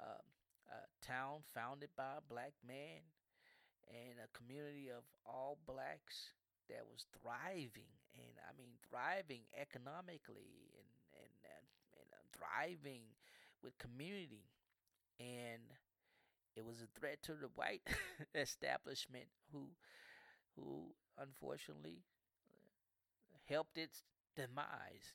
uh, 0.00 0.22
a 0.70 0.80
town 1.06 1.42
founded 1.54 1.90
by 1.96 2.18
a 2.18 2.26
black 2.32 2.54
man 2.66 3.02
and 3.88 4.18
a 4.22 4.30
community 4.36 4.88
of 4.90 5.04
all 5.24 5.58
blacks 5.66 6.32
that 6.68 6.82
was 6.90 7.06
thriving 7.22 7.90
and 8.14 8.34
I 8.42 8.52
mean 8.58 8.74
thriving 8.88 9.42
economically 9.54 10.72
and 10.74 10.90
and, 11.14 11.32
and, 11.44 11.64
and 12.00 12.08
uh, 12.12 12.22
thriving 12.34 13.02
with 13.62 13.78
community. 13.78 14.44
And 15.20 15.62
It 16.56 16.64
was 16.64 16.82
a 16.82 16.88
threat 16.98 17.22
to 17.24 17.34
the 17.34 17.48
white 17.54 17.82
establishment 18.34 19.26
who 19.52 19.68
who 20.56 20.94
unfortunately 21.18 22.02
helped 23.48 23.78
its 23.78 24.02
demise. 24.36 25.14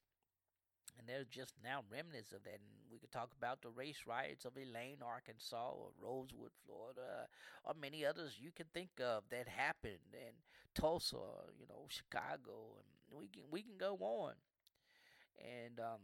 And 0.98 1.08
there's 1.08 1.28
just 1.28 1.54
now 1.63 1.84
remnants 1.91 2.32
of 2.32 2.44
that. 2.44 2.54
And 2.62 2.91
we 2.91 3.00
could 3.00 3.12
talk 3.12 3.32
about 3.38 3.62
the 3.62 3.70
race 3.70 4.04
riots 4.06 4.46
of 4.46 4.58
Elaine, 4.58 5.00
Arkansas, 5.04 5.72
or 5.72 5.89
Rosewood, 6.02 6.52
Florida, 6.65 7.28
or 7.65 7.74
many 7.74 8.06
others 8.06 8.38
you 8.39 8.52
can 8.52 8.67
think 8.74 8.91
of 9.00 9.24
that 9.30 9.48
happened 9.48 10.13
in 10.13 10.34
Tulsa, 10.76 11.17
you 11.60 11.65
know, 11.67 11.86
Chicago, 11.89 12.78
and 12.78 13.20
we 13.20 13.28
can 13.28 13.44
we 13.52 13.62
can 13.62 13.78
go 13.78 13.96
on. 14.02 14.34
And 15.39 15.80
um, 15.80 16.02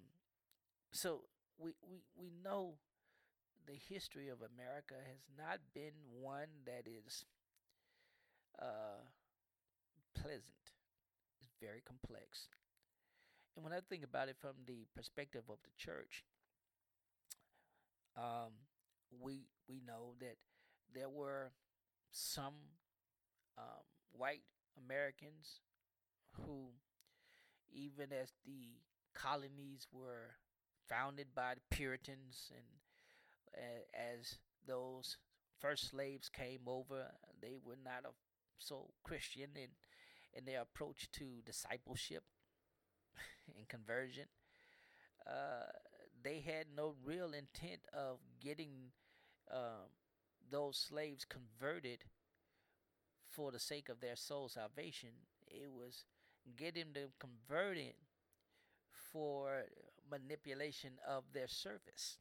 so 0.92 1.22
we, 1.58 1.72
we 1.90 2.04
we 2.16 2.32
know 2.44 2.76
the 3.68 3.76
history 3.90 4.30
of 4.30 4.40
America 4.42 4.96
has 4.96 5.22
not 5.38 5.60
been 5.74 5.94
one 6.22 6.50
that 6.66 6.88
is 6.88 7.26
uh, 8.60 9.04
pleasant. 10.14 10.67
Very 11.62 11.82
complex. 11.86 12.50
And 13.56 13.64
when 13.64 13.74
I 13.74 13.80
think 13.90 14.04
about 14.04 14.30
it 14.30 14.38
from 14.40 14.54
the 14.66 14.86
perspective 14.96 15.44
of 15.50 15.58
the 15.64 15.72
church, 15.78 16.24
um, 18.16 18.54
we 19.20 19.48
we 19.68 19.82
know 19.86 20.14
that 20.20 20.38
there 20.94 21.10
were 21.10 21.52
some 22.12 22.54
um, 23.58 23.84
white 24.12 24.44
Americans 24.78 25.62
who, 26.46 26.70
even 27.74 28.14
as 28.14 28.32
the 28.46 28.78
colonies 29.16 29.88
were 29.92 30.36
founded 30.88 31.28
by 31.36 31.56
the 31.56 31.76
Puritans 31.76 32.52
and 32.56 32.66
uh, 33.58 34.18
as 34.18 34.38
those 34.68 35.18
first 35.60 35.90
slaves 35.90 36.30
came 36.30 36.62
over, 36.68 37.12
they 37.42 37.58
were 37.64 37.78
not 37.84 38.06
a, 38.06 38.14
so 38.60 38.90
Christian 39.04 39.50
in 39.56 39.70
in 40.38 40.46
their 40.46 40.62
approach 40.62 41.10
to 41.14 41.42
discipleship 41.46 42.24
and 43.58 43.68
conversion. 43.68 44.26
Uh, 45.26 45.72
they 46.24 46.40
had 46.40 46.66
no 46.76 46.96
real 47.04 47.34
intent 47.34 47.82
of 47.94 48.20
getting 48.42 48.92
um, 49.52 49.90
those 50.50 50.78
slaves 50.78 51.26
converted 51.26 52.00
for 53.30 53.52
the 53.52 53.60
sake 53.60 53.90
of 53.90 54.00
their 54.00 54.16
soul 54.16 54.50
salvation. 54.50 55.10
It 55.48 55.72
was 55.72 56.06
getting 56.56 56.94
them 56.94 57.10
converted 57.20 57.94
for 59.12 59.64
manipulation 60.10 60.92
of 61.08 61.24
their 61.34 61.48
service. 61.48 62.18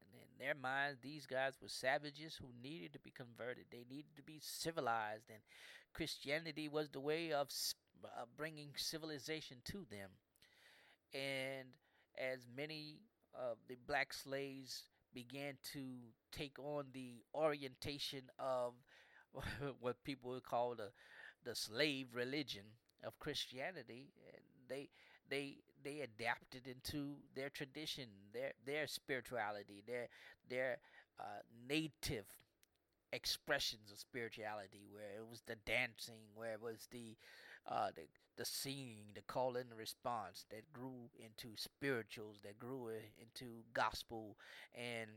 And 0.00 0.20
in 0.20 0.46
their 0.46 0.54
minds, 0.54 0.98
these 1.02 1.26
guys 1.26 1.54
were 1.60 1.68
savages 1.68 2.36
who 2.40 2.48
needed 2.62 2.92
to 2.92 2.98
be 2.98 3.10
converted. 3.10 3.66
They 3.70 3.84
needed 3.88 4.16
to 4.16 4.22
be 4.22 4.38
civilized, 4.40 5.30
and 5.30 5.40
Christianity 5.96 6.68
was 6.68 6.90
the 6.90 7.00
way 7.00 7.32
of 7.32 7.48
uh, 8.04 8.26
bringing 8.36 8.68
civilization 8.76 9.56
to 9.64 9.86
them. 9.90 10.10
And 11.14 11.68
as 12.18 12.40
many 12.54 12.98
of 13.34 13.56
the 13.66 13.76
black 13.86 14.12
slaves 14.12 14.82
began 15.14 15.54
to 15.72 15.80
take 16.32 16.58
on 16.58 16.84
the 16.92 17.22
orientation 17.34 18.24
of 18.38 18.74
what 19.80 20.04
people 20.04 20.32
would 20.32 20.44
call 20.44 20.74
the 20.74 20.90
the 21.44 21.54
slave 21.54 22.08
religion 22.12 22.64
of 23.02 23.18
Christianity, 23.18 24.08
they 24.68 24.90
they 25.30 25.56
they 25.82 26.00
adapted 26.00 26.66
into 26.66 27.14
their 27.34 27.48
tradition, 27.48 28.08
their 28.34 28.52
their 28.66 28.86
spirituality, 28.86 29.82
their 29.86 30.08
their 30.50 30.76
uh, 31.18 31.40
native 31.66 32.26
expressions 33.12 33.90
of 33.92 33.98
spirituality, 33.98 34.86
where 34.90 35.18
it 35.18 35.28
was 35.28 35.42
the 35.46 35.56
dancing, 35.66 36.22
where 36.34 36.54
it 36.54 36.62
was 36.62 36.88
the 36.90 37.16
uh, 37.68 37.90
the 37.94 38.02
the 38.36 38.44
singing, 38.44 39.12
the 39.14 39.22
call 39.22 39.56
and 39.56 39.72
response 39.76 40.44
that 40.50 40.72
grew 40.72 41.10
into 41.18 41.56
spirituals, 41.56 42.40
that 42.44 42.58
grew 42.58 42.90
into 43.18 43.62
gospel, 43.72 44.36
and 44.74 45.10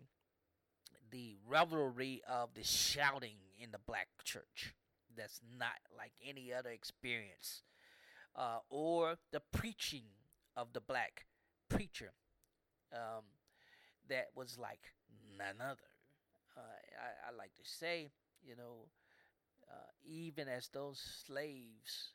the 1.11 1.37
revelry 1.47 2.21
of 2.27 2.53
the 2.53 2.63
shouting 2.63 3.37
in 3.59 3.71
the 3.71 3.79
black 3.79 4.07
church. 4.23 4.73
That's 5.15 5.41
not 5.57 5.79
like 5.97 6.11
any 6.25 6.53
other 6.53 6.69
experience 6.69 7.63
uh, 8.35 8.59
or 8.69 9.17
the 9.31 9.41
preaching 9.53 10.05
of 10.57 10.73
the 10.73 10.81
black 10.81 11.25
preacher 11.69 12.13
um, 12.93 13.23
that 14.09 14.27
was 14.35 14.57
like 14.59 14.93
none 15.37 15.61
other. 15.61 15.88
I, 16.99 17.29
I, 17.29 17.37
like 17.37 17.55
to 17.55 17.63
say, 17.63 18.11
you 18.43 18.55
know, 18.55 18.87
uh, 19.69 19.89
even 20.05 20.47
as 20.47 20.67
those 20.69 20.99
slaves 21.25 22.11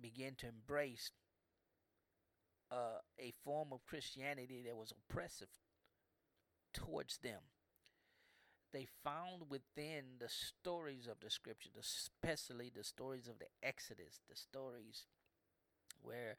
began 0.00 0.34
to 0.36 0.48
embrace 0.48 1.10
uh, 2.70 3.00
a 3.18 3.32
form 3.44 3.68
of 3.72 3.86
Christianity 3.86 4.62
that 4.66 4.76
was 4.76 4.92
oppressive 4.92 5.48
towards 6.72 7.18
them, 7.18 7.40
they 8.72 8.86
found 9.02 9.44
within 9.48 10.18
the 10.18 10.28
stories 10.28 11.06
of 11.06 11.20
the 11.20 11.30
scripture, 11.30 11.70
especially 11.78 12.70
the 12.74 12.84
stories 12.84 13.28
of 13.28 13.38
the 13.38 13.46
Exodus, 13.62 14.20
the 14.28 14.36
stories 14.36 15.06
where 16.02 16.36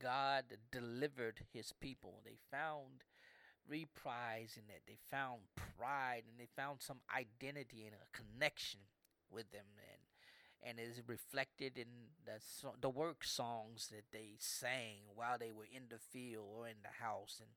God 0.00 0.44
delivered 0.72 1.46
his 1.52 1.72
people. 1.80 2.20
They 2.24 2.38
found 2.50 3.04
reprise 3.68 4.56
in 4.56 4.62
that. 4.68 4.82
They 4.86 4.98
found 5.10 5.40
pride 5.76 6.22
and 6.28 6.38
they 6.38 6.48
found 6.56 6.80
some 6.80 6.98
identity 7.14 7.84
and 7.86 7.94
a 7.94 8.16
connection 8.16 8.80
with 9.30 9.50
them 9.52 9.66
and 9.78 10.02
and 10.60 10.80
is 10.80 11.00
reflected 11.06 11.78
in 11.78 11.86
the 12.24 12.40
the 12.80 12.88
work 12.88 13.22
songs 13.24 13.88
that 13.88 14.04
they 14.12 14.34
sang 14.38 14.98
while 15.14 15.38
they 15.38 15.52
were 15.52 15.66
in 15.72 15.84
the 15.88 15.98
field 15.98 16.46
or 16.56 16.66
in 16.66 16.74
the 16.82 17.04
house 17.04 17.40
and 17.40 17.50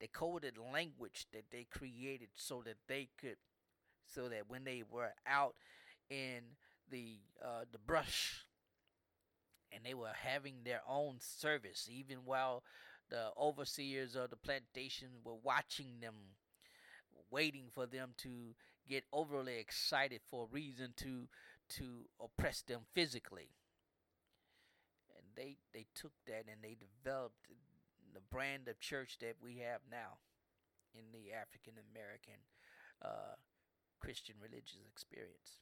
the 0.00 0.08
coded 0.08 0.58
language 0.58 1.26
that 1.32 1.44
they 1.50 1.64
created 1.70 2.28
so 2.34 2.62
that 2.64 2.76
they 2.88 3.08
could 3.18 3.36
so 4.06 4.28
that 4.28 4.48
when 4.48 4.64
they 4.64 4.82
were 4.90 5.12
out 5.26 5.54
in 6.10 6.40
the 6.90 7.18
uh, 7.42 7.64
the 7.70 7.78
brush 7.78 8.44
and 9.72 9.84
they 9.84 9.94
were 9.94 10.12
having 10.22 10.56
their 10.64 10.82
own 10.88 11.16
service 11.18 11.88
even 11.90 12.18
while 12.24 12.62
the 13.12 13.28
overseers 13.38 14.16
of 14.16 14.30
the 14.30 14.36
plantation 14.36 15.08
were 15.22 15.36
watching 15.42 16.00
them 16.00 16.14
waiting 17.30 17.66
for 17.74 17.86
them 17.86 18.14
to 18.16 18.54
get 18.88 19.04
overly 19.12 19.58
excited 19.58 20.20
for 20.30 20.44
a 20.44 20.54
reason 20.54 20.94
to 20.96 21.28
to 21.68 22.06
oppress 22.20 22.62
them 22.62 22.80
physically 22.94 23.50
and 25.16 25.26
they 25.36 25.56
they 25.74 25.86
took 25.94 26.12
that 26.26 26.44
and 26.50 26.62
they 26.62 26.76
developed 27.04 27.48
the 28.14 28.20
brand 28.30 28.66
of 28.68 28.80
church 28.80 29.18
that 29.20 29.36
we 29.42 29.58
have 29.58 29.80
now 29.90 30.16
in 30.94 31.04
the 31.12 31.32
African 31.32 31.74
American 31.92 32.40
uh, 33.04 33.36
Christian 34.00 34.36
religious 34.40 34.78
experience. 34.90 35.58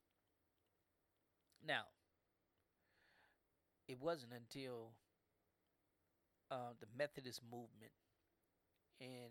Now, 1.66 1.84
it 3.86 4.00
wasn't 4.00 4.32
until 4.32 4.92
uh, 6.50 6.74
the 6.80 6.86
Methodist 6.96 7.40
movement 7.50 7.92
in 9.00 9.30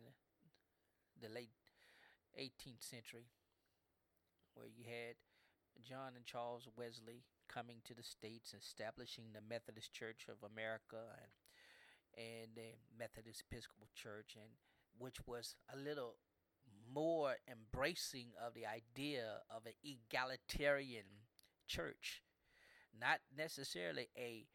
the 1.21 1.29
late 1.34 1.51
18th 2.39 2.82
century, 2.82 3.27
where 4.53 4.67
you 4.67 4.86
had 4.86 5.15
John 5.84 6.13
and 6.15 6.25
Charles 6.25 6.67
Wesley 6.77 7.23
coming 7.47 7.77
to 7.86 7.93
the 7.93 8.03
states, 8.03 8.53
establishing 8.53 9.25
the 9.34 9.41
Methodist 9.41 9.93
Church 9.93 10.27
of 10.29 10.38
America 10.49 10.97
and 11.21 11.32
and 12.17 12.49
the 12.55 12.73
Methodist 12.97 13.43
Episcopal 13.49 13.88
Church, 13.93 14.36
and 14.36 14.49
which 14.97 15.17
was 15.27 15.55
a 15.73 15.77
little 15.77 16.15
more 16.93 17.36
embracing 17.47 18.29
of 18.43 18.53
the 18.53 18.65
idea 18.65 19.41
of 19.49 19.65
an 19.65 19.73
egalitarian 19.84 21.05
church 21.67 22.23
not 22.97 23.19
necessarily 23.36 24.08
a 24.17 24.45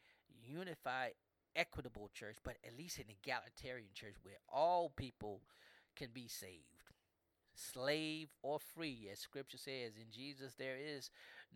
unified, 0.42 1.12
equitable 1.56 2.10
church, 2.12 2.36
but 2.44 2.56
at 2.66 2.76
least 2.76 2.98
an 2.98 3.04
egalitarian 3.08 3.90
church 3.94 4.14
where 4.22 4.38
all 4.48 4.90
people 4.96 5.40
can 5.96 6.08
be 6.12 6.28
saved. 6.28 6.62
Slave 7.54 8.28
or 8.42 8.58
free, 8.58 9.08
as 9.12 9.20
scripture 9.20 9.58
says, 9.58 9.92
in 9.96 10.10
Jesus 10.10 10.54
there 10.54 10.76
is 10.76 11.10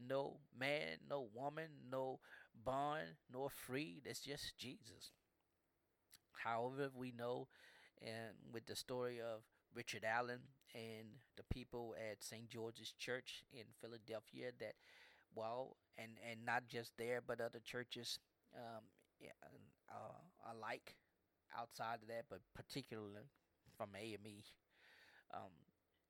no 0.09 0.37
man, 0.59 0.99
no 1.09 1.29
woman, 1.35 1.69
no 1.91 2.21
bond, 2.65 3.17
nor 3.33 3.51
free. 3.51 4.01
That's 4.05 4.21
just 4.21 4.57
Jesus. 4.57 5.11
However, 6.45 6.91
we 6.95 7.13
know 7.13 7.49
and 8.01 8.37
with 8.53 8.67
the 8.67 8.77
story 8.77 9.19
of 9.21 9.43
Richard 9.75 10.05
Allen 10.05 10.41
and 10.75 11.09
the 11.37 11.43
people 11.53 11.95
at 12.11 12.23
St. 12.23 12.49
George's 12.49 12.93
Church 12.93 13.43
in 13.53 13.65
Philadelphia 13.81 14.51
that 14.61 14.75
well, 15.35 15.77
and 15.97 16.13
and 16.31 16.45
not 16.45 16.69
just 16.69 16.93
there, 16.97 17.21
but 17.25 17.41
other 17.41 17.61
churches 17.65 18.19
um, 18.55 18.83
uh, 20.49 20.53
like 20.61 20.97
outside 21.59 21.99
of 22.03 22.09
that, 22.09 22.25
but 22.29 22.41
particularly 22.55 23.29
from 23.77 23.89
AME, 23.95 24.43
um, 25.35 25.53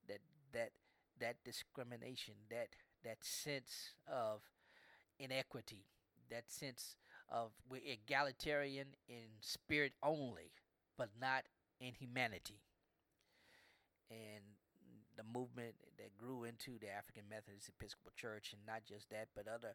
that 0.09 0.21
that 0.53 0.73
that 1.21 1.37
discrimination, 1.45 2.35
that 2.51 2.69
that 3.05 3.19
sense 3.23 3.95
of 4.07 4.43
inequity, 5.19 5.85
that 6.31 6.51
sense 6.51 6.97
of 7.31 7.53
we're 7.69 7.83
egalitarian 7.85 8.89
in 9.09 9.29
spirit 9.41 9.93
only, 10.03 10.51
but 10.97 11.11
not 11.21 11.45
in 11.81 11.95
humanity. 11.95 12.61
And 14.11 14.43
the 15.17 15.25
movement 15.25 15.75
that 15.99 16.17
grew 16.17 16.45
into 16.45 16.79
the 16.79 16.89
African 16.89 17.25
Methodist 17.29 17.69
Episcopal 17.69 18.13
Church, 18.17 18.53
and 18.53 18.63
not 18.67 18.85
just 18.89 19.11
that, 19.11 19.29
but 19.35 19.47
other 19.49 19.75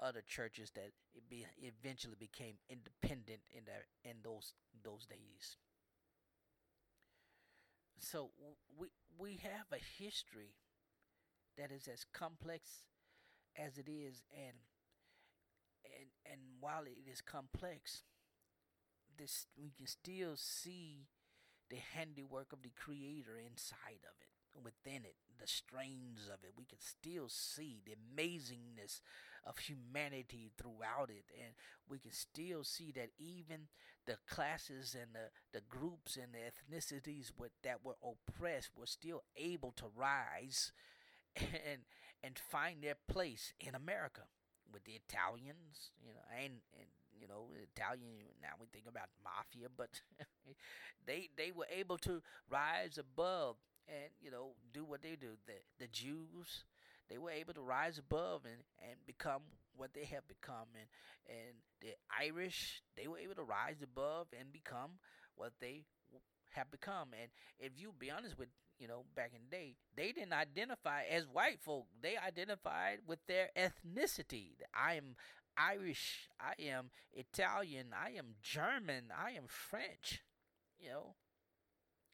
other 0.00 0.22
churches 0.26 0.70
that 0.74 0.90
be, 1.28 1.46
eventually 1.60 2.16
became 2.18 2.54
independent 2.68 3.40
in 3.50 3.64
their 3.64 3.86
in 4.04 4.18
those 4.22 4.54
those 4.82 5.06
days. 5.06 5.56
So 7.98 8.30
we 8.76 8.88
we 9.18 9.38
have 9.42 9.66
a 9.72 10.02
history 10.02 10.54
that 11.58 11.70
is 11.70 11.88
as 11.88 12.04
complex 12.12 12.84
as 13.56 13.78
it 13.78 13.88
is, 13.88 14.22
and 14.34 14.56
and 15.84 16.08
and 16.30 16.40
while 16.60 16.84
it 16.84 17.08
is 17.10 17.20
complex, 17.20 18.02
this 19.18 19.46
we 19.56 19.70
can 19.70 19.86
still 19.86 20.36
see 20.36 21.06
the 21.70 21.78
handiwork 21.94 22.52
of 22.52 22.62
the 22.62 22.72
Creator 22.76 23.38
inside 23.38 24.02
of 24.04 24.16
it 24.20 24.28
within 24.62 25.04
it, 25.04 25.16
the 25.40 25.46
strains 25.46 26.28
of 26.28 26.44
it. 26.44 26.52
We 26.56 26.64
can 26.64 26.80
still 26.80 27.28
see 27.28 27.80
the 27.84 27.92
amazingness 27.92 29.00
of 29.44 29.58
humanity 29.58 30.50
throughout 30.56 31.10
it. 31.10 31.24
And 31.36 31.54
we 31.88 31.98
can 31.98 32.12
still 32.12 32.64
see 32.64 32.92
that 32.92 33.10
even 33.18 33.68
the 34.06 34.16
classes 34.28 34.96
and 35.00 35.12
the, 35.14 35.30
the 35.52 35.64
groups 35.68 36.16
and 36.16 36.32
the 36.32 36.38
ethnicities 36.38 37.30
with, 37.38 37.52
that 37.62 37.84
were 37.84 37.96
oppressed 38.02 38.70
were 38.76 38.86
still 38.86 39.22
able 39.36 39.72
to 39.72 39.84
rise 39.96 40.72
and 41.36 41.82
and 42.24 42.38
find 42.38 42.82
their 42.82 42.94
place 43.08 43.52
in 43.58 43.74
America 43.74 44.22
with 44.72 44.84
the 44.84 44.92
Italians, 44.92 45.90
you 46.00 46.14
know, 46.14 46.22
and, 46.32 46.54
and 46.78 46.86
you 47.20 47.26
know, 47.28 47.48
Italian 47.76 48.10
now 48.40 48.54
we 48.60 48.66
think 48.72 48.86
about 48.88 49.08
mafia, 49.22 49.68
but 49.76 50.00
they 51.06 51.28
they 51.36 51.52
were 51.52 51.66
able 51.70 51.98
to 51.98 52.22
rise 52.50 52.98
above 52.98 53.56
and 53.88 54.10
you 54.20 54.30
know 54.30 54.52
do 54.72 54.84
what 54.84 55.02
they 55.02 55.16
do. 55.16 55.36
The 55.46 55.54
the 55.78 55.88
Jews 55.88 56.64
they 57.12 57.18
were 57.18 57.30
able 57.30 57.52
to 57.52 57.60
rise 57.60 57.98
above 57.98 58.42
and, 58.44 58.62
and 58.88 58.96
become 59.06 59.42
what 59.76 59.92
they 59.92 60.04
have 60.06 60.26
become. 60.28 60.72
And 60.74 60.88
and 61.28 61.56
the 61.80 61.94
Irish 62.18 62.82
they 62.96 63.06
were 63.06 63.18
able 63.18 63.34
to 63.34 63.42
rise 63.42 63.82
above 63.82 64.28
and 64.38 64.52
become 64.52 64.92
what 65.36 65.52
they 65.60 65.84
have 66.50 66.70
become. 66.70 67.08
And 67.20 67.30
if 67.58 67.72
you 67.76 67.92
be 67.98 68.10
honest 68.10 68.38
with 68.38 68.48
you 68.78 68.88
know 68.88 69.04
back 69.14 69.32
in 69.34 69.42
the 69.50 69.56
day 69.56 69.74
they 69.94 70.12
didn't 70.12 70.32
identify 70.32 71.02
as 71.10 71.24
white 71.26 71.60
folk. 71.60 71.86
They 72.00 72.16
identified 72.16 73.00
with 73.06 73.18
their 73.26 73.50
ethnicity. 73.56 74.52
I 74.74 74.94
am 74.94 75.16
Irish 75.56 76.30
I 76.40 76.60
am 76.62 76.90
Italian 77.12 77.88
I 77.92 78.12
am 78.12 78.36
German 78.42 79.12
I 79.14 79.32
am 79.32 79.44
French 79.46 80.22
you 80.80 80.88
know. 80.88 81.14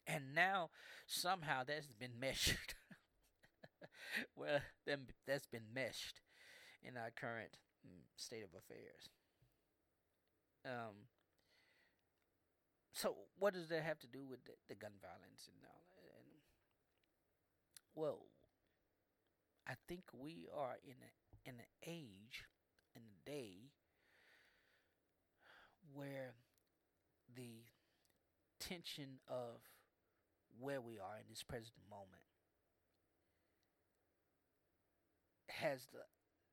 And 0.05 0.33
now 0.35 0.71
somehow 1.07 1.63
that's 1.65 1.93
been 1.93 2.13
measured. 2.19 2.73
well, 4.35 4.59
then 4.85 5.07
that's 5.27 5.45
been 5.47 5.73
meshed 5.73 6.21
in 6.83 6.97
our 6.97 7.11
current 7.11 7.57
mm, 7.87 8.03
state 8.17 8.43
of 8.43 8.51
affairs. 8.57 9.09
Um. 10.65 11.07
So 12.93 13.15
what 13.39 13.53
does 13.55 13.69
that 13.69 13.81
have 13.83 13.97
to 13.99 14.07
do 14.07 14.25
with 14.25 14.45
the, 14.45 14.53
the 14.67 14.75
gun 14.75 14.91
violence 15.01 15.47
and 15.47 15.57
all 15.65 15.81
that? 15.95 16.03
And 16.17 16.27
well, 17.95 18.19
I 19.67 19.75
think 19.87 20.03
we 20.13 20.47
are 20.53 20.77
in 20.83 20.95
a, 21.01 21.49
in 21.49 21.55
an 21.59 21.65
age, 21.85 22.43
in 22.95 23.03
a 23.03 23.29
day 23.29 23.71
where 25.93 26.33
the 27.35 27.63
tension 28.59 29.19
of 29.27 29.61
where 30.59 30.81
we 30.81 30.99
are 30.99 31.17
in 31.17 31.25
this 31.29 31.43
present 31.43 31.77
moment 31.89 32.28
has 35.49 35.87
the 35.91 35.99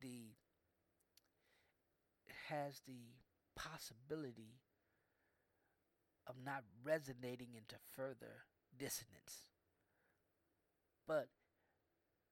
the 0.01 0.35
has 2.49 2.83
the 2.87 3.15
possibility 3.55 4.61
of 6.27 6.35
not 6.45 6.63
resonating 6.85 7.49
into 7.57 7.77
further 7.95 8.45
dissonance. 8.79 9.51
But 11.07 11.29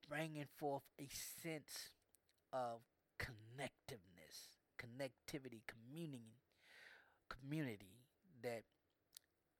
bringing 0.09 0.47
forth 0.59 0.83
a 0.99 1.09
sense 1.43 1.91
of 2.53 2.81
connectiveness 3.19 4.55
connectivity 4.85 5.63
communing 5.67 6.35
community 7.29 8.05
that 8.43 8.63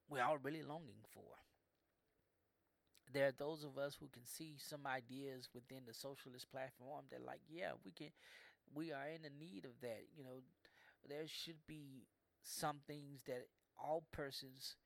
we're 0.09 0.23
all 0.23 0.39
really 0.43 0.63
longing 0.63 1.03
for 1.13 1.44
there 3.13 3.29
are 3.29 3.37
those 3.39 3.65
of 3.65 3.79
us 3.79 3.97
who 4.01 4.09
can 4.13 4.25
see 4.25 4.55
some 4.59 4.87
ideas 4.87 5.49
within 5.55 5.83
the 5.87 5.95
socialist 5.95 6.51
platform 6.51 7.05
that 7.11 7.25
like 7.25 7.41
yeah 7.49 7.73
we 7.85 7.93
can 7.93 8.09
we 8.75 8.93
are 8.93 9.09
in 9.15 9.23
the 9.23 9.31
need 9.39 9.65
of 9.65 9.73
that 9.83 10.05
you 10.17 10.25
know. 10.25 10.43
There 11.09 11.27
should 11.27 11.67
be 11.67 12.07
some 12.43 12.79
things 12.87 13.21
that 13.27 13.47
all 13.79 14.05
persons 14.13 14.77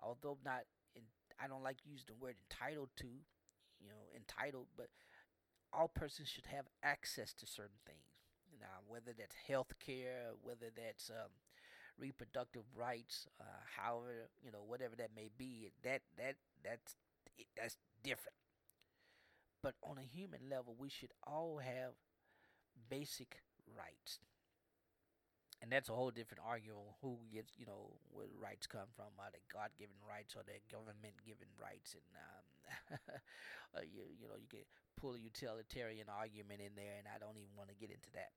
although 0.00 0.38
not 0.44 0.62
in 0.96 1.02
i 1.42 1.46
don't 1.48 1.62
like 1.62 1.78
use 1.84 2.04
the 2.06 2.14
word 2.14 2.36
entitled 2.50 2.90
to 2.96 3.06
you 3.06 3.88
know 3.88 4.08
entitled 4.16 4.66
but 4.76 4.88
all 5.72 5.88
persons 5.88 6.28
should 6.28 6.46
have 6.46 6.66
access 6.82 7.32
to 7.34 7.46
certain 7.46 7.80
things. 7.86 8.04
Now 8.60 8.82
whether 8.88 9.12
that's 9.16 9.36
health 9.48 9.72
care 9.84 10.32
whether 10.42 10.68
that's 10.76 11.10
um, 11.10 11.30
reproductive 11.98 12.64
rights 12.76 13.26
uh, 13.40 13.44
however 13.76 14.28
you 14.42 14.50
know 14.50 14.62
whatever 14.66 14.96
that 14.96 15.10
may 15.14 15.28
be 15.38 15.70
that 15.84 16.02
that 16.18 16.36
that's 16.64 16.96
that's 17.56 17.76
different. 18.02 18.34
But 19.62 19.74
on 19.82 19.96
a 19.98 20.02
human 20.02 20.48
level, 20.50 20.74
we 20.78 20.88
should 20.90 21.12
all 21.26 21.58
have 21.58 21.94
basic 22.90 23.42
rights. 23.66 24.20
And 25.62 25.70
that's 25.70 25.90
a 25.90 25.94
whole 25.94 26.10
different 26.10 26.40
argument 26.40 26.96
who 27.02 27.20
gets, 27.28 27.52
you 27.60 27.66
know, 27.66 27.92
where 28.12 28.26
rights 28.40 28.66
come 28.66 28.88
from. 28.96 29.12
Are 29.20 29.28
they 29.28 29.44
God 29.52 29.68
given 29.76 29.96
rights 30.00 30.32
or 30.32 30.40
they 30.40 30.64
government 30.72 31.20
given 31.20 31.52
rights? 31.60 31.92
And, 31.92 32.08
um, 32.16 32.44
uh, 33.76 33.84
you, 33.84 34.08
you 34.16 34.24
know, 34.24 34.40
you 34.40 34.48
can 34.48 34.64
pull 34.96 35.12
a 35.14 35.20
utilitarian 35.20 36.08
argument 36.08 36.64
in 36.64 36.72
there, 36.80 36.96
and 36.96 37.04
I 37.04 37.20
don't 37.20 37.36
even 37.36 37.52
want 37.60 37.68
to 37.68 37.76
get 37.76 37.92
into 37.92 38.08
that. 38.16 38.32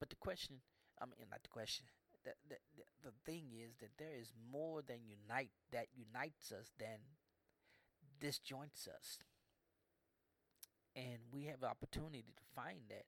But 0.00 0.10
the 0.10 0.18
question, 0.18 0.58
I 1.00 1.06
mean, 1.06 1.30
not 1.30 1.42
the 1.42 1.54
question, 1.54 1.86
the, 2.24 2.34
the, 2.50 2.58
the 3.06 3.14
thing 3.24 3.54
is 3.54 3.78
that 3.78 3.94
there 3.98 4.14
is 4.18 4.34
more 4.50 4.82
than 4.82 5.06
unite 5.06 5.54
that 5.70 5.86
unites 5.94 6.50
us 6.50 6.74
than 6.78 6.98
disjoints 8.20 8.88
us. 8.88 9.18
And 10.94 11.18
we 11.30 11.44
have 11.44 11.62
opportunity 11.62 12.24
to 12.36 12.42
find 12.54 12.78
that. 12.88 13.04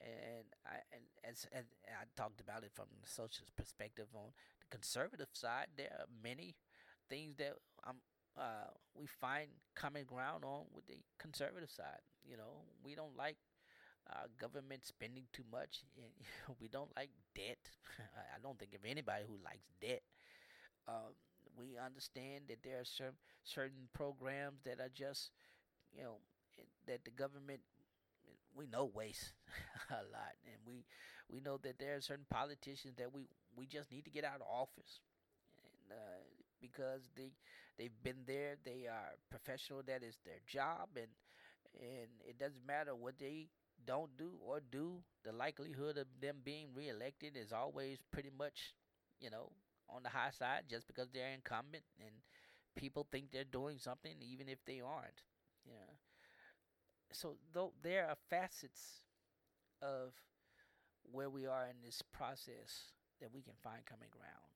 And 0.00 0.46
I 0.66 0.80
and 0.92 1.04
as, 1.24 1.46
I 1.54 2.04
talked 2.16 2.40
about 2.40 2.64
it 2.64 2.72
from 2.74 2.86
the 3.02 3.08
socialist 3.08 3.54
perspective 3.56 4.06
on 4.14 4.32
the 4.60 4.66
conservative 4.70 5.28
side, 5.32 5.68
there 5.76 5.92
are 6.00 6.06
many 6.24 6.56
things 7.08 7.36
that 7.38 7.54
um 7.86 7.98
uh 8.38 8.72
we 8.94 9.06
find 9.06 9.50
common 9.76 10.04
ground 10.04 10.44
on 10.44 10.64
with 10.74 10.86
the 10.86 10.98
conservative 11.18 11.70
side. 11.70 12.00
You 12.24 12.36
know, 12.38 12.64
we 12.84 12.94
don't 12.94 13.16
like 13.16 13.36
uh, 14.10 14.26
government 14.40 14.84
spending 14.86 15.24
too 15.32 15.44
much. 15.52 15.82
we 16.60 16.68
don't 16.68 16.90
like 16.96 17.10
debt. 17.34 17.58
I 18.36 18.40
don't 18.42 18.58
think 18.58 18.74
of 18.74 18.84
anybody 18.84 19.24
who 19.28 19.38
likes 19.44 19.68
debt. 19.80 20.02
Um, 20.88 21.14
we 21.60 21.78
understand 21.78 22.44
that 22.48 22.62
there 22.64 22.80
are 22.80 22.84
certain 22.84 23.18
certain 23.44 23.88
programs 23.94 24.62
that 24.64 24.80
are 24.80 24.92
just, 24.94 25.30
you 25.96 26.02
know, 26.02 26.18
that 26.86 27.04
the 27.04 27.10
government 27.12 27.60
we 28.56 28.66
know 28.66 28.90
waste 28.94 29.32
a 29.90 30.02
lot, 30.12 30.34
and 30.46 30.56
we 30.66 30.84
we 31.28 31.40
know 31.40 31.58
that 31.62 31.78
there 31.78 31.96
are 31.96 32.00
certain 32.00 32.26
politicians 32.30 32.94
that 32.98 33.12
we 33.12 33.28
we 33.56 33.66
just 33.66 33.90
need 33.92 34.04
to 34.04 34.10
get 34.10 34.24
out 34.24 34.36
of 34.40 34.46
office, 34.48 35.00
and 35.64 35.96
uh, 35.98 36.22
because 36.60 37.02
they 37.16 37.32
they've 37.78 38.02
been 38.02 38.24
there, 38.26 38.56
they 38.64 38.86
are 38.88 39.16
professional. 39.30 39.82
That 39.86 40.02
is 40.02 40.18
their 40.24 40.40
job, 40.46 40.88
and 40.96 41.08
and 41.80 42.08
it 42.26 42.38
doesn't 42.38 42.66
matter 42.66 42.94
what 42.94 43.18
they 43.18 43.48
don't 43.86 44.16
do 44.16 44.32
or 44.46 44.60
do. 44.70 45.02
The 45.24 45.32
likelihood 45.32 45.98
of 45.98 46.06
them 46.20 46.38
being 46.44 46.68
reelected 46.74 47.36
is 47.36 47.52
always 47.52 47.98
pretty 48.12 48.30
much, 48.36 48.74
you 49.20 49.30
know, 49.30 49.50
on 49.94 50.02
the 50.02 50.08
high 50.08 50.30
side 50.30 50.64
just 50.68 50.86
because 50.86 51.08
they're 51.10 51.32
incumbent 51.34 51.84
and 51.98 52.10
people 52.76 53.06
think 53.10 53.30
they're 53.30 53.44
doing 53.44 53.78
something 53.78 54.14
even 54.20 54.48
if 54.48 54.64
they 54.64 54.80
aren't. 54.80 55.22
Yeah. 55.66 55.94
So 57.12 57.36
though 57.52 57.72
there 57.82 58.06
are 58.08 58.16
facets 58.28 59.02
of 59.82 60.14
where 61.02 61.30
we 61.30 61.46
are 61.46 61.66
in 61.66 61.82
this 61.84 62.02
process 62.12 62.92
that 63.20 63.32
we 63.32 63.42
can 63.42 63.54
find 63.62 63.84
common 63.84 64.08
ground. 64.10 64.50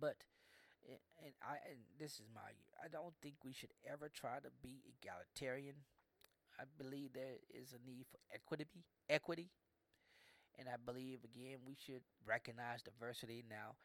But 0.00 0.16
and, 1.20 1.34
I 1.42 1.60
and 1.68 1.78
this 1.98 2.14
is 2.14 2.26
my 2.34 2.56
I 2.82 2.88
don't 2.88 3.14
think 3.22 3.36
we 3.44 3.52
should 3.52 3.72
ever 3.84 4.08
try 4.08 4.40
to 4.40 4.48
be 4.62 4.80
egalitarian. 4.88 5.76
I 6.58 6.64
believe 6.76 7.12
there 7.12 7.40
is 7.48 7.72
a 7.72 7.80
need 7.88 8.06
for 8.10 8.18
equity, 8.34 8.66
equity, 9.08 9.50
and 10.60 10.68
I 10.68 10.76
believe 10.84 11.20
again 11.24 11.58
we 11.66 11.76
should 11.86 12.02
recognize 12.26 12.82
diversity. 12.84 13.44
Now, 13.50 13.76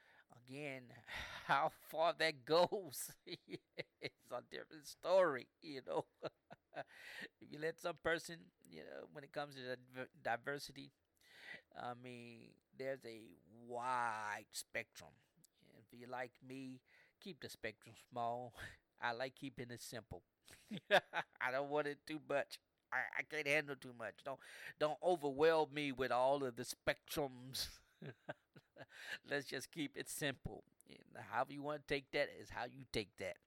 again, 0.48 0.84
how 1.48 1.72
far 1.92 2.14
that 2.20 2.46
goes, 2.46 3.12
it's 3.28 4.32
a 4.32 4.42
different 4.52 4.88
story, 4.88 5.48
you 5.64 5.82
know. 5.88 6.06
if 7.42 7.52
you 7.52 7.60
let 7.60 7.80
some 7.80 7.98
person, 8.04 8.38
you 8.70 8.80
know, 8.82 9.08
when 9.14 9.24
it 9.24 9.34
comes 9.34 9.56
to 9.56 9.78
diversity, 10.24 10.92
I 11.78 11.94
mean, 12.02 12.50
there's 12.78 13.06
a 13.06 13.22
wide 13.68 14.46
spectrum. 14.52 15.12
If 15.80 16.00
you 16.00 16.08
like 16.12 16.32
me, 16.48 16.82
keep 17.22 17.42
the 17.42 17.50
spectrum 17.50 17.96
small. 18.12 18.54
I 19.02 19.14
like 19.14 19.36
keeping 19.36 19.72
it 19.72 19.82
simple. 19.82 20.24
I 20.92 21.52
don't 21.52 21.70
want 21.70 21.88
it 21.88 22.00
too 22.08 22.20
much. 22.30 22.60
I, 22.96 23.20
I 23.20 23.24
can't 23.30 23.48
handle 23.48 23.76
too 23.76 23.94
much. 23.98 24.16
Don't 24.24 24.40
don't 24.80 24.98
overwhelm 25.04 25.74
me 25.74 25.92
with 25.92 26.12
all 26.12 26.44
of 26.44 26.56
the 26.56 26.64
spectrums. 26.66 27.68
Let's 29.30 29.46
just 29.48 29.72
keep 29.72 29.98
it 29.98 30.10
simple. 30.10 30.64
However 31.30 31.54
you 31.54 31.62
want 31.62 31.88
to 31.88 31.94
take 31.94 32.12
that 32.12 32.30
is 32.42 32.50
how 32.50 32.66
you 32.66 32.86
take 32.92 33.10
that. 33.20 33.38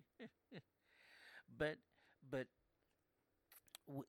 but 1.58 1.76
but 2.30 2.46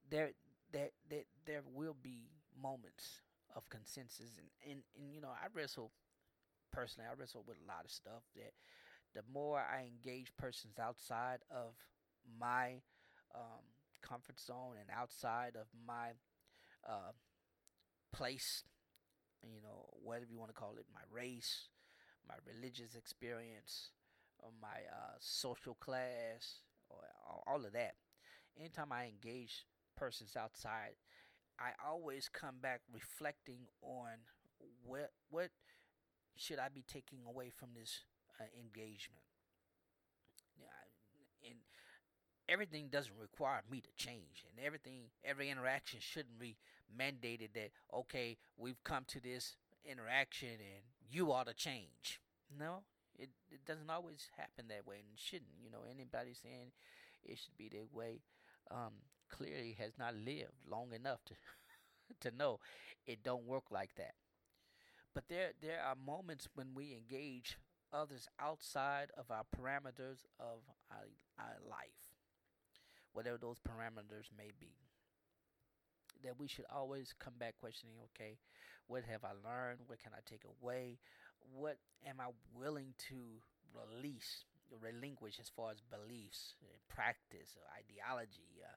there 0.09 0.31
there 0.71 0.89
there 1.09 1.23
there 1.45 1.61
will 1.73 1.95
be 2.01 2.29
moments 2.61 3.21
of 3.55 3.67
consensus 3.69 4.37
and, 4.37 4.71
and, 4.71 4.81
and 4.97 5.13
you 5.13 5.21
know 5.21 5.29
I 5.29 5.47
wrestle 5.53 5.91
personally 6.73 7.09
I 7.11 7.19
wrestle 7.19 7.43
with 7.47 7.57
a 7.63 7.67
lot 7.67 7.85
of 7.85 7.91
stuff 7.91 8.23
that 8.35 8.53
the 9.15 9.23
more 9.33 9.59
I 9.59 9.85
engage 9.87 10.31
persons 10.37 10.79
outside 10.79 11.39
of 11.51 11.75
my 12.39 12.81
um, 13.35 13.63
comfort 14.07 14.39
zone 14.39 14.75
and 14.79 14.89
outside 14.95 15.55
of 15.55 15.67
my 15.87 16.11
uh, 16.87 17.11
place, 18.13 18.63
you 19.43 19.61
know, 19.63 19.85
whatever 20.03 20.25
you 20.31 20.39
want 20.39 20.49
to 20.53 20.59
call 20.59 20.75
it, 20.79 20.85
my 20.93 21.01
race, 21.11 21.69
my 22.27 22.35
religious 22.47 22.95
experience, 22.95 23.91
or 24.39 24.49
my 24.61 24.79
uh, 24.91 25.15
social 25.19 25.75
class, 25.75 26.61
or 26.89 26.97
all 27.47 27.65
of 27.65 27.73
that. 27.73 27.95
Anytime 28.59 28.91
I 28.91 29.05
engage 29.07 29.65
persons 29.97 30.35
outside, 30.37 30.95
I 31.59 31.71
always 31.87 32.29
come 32.33 32.57
back 32.61 32.81
reflecting 32.93 33.67
on 33.81 34.25
what 34.85 35.11
what 35.29 35.49
should 36.37 36.59
I 36.59 36.69
be 36.69 36.83
taking 36.87 37.19
away 37.27 37.49
from 37.49 37.69
this 37.75 38.01
uh, 38.39 38.45
engagement. 38.59 39.21
Yeah, 40.57 41.49
and 41.49 41.59
everything 42.49 42.87
doesn't 42.89 43.17
require 43.19 43.61
me 43.69 43.81
to 43.81 43.89
change, 43.95 44.45
and 44.49 44.65
everything, 44.65 45.03
every 45.23 45.49
interaction 45.49 45.99
shouldn't 46.01 46.39
be 46.39 46.57
mandated 46.97 47.53
that 47.53 47.71
okay, 47.93 48.37
we've 48.57 48.83
come 48.83 49.03
to 49.07 49.19
this 49.19 49.55
interaction 49.85 50.49
and 50.49 50.83
you 51.09 51.31
ought 51.31 51.47
to 51.47 51.53
change. 51.53 52.21
No, 52.57 52.83
it 53.17 53.29
it 53.51 53.65
doesn't 53.65 53.89
always 53.89 54.29
happen 54.37 54.67
that 54.69 54.85
way, 54.85 54.97
and 54.97 55.17
shouldn't. 55.17 55.49
You 55.63 55.69
know, 55.71 55.83
anybody 55.89 56.33
saying 56.33 56.71
it 57.23 57.37
should 57.39 57.57
be 57.57 57.69
that 57.69 57.93
way 57.93 58.21
um, 58.71 58.93
clearly 59.29 59.75
has 59.79 59.93
not 59.97 60.15
lived 60.15 60.53
long 60.69 60.93
enough 60.93 61.19
to 61.25 61.33
to 62.29 62.35
know 62.35 62.59
it 63.05 63.23
don't 63.23 63.45
work 63.45 63.65
like 63.71 63.95
that. 63.97 64.13
But 65.13 65.27
there 65.29 65.53
there 65.61 65.81
are 65.81 65.95
moments 65.95 66.47
when 66.53 66.73
we 66.75 66.93
engage 66.93 67.57
others 67.91 68.27
outside 68.39 69.09
of 69.17 69.31
our 69.31 69.43
parameters 69.45 70.25
of 70.39 70.61
our, 70.91 71.07
our 71.39 71.57
life, 71.67 72.04
whatever 73.15 73.37
those 73.37 73.57
parameters 73.57 74.29
may 74.37 74.51
be. 74.59 74.75
That 76.23 76.37
we 76.39 76.47
should 76.47 76.65
always 76.73 77.13
come 77.17 77.33
back 77.39 77.55
questioning, 77.59 77.95
okay, 78.11 78.37
what 78.87 79.03
have 79.09 79.23
I 79.23 79.31
learned? 79.31 79.79
What 79.87 79.99
can 80.03 80.11
I 80.13 80.21
take 80.29 80.43
away? 80.43 80.99
What 81.53 81.77
am 82.05 82.19
I 82.19 82.29
willing 82.53 82.93
to 83.09 83.41
release, 83.73 84.45
relinquish 84.69 85.39
as 85.39 85.49
far 85.49 85.71
as 85.71 85.81
beliefs, 85.81 86.55
practice, 86.89 87.55
or 87.55 87.63
ideology 87.71 88.61
uh, 88.61 88.75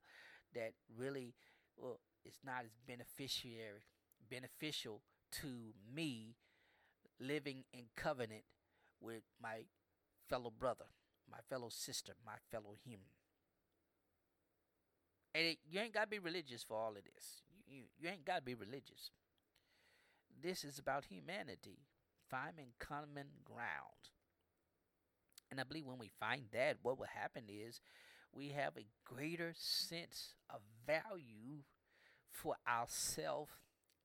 that 0.54 0.72
really 0.96 1.34
well, 1.76 2.00
is 2.24 2.38
not 2.44 2.64
as 2.64 2.70
beneficiary 2.86 3.82
beneficial 4.30 5.00
to 5.30 5.72
me 5.94 6.36
living 7.20 7.64
in 7.72 7.84
covenant 7.96 8.44
with 9.00 9.22
my 9.42 9.64
fellow 10.28 10.52
brother, 10.56 10.86
my 11.30 11.38
fellow 11.48 11.68
sister, 11.70 12.12
my 12.24 12.34
fellow 12.50 12.74
human. 12.84 13.08
And 15.38 15.46
it, 15.46 15.58
you 15.70 15.78
ain't 15.78 15.94
got 15.94 16.02
to 16.02 16.08
be 16.08 16.18
religious 16.18 16.64
for 16.64 16.76
all 16.76 16.90
of 16.90 17.04
this. 17.04 17.42
You, 17.48 17.76
you, 17.76 17.82
you 18.00 18.08
ain't 18.08 18.24
got 18.24 18.38
to 18.38 18.42
be 18.42 18.56
religious. 18.56 19.12
This 20.42 20.64
is 20.64 20.80
about 20.80 21.04
humanity, 21.04 21.78
finding 22.28 22.72
common 22.80 23.28
ground. 23.44 24.10
And 25.48 25.60
I 25.60 25.62
believe 25.62 25.86
when 25.86 25.98
we 25.98 26.10
find 26.18 26.46
that, 26.52 26.78
what 26.82 26.98
will 26.98 27.06
happen 27.06 27.44
is 27.48 27.80
we 28.32 28.48
have 28.48 28.72
a 28.76 28.88
greater 29.04 29.54
sense 29.56 30.34
of 30.50 30.58
value 30.84 31.62
for 32.32 32.56
ourselves 32.68 33.52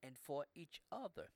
and 0.03 0.15
for 0.15 0.45
each 0.53 0.81
other. 0.91 1.29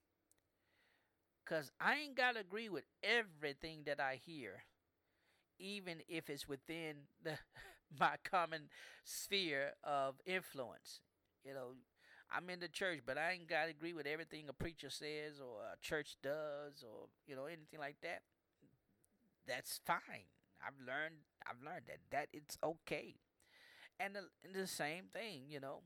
Because 1.43 1.71
I 1.81 1.95
ain't 1.95 2.15
got 2.15 2.35
to 2.35 2.41
agree 2.41 2.69
with 2.69 2.83
everything 3.01 3.79
that 3.87 3.99
I 3.99 4.19
hear, 4.23 4.63
even 5.57 6.01
if 6.07 6.29
it's 6.29 6.47
within 6.47 7.07
the, 7.23 7.39
my 7.99 8.15
common 8.23 8.69
sphere 9.03 9.73
of 9.83 10.15
influence. 10.25 11.01
You 11.43 11.53
know, 11.53 11.67
I'm 12.31 12.49
in 12.49 12.59
the 12.59 12.67
church, 12.67 12.99
but 13.05 13.17
I 13.17 13.31
ain't 13.33 13.47
got 13.47 13.65
to 13.65 13.69
agree 13.71 13.93
with 13.93 14.07
everything 14.07 14.45
a 14.49 14.53
preacher 14.53 14.89
says 14.89 15.39
or 15.41 15.61
a 15.63 15.77
church 15.81 16.17
does 16.21 16.83
or, 16.83 17.07
you 17.27 17.35
know, 17.35 17.45
anything 17.45 17.79
like 17.79 17.97
that. 18.01 18.21
That's 19.47 19.79
fine. 19.85 20.27
I've 20.65 20.79
learned 20.85 21.15
I've 21.47 21.61
learned 21.63 21.85
that 21.88 21.99
that 22.11 22.27
it's 22.33 22.57
okay. 22.63 23.15
And 23.99 24.15
the, 24.15 24.23
and 24.43 24.55
the 24.55 24.67
same 24.67 25.05
thing, 25.13 25.43
you 25.49 25.59
know, 25.59 25.81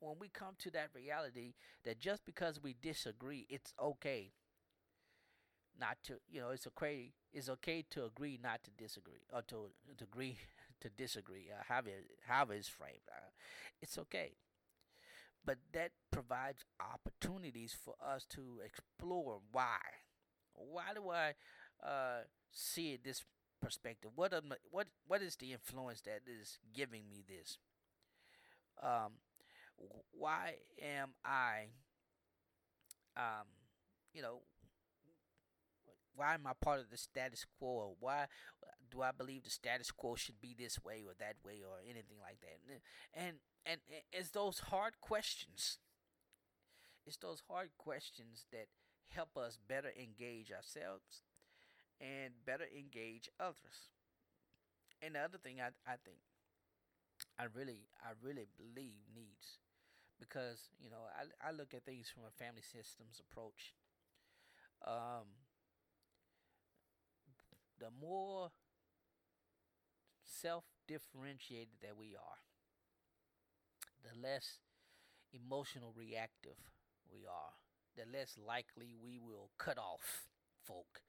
when 0.00 0.16
we 0.20 0.28
come 0.28 0.54
to 0.60 0.70
that 0.72 0.90
reality 0.94 1.54
that 1.84 2.00
just 2.00 2.24
because 2.26 2.60
we 2.62 2.76
disagree, 2.80 3.46
it's 3.50 3.72
okay 3.80 4.32
not 5.78 5.96
to 6.04 6.14
you 6.30 6.40
know 6.40 6.50
it's 6.50 6.66
okay 6.66 7.12
it's 7.32 7.48
okay 7.48 7.84
to 7.90 8.04
agree 8.04 8.38
not 8.42 8.62
to 8.64 8.70
disagree 8.72 9.22
or 9.32 9.42
to 9.42 9.70
to 9.96 10.04
agree 10.04 10.36
to 10.80 10.88
disagree 10.90 11.48
uh, 11.52 11.62
however 11.68 11.90
however 12.26 12.54
it's 12.54 12.68
framed 12.68 13.06
uh, 13.10 13.30
it's 13.82 13.98
okay. 13.98 14.32
But 15.44 15.58
that 15.72 15.92
provides 16.10 16.64
opportunities 16.80 17.74
for 17.74 17.94
us 18.04 18.24
to 18.30 18.60
explore 18.64 19.40
why. 19.52 19.78
Why 20.54 20.92
do 20.94 21.10
I 21.10 21.34
uh, 21.82 22.24
see 22.52 22.92
it 22.94 23.04
this 23.04 23.24
perspective? 23.60 24.10
What 24.14 24.32
am, 24.34 24.52
what 24.70 24.88
what 25.06 25.22
is 25.22 25.36
the 25.36 25.52
influence 25.52 26.00
that 26.02 26.22
is 26.26 26.58
giving 26.74 27.08
me 27.08 27.22
this? 27.26 27.58
Um 28.82 29.12
why 30.12 30.56
am 30.82 31.14
I 31.24 31.68
um 33.16 33.46
you 34.12 34.22
know 34.22 34.40
why 36.14 36.34
am 36.34 36.46
I 36.46 36.52
part 36.60 36.80
of 36.80 36.90
the 36.90 36.96
status 36.98 37.44
quo? 37.58 37.96
Why 38.00 38.26
do 38.90 39.02
I 39.02 39.10
believe 39.12 39.44
the 39.44 39.50
status 39.50 39.90
quo 39.90 40.14
should 40.16 40.40
be 40.40 40.54
this 40.58 40.82
way 40.84 41.04
or 41.06 41.14
that 41.18 41.36
way 41.44 41.62
or 41.64 41.78
anything 41.84 42.18
like 42.20 42.40
that? 42.40 42.58
And 42.66 42.80
and, 43.14 43.36
and 43.66 43.80
it's 44.12 44.30
those 44.30 44.58
hard 44.70 45.00
questions. 45.00 45.78
It's 47.06 47.16
those 47.16 47.42
hard 47.48 47.70
questions 47.78 48.46
that 48.52 48.66
help 49.08 49.36
us 49.36 49.58
better 49.68 49.90
engage 49.98 50.52
ourselves 50.52 51.22
and 52.00 52.32
better 52.44 52.66
engage 52.76 53.28
others. 53.38 53.90
And 55.02 55.14
the 55.14 55.20
other 55.20 55.38
thing 55.38 55.60
I 55.60 55.68
I 55.86 55.96
think 56.04 56.18
I 57.38 57.44
really 57.54 57.88
I 58.02 58.12
really 58.22 58.46
believe 58.56 59.00
needs 59.14 59.58
because 60.18 60.70
you 60.78 60.90
know 60.90 61.08
I 61.16 61.48
I 61.48 61.52
look 61.52 61.74
at 61.74 61.84
things 61.84 62.08
from 62.08 62.24
a 62.28 62.30
family 62.30 62.62
systems 62.62 63.20
approach. 63.20 63.74
Um, 64.86 65.26
the 67.78 67.88
more 68.00 68.50
self 70.30 70.64
differentiated 70.88 71.80
that 71.82 71.96
we 71.96 72.14
are, 72.16 72.38
the 74.02 74.14
less 74.20 74.58
emotional 75.32 75.92
reactive 75.96 76.58
we 77.12 77.26
are, 77.26 77.54
the 77.96 78.06
less 78.16 78.36
likely 78.38 78.94
we 79.02 79.18
will 79.18 79.50
cut 79.58 79.78
off 79.78 80.28
folk, 80.64 81.02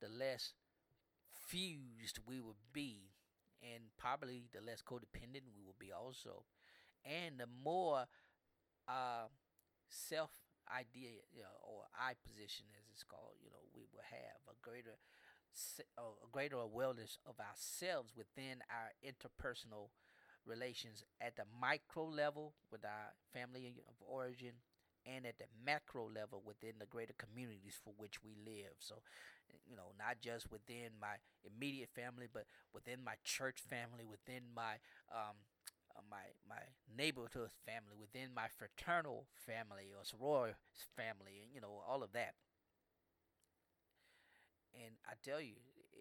the 0.00 0.08
less 0.08 0.54
fused 1.48 2.18
we 2.26 2.40
will 2.40 2.56
be, 2.72 3.10
and 3.62 3.84
probably 3.98 4.48
the 4.54 4.60
less 4.60 4.82
codependent 4.82 5.46
we 5.56 5.64
will 5.64 5.76
be 5.78 5.92
also. 5.92 6.44
And 7.04 7.38
the 7.38 7.48
more 7.64 8.06
uh, 8.88 9.28
self 9.88 10.30
idea 10.70 11.10
you 11.34 11.42
know, 11.42 11.58
or 11.62 11.84
I 11.94 12.14
position 12.26 12.66
as 12.78 12.84
it's 12.92 13.04
called, 13.04 13.36
you 13.42 13.50
know, 13.50 13.62
we 13.74 13.84
will 13.92 14.06
have 14.08 14.40
a 14.48 14.56
greater 14.62 14.96
a 15.98 16.02
greater 16.32 16.56
awareness 16.56 17.18
of 17.26 17.34
ourselves 17.40 18.12
within 18.16 18.62
our 18.70 18.90
interpersonal 19.04 19.88
relations 20.46 21.04
at 21.20 21.36
the 21.36 21.44
micro 21.60 22.04
level 22.06 22.54
with 22.70 22.84
our 22.84 23.12
family 23.32 23.74
of 23.88 23.94
origin 24.06 24.52
and 25.06 25.26
at 25.26 25.38
the 25.38 25.44
macro 25.64 26.08
level 26.08 26.42
within 26.44 26.72
the 26.78 26.86
greater 26.86 27.14
communities 27.18 27.74
for 27.82 27.92
which 27.98 28.22
we 28.24 28.34
live. 28.44 28.72
So, 28.78 28.96
you 29.68 29.76
know, 29.76 29.92
not 29.98 30.20
just 30.20 30.50
within 30.50 30.96
my 31.00 31.16
immediate 31.44 31.90
family, 31.94 32.26
but 32.32 32.46
within 32.72 33.04
my 33.04 33.14
church 33.24 33.60
family, 33.60 34.04
within 34.04 34.42
my 34.54 34.80
um, 35.12 35.36
uh, 35.96 36.00
my 36.10 36.32
my 36.48 36.62
neighborhood 36.96 37.50
family, 37.66 37.96
within 38.00 38.34
my 38.34 38.48
fraternal 38.48 39.26
family 39.46 39.92
or 39.96 40.04
sorority 40.04 40.56
family, 40.96 41.40
and 41.44 41.52
you 41.54 41.60
know 41.60 41.82
all 41.86 42.02
of 42.02 42.12
that. 42.12 42.34
And 44.74 44.94
I 45.06 45.14
tell 45.22 45.40
you, 45.40 45.54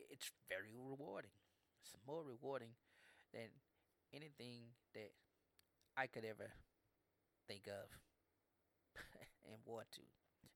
it's 0.10 0.32
very 0.50 0.74
rewarding. 0.76 1.32
It's 1.84 1.96
more 2.08 2.24
rewarding 2.24 2.74
than 3.34 3.50
anything 4.14 4.72
that 4.94 5.12
I 5.98 6.08
could 6.08 6.26
ever 6.26 6.52
think 7.48 7.68
of 7.68 7.88
and 9.46 9.58
want 9.66 9.92
to 9.94 10.02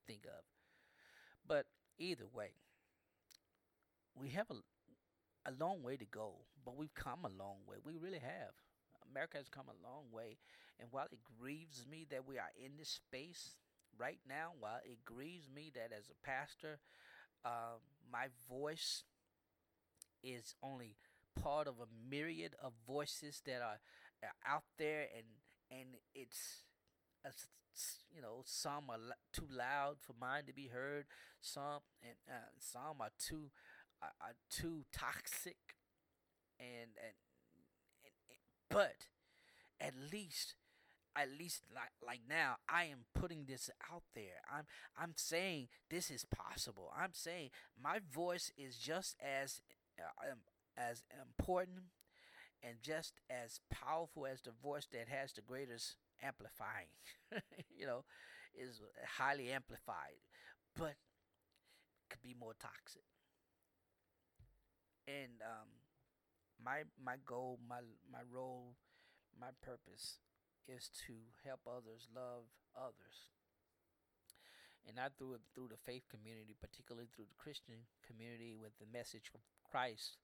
think 0.07 0.26
of. 0.26 0.43
But 1.47 1.65
either 1.97 2.28
way, 2.28 2.51
we 4.15 4.30
have 4.30 4.47
a, 4.49 4.55
a 5.49 5.53
long 5.59 5.84
way 5.84 5.97
to 5.97 6.05
go, 6.05 6.36
but 6.65 6.78
we've 6.78 6.93
come 6.95 7.26
a 7.26 7.43
long 7.43 7.57
way. 7.68 7.78
We 7.84 7.97
really 7.97 8.20
have. 8.20 8.53
America 9.11 9.38
has 9.38 9.49
come 9.49 9.65
a 9.70 9.88
long 9.88 10.05
way. 10.11 10.38
And 10.80 10.89
while 10.91 11.07
it 11.11 11.20
grieves 11.39 11.86
me 11.89 12.05
that 12.11 12.28
we 12.28 12.38
are 12.38 12.51
in 12.57 12.78
this 12.78 12.89
space 12.89 13.55
right 13.97 14.20
now, 14.28 14.51
while 14.59 14.80
it 14.86 15.05
grieves 15.05 15.49
me 15.53 15.72
that 15.76 15.91
as 15.97 16.09
a 16.11 16.28
pastor, 16.28 16.80
uh, 17.45 17.80
my 18.12 18.28
voice 18.49 19.03
is 20.24 20.55
only 20.64 20.95
part 21.41 21.68
of 21.68 21.76
a 21.80 21.88
myriad 22.10 22.55
of 22.62 22.74
voices 22.86 23.41
that 23.45 23.62
are, 23.62 23.80
out 24.47 24.64
there, 24.78 25.05
and 25.16 25.26
and 25.70 25.89
it's, 26.16 26.64
you 28.14 28.22
know 28.22 28.41
some 28.45 28.89
are 28.89 28.97
too 29.34 29.47
loud 29.51 29.97
for 29.99 30.14
mine 30.20 30.43
to 30.45 30.53
be 30.53 30.68
heard, 30.68 31.05
some 31.41 31.82
and 32.01 32.16
uh, 32.30 32.49
some 32.60 33.01
are 33.01 33.12
too 33.20 33.51
are, 34.01 34.14
are 34.22 34.36
too 34.49 34.86
toxic, 34.91 35.58
and 36.60 36.91
and, 36.97 37.16
and 38.03 38.14
but 38.70 39.08
at 39.80 39.93
least 40.12 40.55
at 41.18 41.30
least 41.38 41.63
like 41.74 41.91
like 42.05 42.22
now 42.30 42.57
I 42.70 42.86
am 42.86 43.05
putting 43.13 43.45
this 43.45 43.70
out 43.91 44.03
there. 44.15 44.41
I'm 44.51 44.65
I'm 44.97 45.13
saying 45.15 45.68
this 45.89 46.11
is 46.11 46.26
possible. 46.26 46.91
I'm 46.97 47.13
saying 47.13 47.49
my 47.82 47.99
voice 48.13 48.51
is 48.57 48.78
just 48.78 49.15
as 49.22 49.61
uh, 49.99 50.32
um, 50.32 50.39
as 50.78 51.03
important 51.20 51.86
and 52.63 52.76
just 52.82 53.13
as 53.30 53.59
powerful 53.72 54.26
as 54.26 54.41
the 54.41 54.51
voice 54.63 54.88
that 54.91 55.07
has 55.09 55.34
the 55.34 55.41
greatest 55.41 55.95
amplifying. 56.22 56.89
you 57.78 57.86
know, 57.86 58.03
is 58.55 58.82
highly 59.18 59.51
amplified, 59.51 60.20
but 60.76 60.95
could 62.09 62.22
be 62.22 62.36
more 62.39 62.53
toxic. 62.59 63.03
And 65.07 65.41
um, 65.41 65.68
my 66.63 66.84
my 67.03 67.15
goal, 67.26 67.59
my 67.68 67.80
my 68.11 68.22
role, 68.32 68.76
my 69.39 69.49
purpose 69.61 70.20
is 70.68 70.91
to 71.07 71.15
help 71.43 71.61
others 71.65 72.07
love 72.13 72.51
others. 72.76 73.32
And 74.86 74.95
not 74.95 75.18
through 75.18 75.36
it 75.36 75.41
through 75.53 75.68
the 75.68 75.84
faith 75.84 76.07
community, 76.07 76.55
particularly 76.55 77.07
through 77.11 77.28
the 77.28 77.41
Christian 77.41 77.91
community 78.05 78.55
with 78.55 78.72
the 78.80 78.88
message 78.88 79.32
of 79.36 79.41
Christ. 79.63 80.15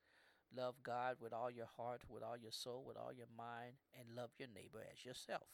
Love 0.55 0.75
God 0.83 1.17
with 1.19 1.33
all 1.33 1.51
your 1.51 1.67
heart, 1.75 2.01
with 2.07 2.23
all 2.23 2.37
your 2.37 2.51
soul, 2.51 2.83
with 2.87 2.95
all 2.95 3.11
your 3.11 3.31
mind, 3.35 3.75
and 3.97 4.15
love 4.15 4.29
your 4.37 4.47
neighbor 4.53 4.79
as 4.79 5.03
yourself. 5.03 5.49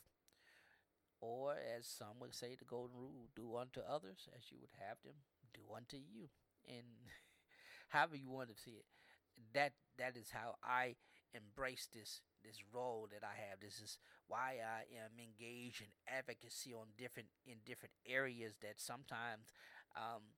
Or, 1.21 1.55
as 1.55 1.87
some 1.87 2.19
would 2.19 2.35
say, 2.35 2.55
the 2.55 2.65
golden 2.65 2.97
rule 2.99 3.29
do 3.35 3.55
unto 3.55 3.81
others 3.81 4.27
as 4.35 4.51
you 4.51 4.57
would 4.61 4.75
have 4.77 4.97
them 5.03 5.15
do 5.53 5.61
unto 5.75 5.97
you. 5.97 6.29
And 6.67 6.85
however 7.89 8.15
you 8.15 8.29
want 8.29 8.49
to 8.49 8.61
see 8.61 8.77
it, 8.77 8.85
that 9.53 9.73
that 9.97 10.15
is 10.15 10.29
how 10.31 10.55
I 10.63 10.95
embrace 11.33 11.87
this 11.93 12.21
this 12.43 12.63
role 12.73 13.07
that 13.11 13.23
I 13.23 13.35
have. 13.49 13.59
This 13.59 13.79
is 13.79 13.97
why 14.27 14.57
I 14.61 14.85
am 14.95 15.19
engaged 15.19 15.81
in 15.81 15.91
advocacy 16.07 16.73
on 16.73 16.95
different 16.97 17.29
in 17.45 17.57
different 17.65 17.93
areas 18.07 18.53
that 18.61 18.79
sometimes 18.79 19.51
um, 19.95 20.35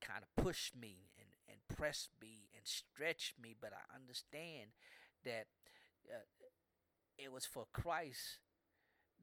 kind 0.00 0.22
of 0.22 0.42
push 0.42 0.72
me 0.78 1.10
and, 1.18 1.28
and 1.48 1.76
press 1.76 2.08
me 2.20 2.48
and 2.54 2.66
stretch 2.66 3.34
me. 3.40 3.54
But 3.58 3.72
I 3.72 3.94
understand 3.94 4.70
that 5.24 5.46
uh, 6.08 6.24
it 7.18 7.32
was 7.32 7.46
for 7.46 7.66
Christ 7.72 8.38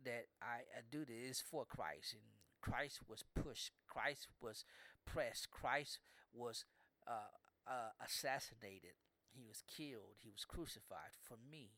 that 0.04 0.28
I, 0.42 0.66
I 0.76 0.82
do 0.92 1.06
this. 1.06 1.30
It's 1.30 1.42
for 1.42 1.66
Christ, 1.66 2.14
and 2.14 2.24
Christ 2.62 3.00
was 3.08 3.24
pushed. 3.36 3.72
Christ 3.88 4.28
was 4.42 4.66
pressed. 5.06 5.52
Christ 5.52 6.00
was 6.34 6.66
uh, 7.08 7.32
uh, 7.68 7.92
assassinated. 8.04 8.98
He 9.32 9.44
was 9.48 9.64
killed. 9.68 10.18
He 10.22 10.30
was 10.30 10.46
crucified 10.46 11.14
for 11.22 11.38
me 11.50 11.72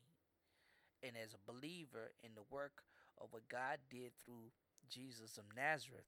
and 1.02 1.12
as 1.16 1.34
a 1.34 1.50
believer 1.50 2.12
in 2.22 2.30
the 2.34 2.46
work 2.50 2.82
of 3.20 3.28
what 3.30 3.48
God 3.48 3.78
did 3.90 4.12
through 4.24 4.52
Jesus 4.88 5.38
of 5.38 5.44
Nazareth 5.54 6.06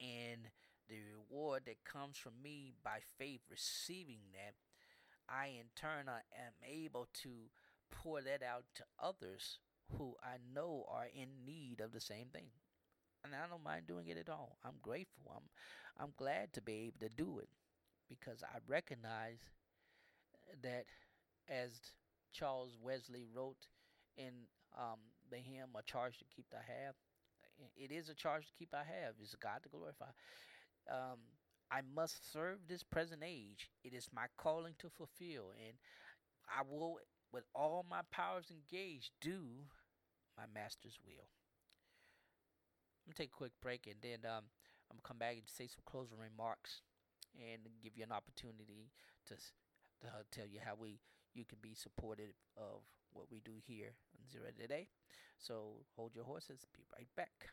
and 0.00 0.50
the 0.88 0.96
reward 1.16 1.62
that 1.66 1.84
comes 1.84 2.16
from 2.16 2.32
me 2.42 2.74
by 2.82 2.98
faith 3.18 3.40
receiving 3.50 4.20
that, 4.32 4.54
I 5.28 5.46
in 5.46 5.66
turn 5.74 6.08
am 6.08 6.52
able 6.62 7.08
to 7.22 7.50
pour 7.90 8.20
that 8.20 8.42
out 8.42 8.64
to 8.74 8.84
others 9.02 9.58
who 9.96 10.16
I 10.22 10.36
know 10.54 10.84
are 10.90 11.06
in 11.14 11.44
need 11.46 11.80
of 11.80 11.92
the 11.92 12.00
same 12.00 12.26
thing. 12.32 12.48
And 13.24 13.34
I 13.34 13.48
don't 13.48 13.64
mind 13.64 13.86
doing 13.86 14.08
it 14.08 14.18
at 14.18 14.28
all. 14.28 14.58
I'm 14.64 14.78
grateful. 14.82 15.32
I'm 15.34 15.48
I'm 15.98 16.12
glad 16.16 16.52
to 16.54 16.60
be 16.60 16.86
able 16.86 17.08
to 17.08 17.08
do 17.08 17.38
it 17.38 17.48
because 18.08 18.42
I 18.42 18.58
recognize 18.66 19.38
that 20.62 20.84
as 21.48 21.70
Charles 22.34 22.76
Wesley 22.82 23.24
wrote 23.32 23.66
in 24.18 24.50
um, 24.76 24.98
the 25.30 25.36
hymn, 25.36 25.70
A 25.78 25.82
Charge 25.82 26.18
to 26.18 26.24
Keep 26.34 26.46
I 26.52 26.62
Have. 26.84 26.94
It 27.76 27.92
is 27.92 28.08
a 28.08 28.14
charge 28.14 28.46
to 28.46 28.52
keep 28.58 28.74
I 28.74 28.82
have, 28.82 29.14
It's 29.22 29.34
God 29.36 29.62
to 29.62 29.68
glorify. 29.68 30.10
Um, 30.90 31.18
I 31.70 31.80
must 31.94 32.32
serve 32.32 32.58
this 32.68 32.82
present 32.82 33.22
age. 33.24 33.70
It 33.84 33.94
is 33.94 34.08
my 34.12 34.26
calling 34.36 34.74
to 34.80 34.90
fulfill, 34.90 35.52
and 35.56 35.76
I 36.48 36.62
will, 36.68 36.98
with 37.32 37.44
all 37.54 37.86
my 37.88 38.00
powers 38.10 38.50
engaged, 38.50 39.10
do 39.20 39.70
my 40.36 40.44
master's 40.52 40.98
will. 41.04 41.30
I'm 43.06 43.10
gonna 43.10 43.14
take 43.16 43.32
a 43.32 43.38
quick 43.38 43.52
break, 43.62 43.86
and 43.86 43.96
then 44.02 44.28
um, 44.28 44.44
I'm 44.90 44.96
gonna 44.98 45.06
come 45.06 45.18
back 45.18 45.34
and 45.34 45.46
say 45.46 45.66
some 45.66 45.82
closing 45.86 46.18
remarks, 46.18 46.82
and 47.38 47.62
give 47.82 47.96
you 47.96 48.04
an 48.04 48.12
opportunity 48.12 48.90
to, 49.26 49.34
to 49.34 50.06
uh, 50.08 50.22
tell 50.30 50.46
you 50.46 50.58
how 50.64 50.74
we 50.78 50.98
you 51.34 51.44
can 51.44 51.58
be 51.62 51.74
supportive 51.74 52.34
of 52.56 52.82
what 53.12 53.26
we 53.30 53.40
do 53.44 53.52
here 53.66 53.94
on 54.16 54.24
Zera 54.26 54.54
Today. 54.56 54.88
So 55.38 55.84
hold 55.96 56.14
your 56.14 56.24
horses. 56.24 56.66
Be 56.72 56.84
right 56.96 57.08
back. 57.16 57.50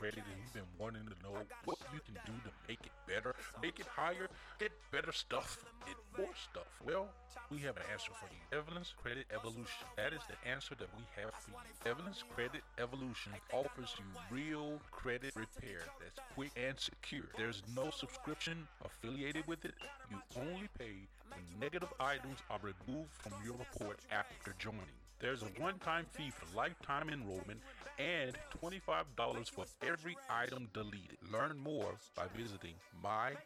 Credit 0.00 0.24
and 0.24 0.40
you've 0.40 0.54
been 0.54 0.72
wanting 0.78 1.04
to 1.04 1.16
know 1.22 1.36
what 1.66 1.76
you 1.92 2.00
can 2.00 2.16
do 2.24 2.32
to 2.48 2.50
make 2.66 2.80
it 2.80 2.92
better, 3.06 3.36
make 3.60 3.78
it 3.78 3.86
higher, 3.86 4.28
get 4.58 4.72
better 4.90 5.12
stuff, 5.12 5.62
get 5.84 5.96
more 6.16 6.32
stuff, 6.50 6.64
well, 6.86 7.08
we 7.50 7.58
have 7.58 7.76
an 7.76 7.82
answer 7.92 8.10
for 8.16 8.26
you. 8.32 8.58
Evelyn's 8.58 8.94
Credit 8.96 9.26
Evolution. 9.34 9.84
That 9.96 10.14
is 10.14 10.20
the 10.24 10.48
answer 10.48 10.74
that 10.76 10.88
we 10.96 11.04
have 11.20 11.34
for 11.34 11.50
you. 11.50 11.90
Evelyn's 11.90 12.24
Credit 12.34 12.62
Evolution 12.78 13.32
offers 13.52 13.94
you 13.98 14.06
real 14.30 14.80
credit 14.90 15.34
repair 15.36 15.84
that's 16.00 16.18
quick 16.34 16.50
and 16.56 16.78
secure. 16.80 17.28
There's 17.36 17.62
no 17.76 17.90
subscription 17.90 18.66
affiliated 18.82 19.46
with 19.46 19.66
it. 19.66 19.74
You 20.10 20.16
only 20.40 20.68
pay 20.78 20.96
when 21.28 21.60
negative 21.60 21.92
items 22.00 22.38
are 22.48 22.60
removed 22.62 23.12
from 23.12 23.32
your 23.44 23.54
report 23.54 23.98
after 24.10 24.54
joining. 24.58 24.96
There's 25.20 25.42
a 25.42 25.60
one-time 25.60 26.06
fee 26.12 26.30
for 26.30 26.46
lifetime 26.56 27.10
enrollment 27.10 27.60
and 28.00 28.32
$25 28.62 29.50
for 29.50 29.64
every 29.86 30.16
item 30.30 30.68
deleted. 30.72 31.18
Learn 31.30 31.58
more 31.58 31.94
by 32.16 32.24
visiting 32.36 32.74
myfes.net 33.04 33.38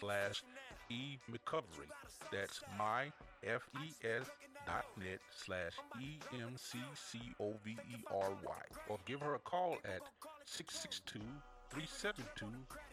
slash 0.00 0.42
e-recovery. 0.90 1.88
That's 2.32 2.60
myfes.net 2.78 4.26
slash 5.30 5.72
E-M-C-C-O-V-E-R-Y. 6.00 6.62
Or 8.88 8.98
give 9.06 9.20
her 9.20 9.34
a 9.34 9.38
call 9.40 9.76
at 9.84 10.00
662 10.46 11.20
372 11.70 12.46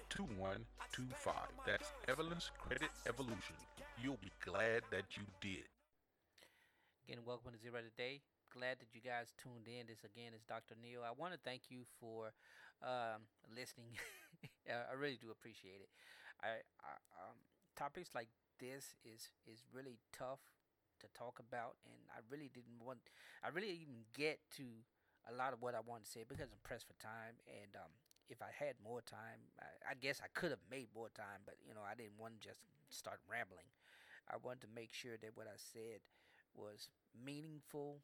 2125. 0.09 1.33
That's 1.65 1.91
Evelyn's 2.07 2.51
Credit 2.59 2.89
Evolution. 3.07 3.55
You'll 4.01 4.19
be 4.21 4.31
glad 4.45 4.83
that 4.91 5.15
you 5.15 5.23
did. 5.41 5.65
Again, 7.07 7.23
welcome 7.25 7.51
to 7.53 7.57
Zera 7.57 7.81
Today. 7.95 8.21
Glad 8.53 8.79
that 8.79 8.95
you 8.95 9.01
guys 9.03 9.35
tuned 9.37 9.67
in. 9.67 9.85
This 9.85 10.01
again 10.07 10.31
is 10.33 10.41
Dr. 10.47 10.73
Neal. 10.79 11.03
I 11.05 11.11
want 11.13 11.35
to 11.35 11.39
thank 11.43 11.69
you 11.69 11.83
for 11.99 12.31
um, 12.81 13.27
listening. 13.51 13.93
I 14.67 14.95
really 14.95 15.19
do 15.19 15.29
appreciate 15.29 15.83
it. 15.83 15.91
I, 16.41 16.63
I 16.81 16.91
um, 17.27 17.37
topics 17.75 18.15
like 18.15 18.31
this 18.59 18.95
is 19.05 19.29
is 19.45 19.61
really 19.75 19.99
tough 20.15 20.41
to 21.03 21.07
talk 21.13 21.37
about, 21.43 21.77
and 21.85 21.99
I 22.09 22.23
really 22.31 22.49
didn't 22.49 22.79
want. 22.81 23.03
I 23.43 23.51
really 23.53 23.69
even 23.83 24.07
get 24.15 24.39
to 24.57 24.65
a 25.29 25.33
lot 25.35 25.53
of 25.53 25.61
what 25.61 25.75
I 25.75 25.83
wanted 25.83 26.07
to 26.07 26.11
say 26.11 26.23
because 26.25 26.49
I'm 26.49 26.63
pressed 26.63 26.87
for 26.87 26.97
time, 26.97 27.37
and 27.45 27.75
um, 27.77 27.91
if 28.31 28.41
I 28.41 28.49
had 28.49 28.79
more 28.81 29.03
time, 29.03 29.43
I, 29.59 29.91
I 29.91 29.93
guess 29.99 30.23
I 30.23 30.31
could 30.33 30.49
have 30.55 30.63
made 30.71 30.87
more 30.95 31.11
time, 31.13 31.43
but 31.45 31.59
you 31.67 31.75
know 31.75 31.83
I 31.85 31.93
didn't 31.93 32.17
want 32.17 32.39
to 32.39 32.47
just 32.47 32.63
start 32.89 33.19
rambling. 33.29 33.67
I 34.31 34.37
wanted 34.41 34.67
to 34.67 34.71
make 34.73 34.93
sure 34.93 35.15
that 35.19 35.35
what 35.35 35.47
I 35.47 35.59
said 35.59 36.01
was 36.55 36.89
meaningful 37.13 38.01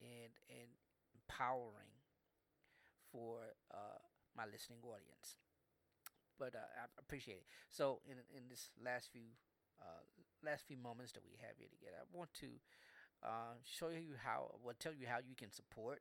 and 0.00 0.32
and 0.48 0.68
empowering 1.14 1.94
for 3.12 3.56
uh, 3.72 4.00
my 4.36 4.44
listening 4.46 4.80
audience. 4.84 5.36
But 6.38 6.54
uh, 6.54 6.64
I 6.72 6.88
appreciate 6.98 7.44
it. 7.44 7.48
So 7.68 8.00
in 8.06 8.16
in 8.32 8.48
this 8.48 8.70
last 8.82 9.10
few 9.12 9.36
uh, 9.80 10.04
last 10.42 10.64
few 10.66 10.76
moments 10.76 11.12
that 11.12 11.24
we 11.24 11.36
have 11.40 11.56
here 11.58 11.68
together, 11.68 11.96
I 12.00 12.06
want 12.16 12.32
to 12.40 12.48
uh, 13.22 13.56
show 13.64 13.88
you 13.88 14.16
how, 14.22 14.56
well, 14.62 14.74
tell 14.78 14.94
you 14.94 15.06
how 15.06 15.18
you 15.18 15.34
can 15.36 15.52
support. 15.52 16.00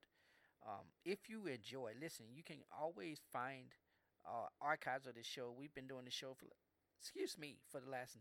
Um, 0.66 0.91
if 1.06 1.30
you 1.30 1.47
enjoy 1.47 1.93
listening, 2.00 2.32
you 2.36 2.43
can 2.43 2.64
always 2.72 3.20
find 3.32 3.76
uh, 4.26 4.47
archives 4.62 5.08
of 5.08 5.16
this 5.16 5.26
show. 5.26 5.54
We've 5.58 5.74
been 5.74 5.88
doing 5.88 6.06
the 6.06 6.12
show 6.12 6.36
for, 6.38 6.47
excuse 7.00 7.38
me, 7.38 7.58
for 7.72 7.80
the 7.80 7.89
last 7.89 8.18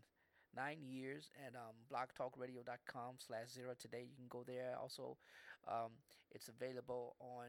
nine 0.55 0.79
years 0.81 1.29
at 1.45 1.55
um, 1.55 1.75
blogtalkradio.com 1.91 3.15
slash 3.19 3.47
zera 3.55 3.77
today. 3.77 4.07
You 4.09 4.15
can 4.15 4.27
go 4.29 4.43
there. 4.45 4.75
Also, 4.81 5.17
um, 5.67 5.91
it's 6.31 6.47
available 6.49 7.15
on 7.19 7.47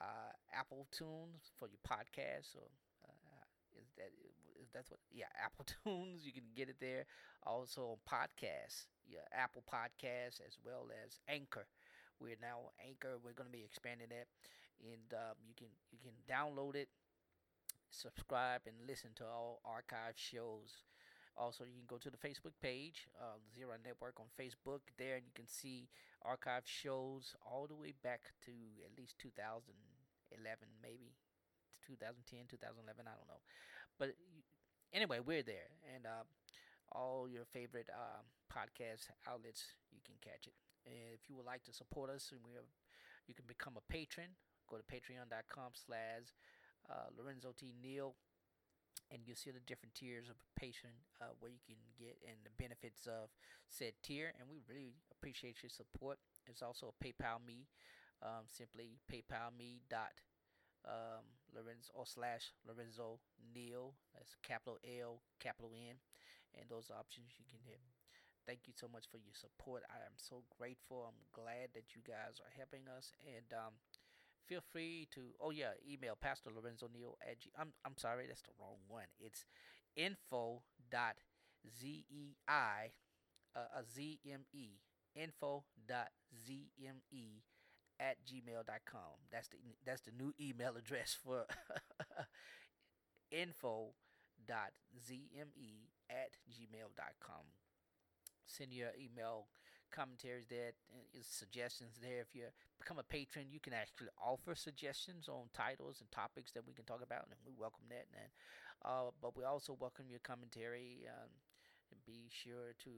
uh, 0.00 0.32
Apple 0.52 0.86
Tunes 0.92 1.52
for 1.56 1.68
your 1.68 1.80
podcast. 1.86 2.52
So 2.52 2.60
uh, 3.04 3.44
is 3.80 3.88
that 3.96 4.10
is 4.60 4.68
that's 4.72 4.90
what? 4.90 5.00
Yeah, 5.10 5.30
Apple 5.44 5.66
Tunes. 5.66 6.24
You 6.24 6.32
can 6.32 6.48
get 6.54 6.68
it 6.68 6.76
there. 6.80 7.04
Also 7.44 7.96
on 7.96 7.98
podcasts, 8.08 8.86
yeah, 9.08 9.24
Apple 9.32 9.62
Podcasts 9.70 10.40
as 10.46 10.58
well 10.64 10.88
as 11.04 11.18
Anchor. 11.28 11.66
We're 12.20 12.40
now 12.40 12.72
Anchor. 12.84 13.18
We're 13.22 13.36
going 13.36 13.50
to 13.50 13.56
be 13.56 13.64
expanding 13.64 14.08
that, 14.10 14.26
and 14.80 15.12
um, 15.12 15.36
you 15.46 15.54
can 15.56 15.68
you 15.92 15.98
can 16.02 16.16
download 16.28 16.74
it, 16.76 16.88
subscribe, 17.90 18.62
and 18.66 18.74
listen 18.86 19.10
to 19.16 19.24
all 19.24 19.60
archive 19.64 20.14
shows. 20.16 20.84
Also, 21.36 21.64
you 21.64 21.76
can 21.76 21.86
go 21.86 22.00
to 22.00 22.08
the 22.08 22.16
Facebook 22.16 22.56
page, 22.62 23.08
uh, 23.20 23.36
Zera 23.52 23.76
Network 23.84 24.16
on 24.18 24.26
Facebook. 24.40 24.80
There, 24.96 25.16
and 25.16 25.24
you 25.24 25.32
can 25.36 25.46
see 25.46 25.88
archive 26.24 26.64
shows 26.64 27.36
all 27.44 27.66
the 27.68 27.76
way 27.76 27.92
back 28.02 28.32
to 28.48 28.52
at 28.84 28.96
least 28.96 29.20
2011, 29.20 29.76
maybe 30.80 31.12
2010, 31.84 32.48
2011. 32.48 33.04
I 33.04 33.12
don't 33.12 33.28
know, 33.28 33.44
but 33.98 34.16
anyway, 34.92 35.20
we're 35.20 35.44
there, 35.44 35.68
and 35.94 36.06
uh, 36.06 36.24
all 36.92 37.28
your 37.28 37.44
favorite 37.44 37.90
uh, 37.92 38.24
podcast 38.48 39.12
outlets, 39.28 39.76
you 39.92 40.00
can 40.04 40.16
catch 40.24 40.48
it. 40.48 40.56
And 40.86 41.12
if 41.12 41.28
you 41.28 41.36
would 41.36 41.46
like 41.46 41.64
to 41.64 41.72
support 41.72 42.08
us, 42.10 42.32
and 42.32 42.40
we 42.40 42.54
have, 42.54 42.68
you 43.28 43.34
can 43.34 43.44
become 43.46 43.74
a 43.76 43.84
patron. 43.92 44.32
Go 44.70 44.76
to 44.76 44.86
patreon.com/slash 44.88 46.32
uh, 46.90 47.08
Lorenzo 47.16 47.52
T. 47.52 47.74
Neal 47.82 48.14
and 49.10 49.22
you'll 49.24 49.38
see 49.38 49.50
the 49.50 49.62
different 49.64 49.94
tiers 49.94 50.28
of 50.28 50.36
patron 50.58 50.92
uh, 51.22 51.32
where 51.38 51.50
you 51.50 51.62
can 51.62 51.78
get 51.94 52.18
and 52.26 52.36
the 52.42 52.54
benefits 52.58 53.06
of 53.06 53.30
said 53.68 53.94
tier 54.02 54.32
and 54.38 54.48
we 54.50 54.60
really 54.68 54.94
appreciate 55.12 55.62
your 55.62 55.70
support. 55.70 56.18
There's 56.46 56.62
also 56.62 56.90
a 56.90 56.98
paypal 56.98 57.42
me 57.46 57.66
um, 58.22 58.48
simply 58.48 58.98
paypal 59.10 59.54
me 59.56 59.82
dot 59.88 60.18
um, 60.86 61.26
Lorenzo 61.54 61.90
or 61.94 62.06
slash 62.06 62.54
Lorenzo 62.66 63.18
Neal 63.54 63.94
that's 64.14 64.34
capital 64.42 64.78
L 64.86 65.22
capital 65.38 65.70
N 65.74 65.98
and 66.54 66.66
those 66.68 66.90
options 66.90 67.34
you 67.38 67.44
can 67.46 67.60
hit. 67.66 67.82
Thank 68.46 68.70
you 68.70 68.74
so 68.78 68.86
much 68.86 69.10
for 69.10 69.18
your 69.18 69.34
support. 69.34 69.82
I 69.90 70.06
am 70.06 70.14
so 70.14 70.46
grateful. 70.54 71.02
I'm 71.10 71.18
glad 71.34 71.74
that 71.74 71.98
you 71.98 72.02
guys 72.06 72.38
are 72.38 72.54
helping 72.54 72.86
us 72.86 73.10
and 73.26 73.50
um, 73.50 73.74
feel 74.46 74.60
free 74.72 75.08
to 75.14 75.20
oh 75.40 75.50
yeah 75.50 75.72
email 75.90 76.16
pastor 76.20 76.50
lorenzo 76.54 76.88
neal 76.92 77.16
at 77.28 77.40
G, 77.40 77.50
I'm, 77.58 77.72
I'm 77.84 77.96
sorry 77.96 78.26
that's 78.26 78.42
the 78.42 78.52
wrong 78.60 78.78
one. 78.88 79.10
It's 79.18 79.44
info 79.96 80.62
dot 80.90 81.16
z-e-i 81.80 82.90
uh, 83.56 83.80
a 83.80 83.82
z-m-e 83.84 84.68
info 85.14 85.64
dot 85.88 86.08
z-m-e 86.46 87.42
at 87.98 88.16
gmail.com 88.26 89.16
that's 89.32 89.48
the 89.48 89.56
that's 89.84 90.02
the 90.02 90.12
new 90.16 90.32
email 90.40 90.76
address 90.76 91.16
for 91.24 91.44
info 93.30 93.94
dot 94.46 94.72
z-m-e 95.06 95.88
at 96.10 96.36
gmail.com 96.52 97.44
send 98.46 98.72
your 98.72 98.90
email 99.00 99.46
commentaries 99.96 100.44
there, 100.52 100.76
uh, 100.92 101.24
suggestions 101.24 101.96
there. 101.96 102.20
If 102.20 102.36
you 102.36 102.44
become 102.76 103.00
a 103.00 103.08
patron, 103.08 103.48
you 103.48 103.56
can 103.56 103.72
actually 103.72 104.12
offer 104.20 104.52
suggestions 104.52 105.24
on 105.32 105.48
titles 105.56 106.04
and 106.04 106.12
topics 106.12 106.52
that 106.52 106.68
we 106.68 106.76
can 106.76 106.84
talk 106.84 107.00
about, 107.00 107.32
and 107.32 107.40
we 107.48 107.56
welcome 107.56 107.88
that. 107.88 108.04
And 108.12 108.28
uh, 108.84 109.16
but 109.24 109.32
we 109.32 109.48
also 109.48 109.72
welcome 109.80 110.12
your 110.12 110.20
commentary. 110.20 111.08
Um, 111.08 111.32
be 112.04 112.28
sure 112.28 112.76
to 112.84 112.92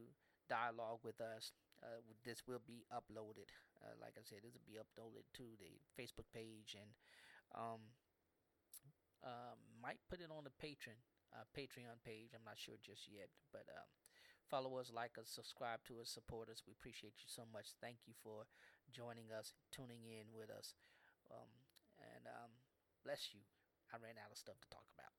dialogue 0.51 0.99
with 1.07 1.23
us. 1.23 1.55
Uh, 1.79 2.03
this 2.27 2.43
will 2.51 2.61
be 2.67 2.83
uploaded. 2.91 3.55
Uh, 3.79 3.95
like 4.03 4.19
I 4.19 4.27
said, 4.27 4.43
this 4.43 4.59
will 4.59 4.67
be 4.67 4.83
uploaded 4.83 5.23
to 5.39 5.47
the 5.63 5.79
Facebook 5.95 6.27
page, 6.35 6.75
and 6.75 6.91
um, 7.55 7.95
uh, 9.23 9.55
might 9.79 10.03
put 10.11 10.19
it 10.19 10.35
on 10.35 10.43
the 10.43 10.53
patron 10.59 10.99
uh, 11.35 11.45
Patreon 11.53 12.01
page. 12.05 12.33
I'm 12.33 12.45
not 12.45 12.59
sure 12.59 12.77
just 12.81 13.09
yet, 13.09 13.29
but 13.53 13.69
um, 13.69 13.89
Follow 14.51 14.77
us, 14.79 14.91
like 14.95 15.19
us, 15.21 15.29
subscribe 15.29 15.81
to 15.87 16.01
us, 16.01 16.09
support 16.09 16.49
us. 16.49 16.63
We 16.67 16.73
appreciate 16.73 17.21
you 17.21 17.29
so 17.29 17.45
much. 17.53 17.77
Thank 17.81 17.99
you 18.07 18.15
for 18.23 18.45
joining 18.93 19.29
us, 19.33 19.53
tuning 19.73 20.01
in 20.09 20.33
with 20.33 20.51
us. 20.51 20.75
Um, 21.31 21.51
and 22.01 22.25
um, 22.27 22.51
bless 23.05 23.29
you. 23.33 23.41
I 23.93 23.97
ran 24.03 24.17
out 24.21 24.33
of 24.33 24.39
stuff 24.39 24.57
to 24.61 24.69
talk 24.73 24.87
about. 24.97 25.13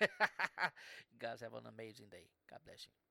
you 1.12 1.18
guys 1.20 1.40
have 1.40 1.54
an 1.54 1.68
amazing 1.68 2.08
day. 2.10 2.28
God 2.48 2.60
bless 2.64 2.86
you. 2.86 3.09